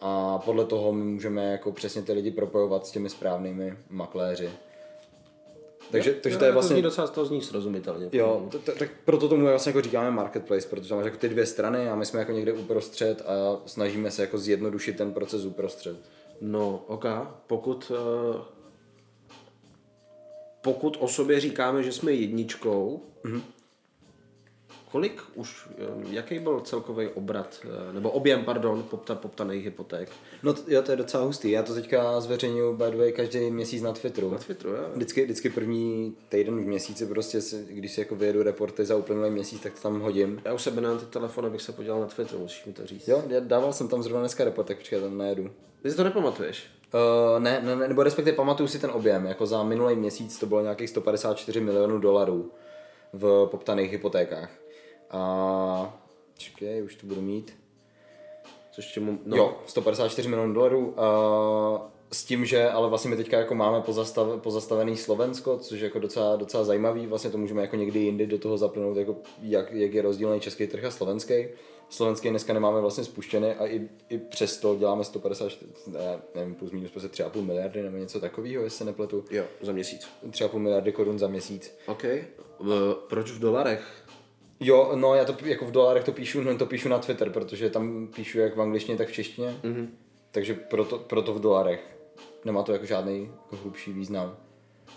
a 0.00 0.38
podle 0.38 0.64
toho 0.64 0.92
my 0.92 1.04
můžeme 1.04 1.44
jako 1.52 1.72
přesně 1.72 2.02
ty 2.02 2.12
lidi 2.12 2.30
propojovat 2.30 2.86
s 2.86 2.90
těmi 2.90 3.10
správnými 3.10 3.76
makléři. 3.90 4.50
Takže, 5.90 6.10
jo, 6.10 6.16
takže 6.22 6.34
jo, 6.34 6.38
to 6.38 6.44
je 6.44 6.52
vlastně... 6.52 6.68
To 6.68 6.74
zní 6.74 6.82
docela 6.82 7.06
to 7.06 7.24
zní 7.24 7.42
srozumitelně. 7.42 8.08
Jo, 8.12 8.48
to, 8.50 8.58
to, 8.58 8.72
tak 8.72 8.88
proto 9.04 9.28
tomu 9.28 9.42
vlastně 9.42 9.70
jako 9.70 9.80
říkáme 9.80 10.10
marketplace, 10.10 10.68
protože 10.68 10.88
tam 10.88 10.98
máš 10.98 11.04
jako 11.04 11.16
ty 11.16 11.28
dvě 11.28 11.46
strany 11.46 11.88
a 11.90 11.94
my 11.94 12.06
jsme 12.06 12.20
jako 12.20 12.32
někde 12.32 12.52
uprostřed 12.52 13.22
a 13.26 13.60
snažíme 13.66 14.10
se 14.10 14.22
jako 14.22 14.38
zjednodušit 14.38 14.96
ten 14.96 15.12
proces 15.12 15.44
uprostřed. 15.44 15.96
No, 16.40 16.84
ok. 16.86 17.04
Pokud, 17.46 17.92
uh, 18.34 18.36
pokud 20.62 20.96
o 21.00 21.08
sobě 21.08 21.40
říkáme, 21.40 21.82
že 21.82 21.92
jsme 21.92 22.12
jedničkou, 22.12 23.02
mm-hmm. 23.24 23.42
Kolik 24.90 25.22
už, 25.34 25.68
eh, 25.70 25.84
jaký 26.10 26.38
byl 26.38 26.60
celkový 26.60 27.08
obrat, 27.08 27.60
eh, 27.64 27.92
nebo 27.92 28.10
objem, 28.10 28.44
pardon, 28.44 28.82
popta, 28.82 29.14
poptaných 29.14 29.64
hypoték? 29.64 30.08
No 30.42 30.54
to, 30.54 30.60
jo, 30.66 30.82
to 30.82 30.90
je 30.90 30.96
docela 30.96 31.24
hustý. 31.24 31.50
Já 31.50 31.62
to 31.62 31.74
teďka 31.74 32.20
zveřejňuji 32.20 32.76
by 32.76 32.84
the 32.90 32.96
way 32.96 33.12
každý 33.12 33.50
měsíc 33.50 33.82
na 33.82 33.92
Twitteru. 33.92 34.30
Na 34.30 34.38
Twitteru, 34.38 34.70
jo. 34.70 34.84
Vždycky, 34.94 35.24
vždycky 35.24 35.50
první 35.50 36.16
týden 36.28 36.64
v 36.64 36.66
měsíci 36.66 37.06
prostě, 37.06 37.40
si, 37.40 37.66
když 37.70 37.92
si 37.92 38.00
jako 38.00 38.16
vyjedu 38.16 38.42
reporty 38.42 38.84
za 38.84 38.96
uplynulý 38.96 39.30
měsíc, 39.30 39.60
tak 39.60 39.74
to 39.74 39.80
tam 39.80 40.00
hodím. 40.00 40.42
Já 40.44 40.54
už 40.54 40.62
sebe 40.62 40.80
na 40.80 40.98
ty 40.98 41.06
telefon, 41.06 41.46
abych 41.46 41.62
se 41.62 41.72
podíval 41.72 42.00
na 42.00 42.06
Twitteru, 42.06 42.38
musíš 42.38 42.64
mi 42.64 42.72
to 42.72 42.86
říct. 42.86 43.08
Jo, 43.08 43.24
já 43.28 43.40
dával 43.40 43.72
jsem 43.72 43.88
tam 43.88 44.02
zrovna 44.02 44.20
dneska 44.20 44.44
report, 44.44 44.68
tak 44.68 44.76
počkej, 44.76 45.00
tam 45.00 45.18
najedu. 45.18 45.50
Ty 45.82 45.90
si 45.90 45.96
to 45.96 46.04
nepamatuješ? 46.04 46.79
Uh, 46.94 47.42
ne, 47.42 47.60
ne, 47.60 47.88
nebo 47.88 48.02
respektive 48.02 48.36
pamatuju 48.36 48.68
si 48.68 48.78
ten 48.78 48.90
objem, 48.90 49.26
jako 49.26 49.46
za 49.46 49.62
minulý 49.62 49.96
měsíc 49.96 50.38
to 50.38 50.46
bylo 50.46 50.62
nějakých 50.62 50.90
154 50.90 51.60
milionů 51.60 51.98
dolarů 51.98 52.52
v 53.12 53.48
poptaných 53.50 53.92
hypotékách. 53.92 54.50
A 55.10 55.98
čekej, 56.38 56.82
už 56.82 56.94
to 56.94 57.06
budu 57.06 57.20
mít. 57.20 57.56
Což 58.70 58.86
čemu, 58.86 59.18
no. 59.26 59.36
Jo, 59.36 59.58
154 59.66 60.28
milionů 60.28 60.54
dolarů. 60.54 60.94
A 61.00 61.90
s 62.12 62.24
tím, 62.24 62.44
že 62.46 62.70
ale 62.70 62.88
vlastně 62.88 63.10
my 63.10 63.16
teďka 63.16 63.38
jako 63.38 63.54
máme 63.54 63.80
pozastav, 63.80 64.40
pozastavený 64.40 64.96
Slovensko, 64.96 65.58
což 65.58 65.80
je 65.80 65.84
jako 65.84 65.98
docela, 65.98 66.36
docela 66.36 66.64
zajímavý, 66.64 67.06
vlastně 67.06 67.30
to 67.30 67.38
můžeme 67.38 67.62
jako 67.62 67.76
někdy 67.76 67.98
jindy 67.98 68.26
do 68.26 68.38
toho 68.38 68.58
zapnout, 68.58 68.96
jako 68.96 69.16
jak, 69.42 69.72
jak 69.72 69.94
je 69.94 70.02
rozdílný 70.02 70.40
český 70.40 70.66
trh 70.66 70.84
a 70.84 70.90
slovenský. 70.90 71.34
Slovenský 71.88 72.30
dneska 72.30 72.52
nemáme 72.52 72.80
vlastně 72.80 73.04
spuštěný 73.04 73.48
a 73.48 73.66
i, 73.66 73.88
i 74.08 74.18
přesto 74.18 74.76
děláme 74.76 75.04
154, 75.04 75.72
ne, 75.86 76.18
nevím, 76.34 76.54
plus 76.54 76.70
minus 76.70 76.90
prostě 76.90 77.24
3,5 77.24 77.42
miliardy 77.42 77.82
nebo 77.82 77.96
něco 77.96 78.20
takového, 78.20 78.64
jestli 78.64 78.78
se 78.78 78.84
nepletu. 78.84 79.24
Jo, 79.30 79.44
za 79.60 79.72
měsíc. 79.72 80.08
3,5 80.30 80.58
miliardy 80.58 80.92
korun 80.92 81.18
za 81.18 81.28
měsíc. 81.28 81.78
OK. 81.86 82.04
V, 82.58 82.96
proč 83.08 83.30
v 83.30 83.38
dolarech? 83.38 84.04
Jo, 84.60 84.92
no 84.94 85.14
já 85.14 85.24
to 85.24 85.34
jako 85.44 85.64
v 85.64 85.70
dolarech 85.70 86.04
to 86.04 86.12
píšu, 86.12 86.42
no 86.42 86.58
to 86.58 86.66
píšu 86.66 86.88
na 86.88 86.98
Twitter, 86.98 87.30
protože 87.30 87.70
tam 87.70 88.08
píšu 88.16 88.38
jak 88.38 88.56
v 88.56 88.62
angličtině, 88.62 88.98
tak 88.98 89.08
v 89.08 89.12
češtině. 89.12 89.56
Mm-hmm. 89.62 89.88
Takže 90.30 90.54
proto, 90.54 90.98
proto 90.98 91.34
v 91.34 91.40
dolarech. 91.40 91.99
Nemá 92.44 92.62
to 92.62 92.72
jako 92.72 92.86
žádný 92.86 93.30
jako 93.42 93.56
hlubší 93.56 93.92
význam. 93.92 94.36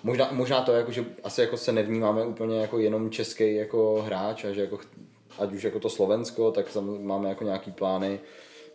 Možná, 0.04 0.30
možná 0.32 0.62
to, 0.62 0.72
jako, 0.72 0.92
že 0.92 1.06
asi 1.24 1.42
jako 1.42 1.58
se 1.58 1.72
nevnímáme 1.72 2.26
úplně 2.26 2.62
jako 2.62 2.80
jenom 2.80 3.10
český 3.10 3.56
jako 3.56 4.02
hráč 4.06 4.46
a 4.46 4.52
že 4.52 4.62
jako, 4.62 4.80
ať 5.40 5.54
už 5.54 5.64
jako 5.64 5.80
to 5.80 5.90
Slovensko, 5.90 6.52
tak 6.52 6.78
máme 7.00 7.30
jako 7.30 7.44
nějaký 7.44 7.72
plány 7.72 8.20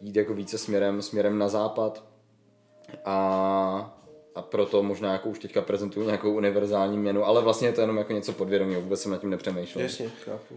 jít 0.01 0.17
jako 0.17 0.35
více 0.35 0.59
směrem, 0.59 1.03
směrem 1.03 1.39
na 1.39 1.49
západ. 1.49 2.05
A 3.05 3.95
a 4.39 4.43
proto 4.43 4.83
možná 4.83 5.13
jako 5.13 5.29
už 5.29 5.39
teďka 5.39 5.63
prezentuju 5.63 6.07
nějakou 6.07 6.33
univerzální 6.33 6.99
měnu, 6.99 7.25
ale 7.25 7.43
vlastně 7.43 7.69
je 7.69 7.73
to 7.73 7.81
jenom 7.81 7.97
jako 7.97 8.13
něco 8.13 8.33
podvědomého, 8.33 8.81
vůbec 8.81 9.01
jsem 9.01 9.13
nad 9.13 9.21
tím 9.21 9.31
nepřemýšlel. 9.31 9.85
Jasně, 9.85 10.09
chápu. 10.09 10.55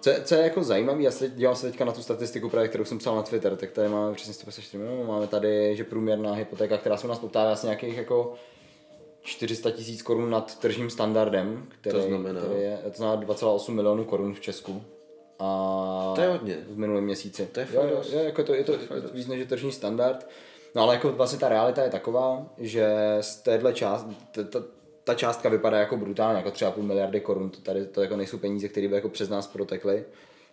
Co, 0.00 0.10
co 0.24 0.34
je 0.34 0.42
jako 0.42 0.64
zajímavé, 0.64 1.02
já 1.02 1.10
se 1.10 1.28
dívám 1.28 1.56
se 1.56 1.66
teďka 1.66 1.84
na 1.84 1.92
tu 1.92 2.02
statistiku, 2.02 2.48
právě, 2.48 2.68
kterou 2.68 2.84
jsem 2.84 2.98
psal 2.98 3.16
na 3.16 3.22
Twitter, 3.22 3.56
tak 3.56 3.70
tady 3.70 3.88
máme 3.88 4.14
přesně 4.14 4.34
154 4.34 4.78
milionů, 4.78 5.04
máme 5.04 5.26
tady, 5.26 5.76
že 5.76 5.84
průměrná 5.84 6.32
hypotéka, 6.32 6.78
která 6.78 6.96
se 6.96 7.06
u 7.06 7.08
nás 7.08 7.18
poptává 7.18 7.52
asi 7.52 7.66
nějakých 7.66 7.96
jako 7.96 8.34
400 9.22 9.70
tisíc 9.70 10.02
korun 10.02 10.30
nad 10.30 10.58
tržním 10.58 10.90
standardem, 10.90 11.66
který, 11.68 11.96
to 11.96 12.02
znamená, 12.02 12.40
který 12.40 12.60
je, 12.60 12.78
to 12.84 12.96
znamená 12.96 13.22
2,8 13.22 13.72
milionů 13.72 14.04
korun 14.04 14.34
v 14.34 14.40
Česku. 14.40 14.82
A 15.38 16.12
to 16.14 16.20
je 16.20 16.28
hodně. 16.28 16.56
V 16.70 16.78
minulém 16.78 17.04
měsíci. 17.04 17.48
To 17.52 17.60
je 17.60 17.68
jo, 17.72 17.82
jo, 17.90 18.02
jo, 18.12 18.18
jako 18.18 18.42
to, 18.42 18.54
je 18.54 18.64
to, 18.64 18.78
to, 18.78 18.94
je 18.94 19.00
to 19.00 19.08
víc 19.08 19.26
než 19.26 19.46
tržní 19.48 19.72
standard. 19.72 20.28
No 20.74 20.82
ale 20.82 20.94
jako 20.94 21.12
vlastně 21.12 21.38
ta 21.38 21.48
realita 21.48 21.82
je 21.82 21.90
taková, 21.90 22.46
že 22.58 23.16
z 23.20 23.36
téhle 23.36 23.72
část, 23.72 24.06
ta 25.08 25.14
částka 25.14 25.48
vypadá 25.48 25.78
jako 25.78 25.96
brutálně, 25.96 26.36
jako 26.36 26.50
třeba 26.50 26.70
půl 26.70 26.84
miliardy 26.84 27.20
korun, 27.20 27.50
to 27.50 27.60
tady 27.60 27.86
to 27.86 28.02
jako 28.02 28.16
nejsou 28.16 28.38
peníze, 28.38 28.68
které 28.68 28.88
by 28.88 28.94
jako 28.94 29.08
přes 29.08 29.28
nás 29.28 29.46
protekly. 29.46 30.04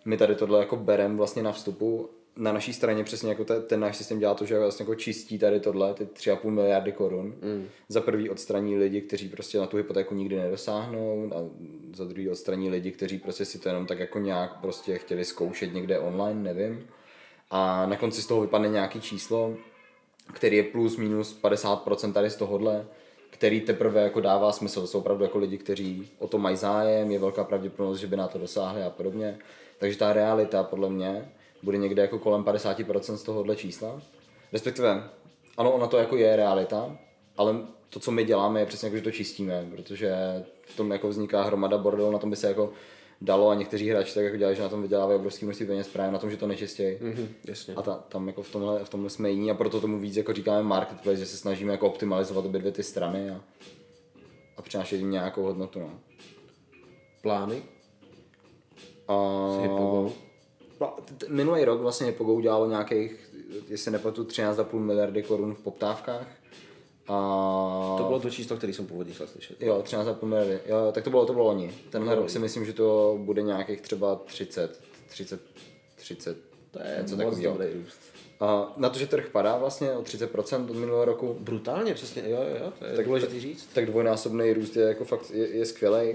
My 0.04 0.16
tady 0.16 0.34
tohle 0.34 0.58
jako 0.58 0.76
berem 0.76 1.16
vlastně 1.16 1.42
na 1.42 1.52
vstupu, 1.52 2.10
na 2.36 2.52
naší 2.52 2.72
straně 2.72 3.04
přesně 3.04 3.28
jako 3.28 3.44
ten, 3.44 3.62
ten 3.62 3.80
náš 3.80 3.96
systém 3.96 4.18
dělá 4.18 4.34
to, 4.34 4.44
že 4.44 4.58
vlastně 4.58 4.82
jako 4.82 4.94
čistí 4.94 5.38
tady 5.38 5.60
tohle, 5.60 5.94
ty 5.94 6.04
3,5 6.04 6.50
miliardy 6.50 6.92
korun. 6.92 7.26
Mm. 7.26 7.68
Za 7.88 8.00
prvý 8.00 8.30
odstraní 8.30 8.78
lidi, 8.78 9.00
kteří 9.00 9.28
prostě 9.28 9.58
na 9.58 9.66
tu 9.66 9.76
hypotéku 9.76 10.14
nikdy 10.14 10.36
nedosáhnou 10.36 11.30
a 11.34 11.36
za 11.94 12.04
druhý 12.04 12.30
odstraní 12.30 12.70
lidi, 12.70 12.90
kteří 12.90 13.18
prostě 13.18 13.44
si 13.44 13.58
to 13.58 13.68
jenom 13.68 13.86
tak 13.86 13.98
jako 13.98 14.18
nějak 14.18 14.60
prostě 14.60 14.98
chtěli 14.98 15.24
zkoušet 15.24 15.74
někde 15.74 15.98
online, 15.98 16.42
nevím. 16.42 16.86
A 17.50 17.86
na 17.86 17.96
konci 17.96 18.22
z 18.22 18.26
toho 18.26 18.40
vypadne 18.40 18.68
nějaký 18.68 19.00
číslo, 19.00 19.54
který 20.32 20.56
je 20.56 20.62
plus 20.62 20.96
minus 20.96 21.40
50% 21.42 22.12
tady 22.12 22.30
z 22.30 22.36
tohohle 22.36 22.86
který 23.38 23.60
teprve 23.60 24.02
jako 24.02 24.20
dává 24.20 24.52
smysl. 24.52 24.86
Jsou 24.86 24.98
opravdu 24.98 25.24
jako 25.24 25.38
lidi, 25.38 25.58
kteří 25.58 26.08
o 26.18 26.28
to 26.28 26.38
mají 26.38 26.56
zájem, 26.56 27.10
je 27.10 27.18
velká 27.18 27.44
pravděpodobnost, 27.44 27.98
že 27.98 28.06
by 28.06 28.16
na 28.16 28.28
to 28.28 28.38
dosáhli 28.38 28.82
a 28.82 28.90
podobně. 28.90 29.38
Takže 29.78 29.98
ta 29.98 30.12
realita 30.12 30.62
podle 30.62 30.90
mě 30.90 31.28
bude 31.62 31.78
někde 31.78 32.02
jako 32.02 32.18
kolem 32.18 32.44
50% 32.44 33.14
z 33.14 33.22
tohohle 33.22 33.56
čísla. 33.56 34.00
Respektive, 34.52 35.02
ano, 35.56 35.72
ona 35.72 35.86
to 35.86 35.96
jako 35.96 36.16
je 36.16 36.36
realita, 36.36 36.96
ale 37.36 37.56
to, 37.90 38.00
co 38.00 38.10
my 38.10 38.24
děláme, 38.24 38.60
je 38.60 38.66
přesně 38.66 38.86
jako, 38.86 38.96
že 38.96 39.02
to 39.02 39.10
čistíme, 39.10 39.66
protože 39.70 40.14
v 40.62 40.76
tom 40.76 40.92
jako 40.92 41.08
vzniká 41.08 41.42
hromada 41.42 41.78
bordelu, 41.78 42.10
na 42.10 42.18
tom 42.18 42.30
by 42.30 42.36
se 42.36 42.48
jako 42.48 42.72
dalo 43.20 43.48
a 43.48 43.54
někteří 43.54 43.90
hráči 43.90 44.14
tak 44.14 44.24
jako 44.24 44.36
dělají, 44.36 44.56
že 44.56 44.62
na 44.62 44.68
tom 44.68 44.82
vydělávají 44.82 45.18
obrovský 45.18 45.44
množství 45.44 45.66
peněz 45.66 45.88
právě 45.88 46.12
na 46.12 46.18
tom, 46.18 46.30
že 46.30 46.36
to 46.36 46.46
nečistějí. 46.46 46.98
Mhm, 47.00 47.28
jasně. 47.44 47.74
A 47.74 47.82
ta, 47.82 47.94
tam 47.94 48.26
jako 48.26 48.42
v 48.42 48.52
tomhle, 48.52 48.84
v 48.84 48.88
tomhle 48.88 49.10
jsme 49.10 49.30
jiní 49.30 49.50
a 49.50 49.54
proto 49.54 49.80
tomu 49.80 49.98
víc 49.98 50.16
jako 50.16 50.32
říkáme 50.32 50.62
marketplace, 50.62 51.16
že 51.16 51.26
se 51.26 51.36
snažíme 51.36 51.72
jako 51.72 51.86
optimalizovat 51.86 52.44
obě 52.44 52.60
dvě 52.60 52.72
ty 52.72 52.82
strany 52.82 53.30
a, 53.30 53.40
a 54.56 54.62
přinášet 54.62 54.96
jim 54.96 55.10
nějakou 55.10 55.42
hodnotu. 55.42 55.80
No. 55.80 55.90
Plány? 57.22 57.62
A... 59.08 59.48
S 59.58 59.62
Hypogou? 59.62 60.12
Minulý 61.28 61.64
rok 61.64 61.80
vlastně 61.80 62.06
Hypogou 62.06 62.40
dělalo 62.40 62.68
nějakých, 62.68 63.34
jestli 63.68 63.90
nepletu, 63.90 64.24
13,5 64.24 64.78
miliardy 64.78 65.22
korun 65.22 65.54
v 65.54 65.58
poptávkách. 65.58 66.26
A... 67.08 67.94
To 67.98 68.04
bylo 68.04 68.20
to 68.20 68.30
číslo, 68.30 68.56
které 68.56 68.72
jsem 68.72 68.86
původně 68.86 69.14
chtěl 69.14 69.26
slyšet. 69.26 69.62
Jo, 69.62 69.82
13,5 69.84 70.26
miliardy. 70.26 70.60
Jo, 70.66 70.92
tak 70.92 71.04
to 71.04 71.10
bylo, 71.10 71.26
to 71.26 71.32
bylo 71.32 71.44
loni. 71.44 71.74
Tenhle 71.90 72.14
rok 72.14 72.30
si 72.30 72.38
myslím, 72.38 72.64
že 72.64 72.72
to 72.72 73.18
bude 73.20 73.42
nějakých 73.42 73.80
třeba 73.80 74.16
30, 74.16 74.80
30, 75.08 75.40
30. 75.96 76.36
To 76.70 76.78
je 76.82 76.98
něco 77.02 77.16
růst. 77.74 78.00
A 78.40 78.72
na 78.76 78.88
to, 78.88 78.98
že 78.98 79.06
trh 79.06 79.28
padá 79.32 79.56
vlastně 79.56 79.92
o 79.92 80.02
30% 80.02 80.70
od 80.70 80.76
minulého 80.76 81.04
roku, 81.04 81.36
Brutálně, 81.40 81.94
přesně, 81.94 82.22
jo, 82.26 82.38
jo, 82.50 82.56
jo, 82.64 82.72
to 82.78 82.86
je 82.86 82.96
tak, 82.96 83.06
důležitý 83.06 83.40
říct. 83.40 83.68
tak 83.72 83.86
dvojnásobný 83.86 84.52
růst 84.52 84.76
je 84.76 84.82
jako 84.82 85.04
fakt 85.04 85.30
je, 85.30 85.56
je 85.56 85.66
skvělý. 85.66 86.14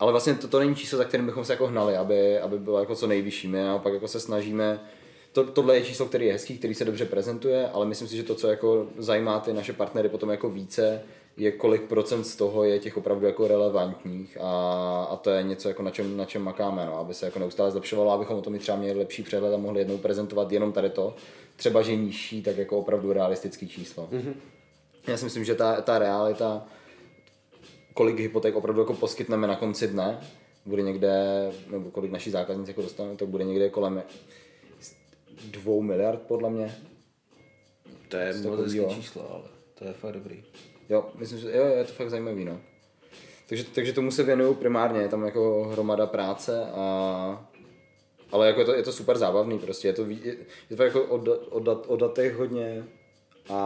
Ale 0.00 0.12
vlastně 0.12 0.34
to, 0.34 0.48
to 0.48 0.58
není 0.58 0.76
číslo, 0.76 0.98
za 0.98 1.04
kterým 1.04 1.26
bychom 1.26 1.44
se 1.44 1.52
jako 1.52 1.66
hnali, 1.66 1.96
aby, 1.96 2.38
aby 2.38 2.58
bylo 2.58 2.78
jako 2.78 2.94
co 2.94 3.06
nejvyšší. 3.06 3.48
My 3.48 3.62
naopak 3.62 3.92
jako 3.92 4.08
se 4.08 4.20
snažíme, 4.20 4.80
to, 5.44 5.52
tohle 5.52 5.76
je 5.76 5.84
číslo, 5.84 6.06
který 6.06 6.26
je 6.26 6.32
hezký, 6.32 6.58
který 6.58 6.74
se 6.74 6.84
dobře 6.84 7.04
prezentuje, 7.04 7.68
ale 7.68 7.86
myslím 7.86 8.08
si, 8.08 8.16
že 8.16 8.22
to, 8.22 8.34
co 8.34 8.48
jako 8.48 8.86
zajímá 8.98 9.40
ty 9.40 9.52
naše 9.52 9.72
partnery 9.72 10.08
potom 10.08 10.30
jako 10.30 10.50
více, 10.50 11.02
je 11.36 11.52
kolik 11.52 11.82
procent 11.82 12.24
z 12.24 12.36
toho 12.36 12.64
je 12.64 12.78
těch 12.78 12.96
opravdu 12.96 13.26
jako 13.26 13.48
relevantních 13.48 14.38
a, 14.40 15.08
a 15.10 15.16
to 15.16 15.30
je 15.30 15.42
něco, 15.42 15.68
jako 15.68 15.82
na, 15.82 15.90
čem, 15.90 16.16
na 16.16 16.24
čem 16.24 16.42
makáme, 16.42 16.86
no, 16.86 16.98
aby 16.98 17.14
se 17.14 17.26
jako 17.26 17.38
neustále 17.38 17.70
zlepšovalo, 17.70 18.12
abychom 18.12 18.36
o 18.36 18.42
tom 18.42 18.54
i 18.54 18.58
třeba 18.58 18.78
měli 18.78 18.98
lepší 18.98 19.22
přehled 19.22 19.54
a 19.54 19.56
mohli 19.56 19.80
jednou 19.80 19.98
prezentovat 19.98 20.52
jenom 20.52 20.72
tady 20.72 20.90
to, 20.90 21.14
třeba 21.56 21.82
že 21.82 21.96
nižší, 21.96 22.42
tak 22.42 22.56
jako 22.56 22.78
opravdu 22.78 23.12
realistický 23.12 23.68
číslo. 23.68 24.08
Mm-hmm. 24.12 24.34
Já 25.06 25.16
si 25.16 25.24
myslím, 25.24 25.44
že 25.44 25.54
ta, 25.54 25.80
ta 25.80 25.98
realita, 25.98 26.64
kolik 27.94 28.18
hypoték 28.18 28.56
opravdu 28.56 28.80
jako 28.80 28.94
poskytneme 28.94 29.46
na 29.46 29.56
konci 29.56 29.88
dne, 29.88 30.20
bude 30.66 30.82
někde, 30.82 31.12
nebo 31.70 31.90
kolik 31.90 32.12
naši 32.12 32.30
zákazníci 32.30 32.70
jako 32.70 32.82
dostanou, 32.82 33.16
to 33.16 33.26
bude 33.26 33.44
někde 33.44 33.70
kolem 33.70 34.02
dvou 35.44 35.82
miliard 35.82 36.22
podle 36.22 36.50
mě. 36.50 36.74
To 38.08 38.16
je 38.16 38.26
Něco 38.36 38.48
moc 38.48 38.58
takovýho. 38.58 38.94
číslo, 38.94 39.30
ale 39.32 39.44
to 39.74 39.84
je 39.84 39.92
fakt 39.92 40.12
dobrý. 40.12 40.44
Jo, 40.88 41.06
myslím, 41.14 41.38
že 41.38 41.56
jo, 41.56 41.64
je 41.66 41.84
to 41.84 41.92
fakt 41.92 42.10
zajímavý, 42.10 42.44
no. 42.44 42.60
Takže, 43.48 43.64
takže 43.64 43.92
tomu 43.92 44.10
se 44.10 44.22
věnuju 44.22 44.54
primárně, 44.54 45.00
je 45.00 45.08
tam 45.08 45.24
jako 45.24 45.64
hromada 45.72 46.06
práce 46.06 46.66
a 46.66 47.48
ale 48.32 48.46
jako 48.46 48.60
je 48.60 48.66
to, 48.66 48.74
je 48.74 48.82
to 48.82 48.92
super 48.92 49.18
zábavný 49.18 49.58
prostě, 49.58 49.88
je 49.88 49.92
to, 49.92 50.04
je, 50.06 50.36
je 50.70 50.76
to 50.76 50.82
jako 50.82 51.02
o, 51.04 51.14
o, 51.50 51.60
dat, 51.60 51.84
o 51.86 51.96
datech 51.96 52.34
hodně 52.36 52.84
a 53.48 53.56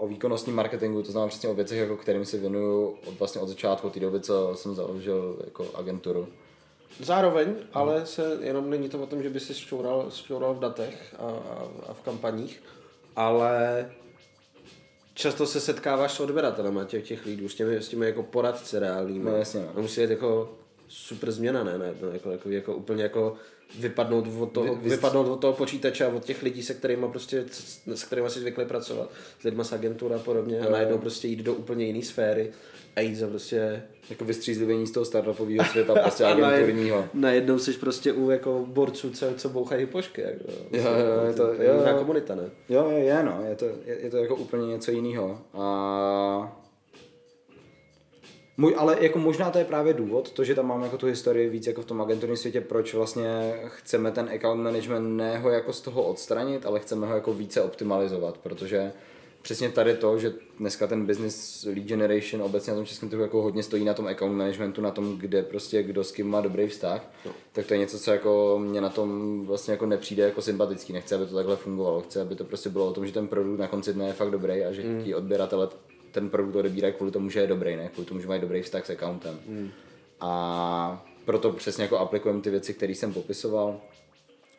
o 0.00 0.08
výkonnostním 0.08 0.56
marketingu, 0.56 1.02
to 1.02 1.12
znamená 1.12 1.28
přesně 1.28 1.48
o 1.48 1.54
věcech, 1.54 1.78
jako 1.78 1.96
kterým 1.96 2.24
se 2.24 2.38
věnuju 2.38 2.96
od, 3.06 3.18
vlastně 3.18 3.40
od 3.40 3.48
začátku, 3.48 3.86
od 3.86 3.92
té 3.94 4.00
doby, 4.00 4.20
co 4.20 4.52
jsem 4.54 4.74
založil 4.74 5.42
jako 5.44 5.66
agenturu. 5.74 6.28
Zároveň, 7.00 7.54
ale 7.72 8.06
se 8.06 8.38
jenom 8.40 8.70
není 8.70 8.88
to 8.88 8.98
o 9.02 9.06
tom, 9.06 9.22
že 9.22 9.30
by 9.30 9.40
si 9.40 9.54
šťoural, 9.54 10.10
šťoural 10.10 10.54
v 10.54 10.58
datech 10.58 11.14
a, 11.18 11.22
a, 11.22 11.68
a 11.86 11.94
v 11.94 12.00
kampaních, 12.00 12.62
ale 13.16 13.90
často 15.14 15.46
se 15.46 15.60
setkáváš 15.60 16.12
s 16.12 16.20
odběratelema 16.20 16.84
těch, 16.84 17.08
těch 17.08 17.26
lidů, 17.26 17.48
s 17.48 17.54
těmi, 17.54 17.76
s 17.76 17.88
těmi 17.88 18.06
jako 18.06 18.22
poradci 18.22 18.78
reálnými. 18.78 19.24
No, 19.24 19.36
jasně, 19.36 19.60
no. 19.60 19.72
A 19.76 19.80
musí 19.80 20.00
být 20.00 20.10
jako 20.10 20.58
super 20.88 21.30
změna, 21.30 21.64
ne? 21.64 21.78
ne? 21.78 21.94
No, 22.00 22.08
jako, 22.08 22.30
jako, 22.30 22.50
jako, 22.50 22.74
úplně 22.74 23.02
jako 23.02 23.36
vypadnout 23.78 24.24
od, 24.40 24.52
toho, 24.52 24.74
Vy- 24.74 24.80
vy- 24.82 24.90
vypadnout 24.90 25.26
od 25.28 25.40
toho 25.40 25.52
počítače 25.52 26.04
a 26.04 26.08
od 26.08 26.24
těch 26.24 26.42
lidí, 26.42 26.62
se 26.62 26.74
kterými 26.74 27.06
prostě, 27.08 27.44
s 27.94 28.04
kterými 28.04 28.30
si 28.30 28.40
zvykli 28.40 28.64
pracovat, 28.64 29.10
s 29.40 29.44
lidma 29.44 29.64
z 29.64 29.72
agentur 29.72 30.12
a 30.12 30.18
podobně 30.18 30.60
a 30.60 30.70
najednou 30.70 30.98
prostě 30.98 31.28
jít 31.28 31.42
do 31.42 31.54
úplně 31.54 31.84
jiné 31.86 32.02
sféry 32.02 32.50
a 32.96 33.00
jít 33.00 33.14
za 33.14 33.26
prostě 33.28 33.82
Jako 34.10 34.24
vystřízlivění 34.24 34.86
z 34.86 34.90
toho 34.90 35.04
startupového 35.06 35.64
světa, 35.64 35.94
prostě 35.94 36.24
agenturního. 36.44 36.98
najed- 36.98 37.08
Najednou 37.14 37.58
jsi 37.58 37.72
prostě 37.72 38.12
u 38.12 38.30
jako 38.30 38.64
borců, 38.68 39.10
co, 39.10 39.26
co 39.36 39.48
bouchají 39.48 39.86
pošky. 39.86 40.20
Jako. 40.20 40.44
Jo, 40.72 40.82
jo, 40.82 41.26
je 41.26 41.32
to- 41.34 41.46
to 41.56 41.62
je 41.62 41.68
jo, 41.68 41.74
jo. 41.90 41.98
komunita, 41.98 42.34
ne? 42.34 42.42
Jo, 42.68 42.90
je, 42.90 42.98
je, 43.04 43.22
no, 43.22 43.40
je 43.48 43.56
to, 43.56 43.64
je, 43.64 43.98
je 44.02 44.10
to 44.10 44.16
jako 44.16 44.36
úplně 44.36 44.66
něco 44.66 44.90
jiného. 44.90 45.38
A... 45.54 46.57
Můj, 48.60 48.74
ale 48.78 48.96
jako 49.00 49.18
možná 49.18 49.50
to 49.50 49.58
je 49.58 49.64
právě 49.64 49.94
důvod, 49.94 50.30
to, 50.30 50.44
že 50.44 50.54
tam 50.54 50.66
máme 50.66 50.86
jako 50.86 50.98
tu 50.98 51.06
historii 51.06 51.48
víc 51.48 51.66
jako 51.66 51.82
v 51.82 51.84
tom 51.84 52.00
agenturním 52.00 52.36
světě, 52.36 52.60
proč 52.60 52.94
vlastně 52.94 53.60
chceme 53.66 54.10
ten 54.10 54.30
account 54.34 54.62
management 54.62 55.16
ne 55.16 55.38
ho 55.38 55.50
jako 55.50 55.72
z 55.72 55.80
toho 55.80 56.02
odstranit, 56.02 56.66
ale 56.66 56.80
chceme 56.80 57.06
ho 57.06 57.14
jako 57.14 57.34
více 57.34 57.62
optimalizovat, 57.62 58.38
protože 58.38 58.92
přesně 59.42 59.70
tady 59.70 59.94
to, 59.94 60.18
že 60.18 60.32
dneska 60.58 60.86
ten 60.86 61.06
business 61.06 61.64
lead 61.64 61.86
generation 61.86 62.42
obecně 62.42 62.70
na 62.70 62.76
tom 62.76 62.86
českém 62.86 63.08
trhu 63.08 63.22
jako 63.22 63.42
hodně 63.42 63.62
stojí 63.62 63.84
na 63.84 63.94
tom 63.94 64.06
account 64.06 64.36
managementu, 64.36 64.80
na 64.80 64.90
tom, 64.90 65.18
kde 65.18 65.42
prostě 65.42 65.82
kdo 65.82 66.04
s 66.04 66.12
kým 66.12 66.30
má 66.30 66.40
dobrý 66.40 66.66
vztah, 66.66 67.10
no. 67.26 67.32
tak 67.52 67.66
to 67.66 67.74
je 67.74 67.80
něco, 67.80 67.98
co 67.98 68.12
jako 68.12 68.60
mě 68.62 68.80
na 68.80 68.88
tom 68.88 69.40
vlastně 69.46 69.72
jako 69.72 69.86
nepřijde 69.86 70.24
jako 70.24 70.42
sympatický. 70.42 70.92
Nechci, 70.92 71.14
aby 71.14 71.26
to 71.26 71.34
takhle 71.34 71.56
fungovalo. 71.56 72.00
Chci, 72.00 72.20
aby 72.20 72.34
to 72.34 72.44
prostě 72.44 72.70
bylo 72.70 72.86
o 72.86 72.92
tom, 72.92 73.06
že 73.06 73.12
ten 73.12 73.28
produkt 73.28 73.58
na 73.58 73.66
konci 73.66 73.92
dne 73.92 74.06
je 74.06 74.12
fakt 74.12 74.30
dobrý 74.30 74.64
a 74.64 74.72
že 74.72 74.82
mm. 74.82 75.04
ti 75.04 75.14
odběratele 75.14 75.68
ten 76.10 76.30
produkt 76.30 76.56
odebírají 76.56 76.94
kvůli 76.94 77.10
tomu, 77.12 77.30
že 77.30 77.40
je 77.40 77.46
dobrý, 77.46 77.76
ne 77.76 77.88
kvůli 77.88 78.06
tomu, 78.06 78.20
že 78.20 78.28
mají 78.28 78.40
dobrý 78.40 78.62
vztah 78.62 78.86
s 78.86 78.90
accountem. 78.90 79.38
Mm. 79.46 79.70
A 80.20 81.06
proto 81.24 81.52
přesně 81.52 81.82
jako 81.82 81.98
aplikujeme 81.98 82.40
ty 82.40 82.50
věci, 82.50 82.74
které 82.74 82.92
jsem 82.92 83.12
popisoval 83.12 83.80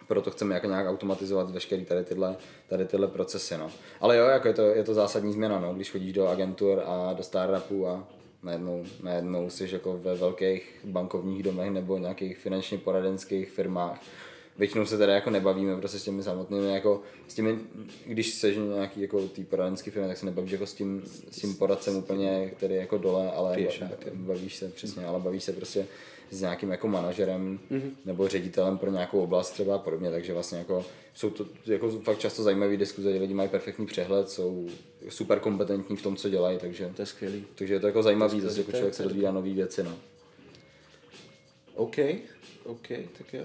proto 0.10 0.32
chceme 0.32 0.56
jako 0.56 0.68
nějak 0.68 0.88
automatizovat 0.88 1.50
veškeré 1.50 1.86
tady 1.86 2.04
tyhle, 2.04 2.36
tady 2.68 2.86
tyhle 2.86 3.08
procesy. 3.08 3.58
No. 3.58 3.72
Ale 4.02 4.18
jo, 4.18 4.26
jako 4.26 4.48
je, 4.48 4.54
to, 4.54 4.62
je 4.62 4.84
to 4.84 4.94
zásadní 4.94 5.34
změna, 5.34 5.60
no. 5.60 5.74
když 5.74 5.92
chodíš 5.92 6.14
do 6.14 6.28
agentur 6.28 6.82
a 6.86 7.14
do 7.14 7.24
startupů 7.24 7.88
a 7.88 8.08
najednou, 8.44 8.84
najednou 9.04 9.50
jsi 9.50 9.70
jako 9.72 9.98
ve 9.98 10.16
velkých 10.16 10.80
bankovních 10.84 11.44
domech 11.44 11.72
nebo 11.72 11.98
nějakých 11.98 12.38
finančně 12.38 12.78
poradenských 12.78 13.50
firmách. 13.50 14.02
Většinou 14.60 14.86
se 14.86 14.98
teda 14.98 15.14
jako 15.14 15.30
nebavíme 15.30 15.78
prostě 15.78 16.00
s 16.00 16.04
těmi 16.04 16.24
samotnými, 16.24 16.74
jako 16.74 17.02
s 17.28 17.34
těmi, 17.34 17.60
když 18.06 18.34
seš 18.34 18.58
nějaký 18.58 19.02
jako 19.02 19.28
tý 19.28 19.44
poradenský 19.44 19.92
firmy, 19.92 20.08
tak 20.08 20.18
se 20.18 20.26
nebavíš 20.26 20.52
jako 20.52 20.66
s 20.66 20.74
tím, 20.74 21.04
s 21.32 21.40
tím 21.42 21.56
poradcem 21.56 21.96
úplně, 21.96 22.52
který 22.58 22.74
je 22.74 22.80
jako 22.80 22.98
dole, 22.98 23.32
ale 23.32 23.58
ba- 23.80 23.90
bavíš 24.14 24.56
se 24.56 24.70
přesně, 24.70 25.06
ale 25.06 25.20
bavíš 25.20 25.44
se 25.44 25.54
prostě 25.54 25.88
s 26.32 26.42
nějakým 26.42 26.72
jako 26.72 26.88
manažerem 26.88 27.60
mm-hmm. 27.72 27.92
nebo 28.06 28.28
ředitelem 28.28 28.78
pro 28.78 28.92
nějakou 28.92 29.20
oblast 29.24 29.52
třeba 29.52 29.76
a 29.76 29.80
podobně, 29.80 30.12
takže 30.12 30.34
vlastně 30.34 30.58
jako 30.58 30.86
jsou 31.14 31.30
to 31.30 31.46
jako 31.66 31.90
fakt 31.90 32.20
často 32.20 32.44
zajímavé 32.44 32.78
diskuze, 32.78 33.10
lidi 33.10 33.34
mají 33.34 33.50
perfektní 33.50 33.86
přehled, 33.86 34.30
jsou 34.30 34.70
super 35.10 35.40
kompetentní 35.40 35.98
v 35.98 36.02
tom, 36.02 36.16
co 36.16 36.30
dělají, 36.30 36.58
takže, 36.58 36.92
To 36.96 37.02
je 37.02 37.06
skvělý. 37.06 37.46
takže 37.56 37.74
je 37.74 37.80
to 37.80 37.88
jako 37.88 38.04
zajímavý, 38.04 38.42
zase 38.42 38.60
jako 38.60 38.72
člověk 38.72 38.94
se 38.94 39.04
dozvídá 39.04 39.32
nové 39.32 39.50
věci, 39.54 39.84
no. 39.84 39.94
OK, 41.76 41.98
OK, 42.66 42.88
tak 43.18 43.34
jo. 43.34 43.44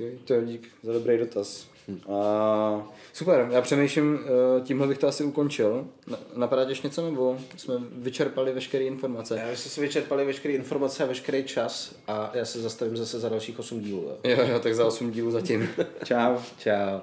Skvělý, 0.00 0.18
to 0.24 0.34
je 0.34 0.44
dík 0.44 0.68
za 0.82 0.92
dobrý 0.92 1.18
dotaz. 1.18 1.66
A 2.12 2.88
super, 3.12 3.48
já 3.50 3.60
přemýšlím, 3.62 4.18
eh, 4.24 4.60
tímhle 4.64 4.86
bych 4.86 4.98
to 4.98 5.08
asi 5.08 5.24
ukončil. 5.24 5.86
Na- 6.06 6.18
Napadá 6.36 6.64
tě 6.64 6.70
ještě 6.70 6.86
něco, 6.88 7.10
nebo 7.10 7.38
jsme 7.56 7.74
vyčerpali 7.92 8.52
veškeré 8.52 8.84
informace? 8.84 9.36
Já 9.36 9.48
jsme 9.48 9.56
si 9.70 9.80
vyčerpali 9.80 10.24
veškeré 10.24 10.54
informace 10.54 11.02
a 11.04 11.06
veškerý 11.06 11.44
čas 11.44 11.94
a 12.08 12.30
já 12.34 12.44
se 12.44 12.60
zastavím 12.60 12.96
zase 12.96 13.20
za 13.20 13.28
dalších 13.28 13.58
8 13.58 13.80
dílů. 13.80 14.02
Jo. 14.08 14.16
Jo, 14.24 14.46
jo, 14.48 14.58
tak 14.58 14.74
za 14.74 14.86
8 14.86 15.10
dílů 15.10 15.30
zatím. 15.30 15.68
Čau. 16.04 16.36
Čau. 16.58 16.98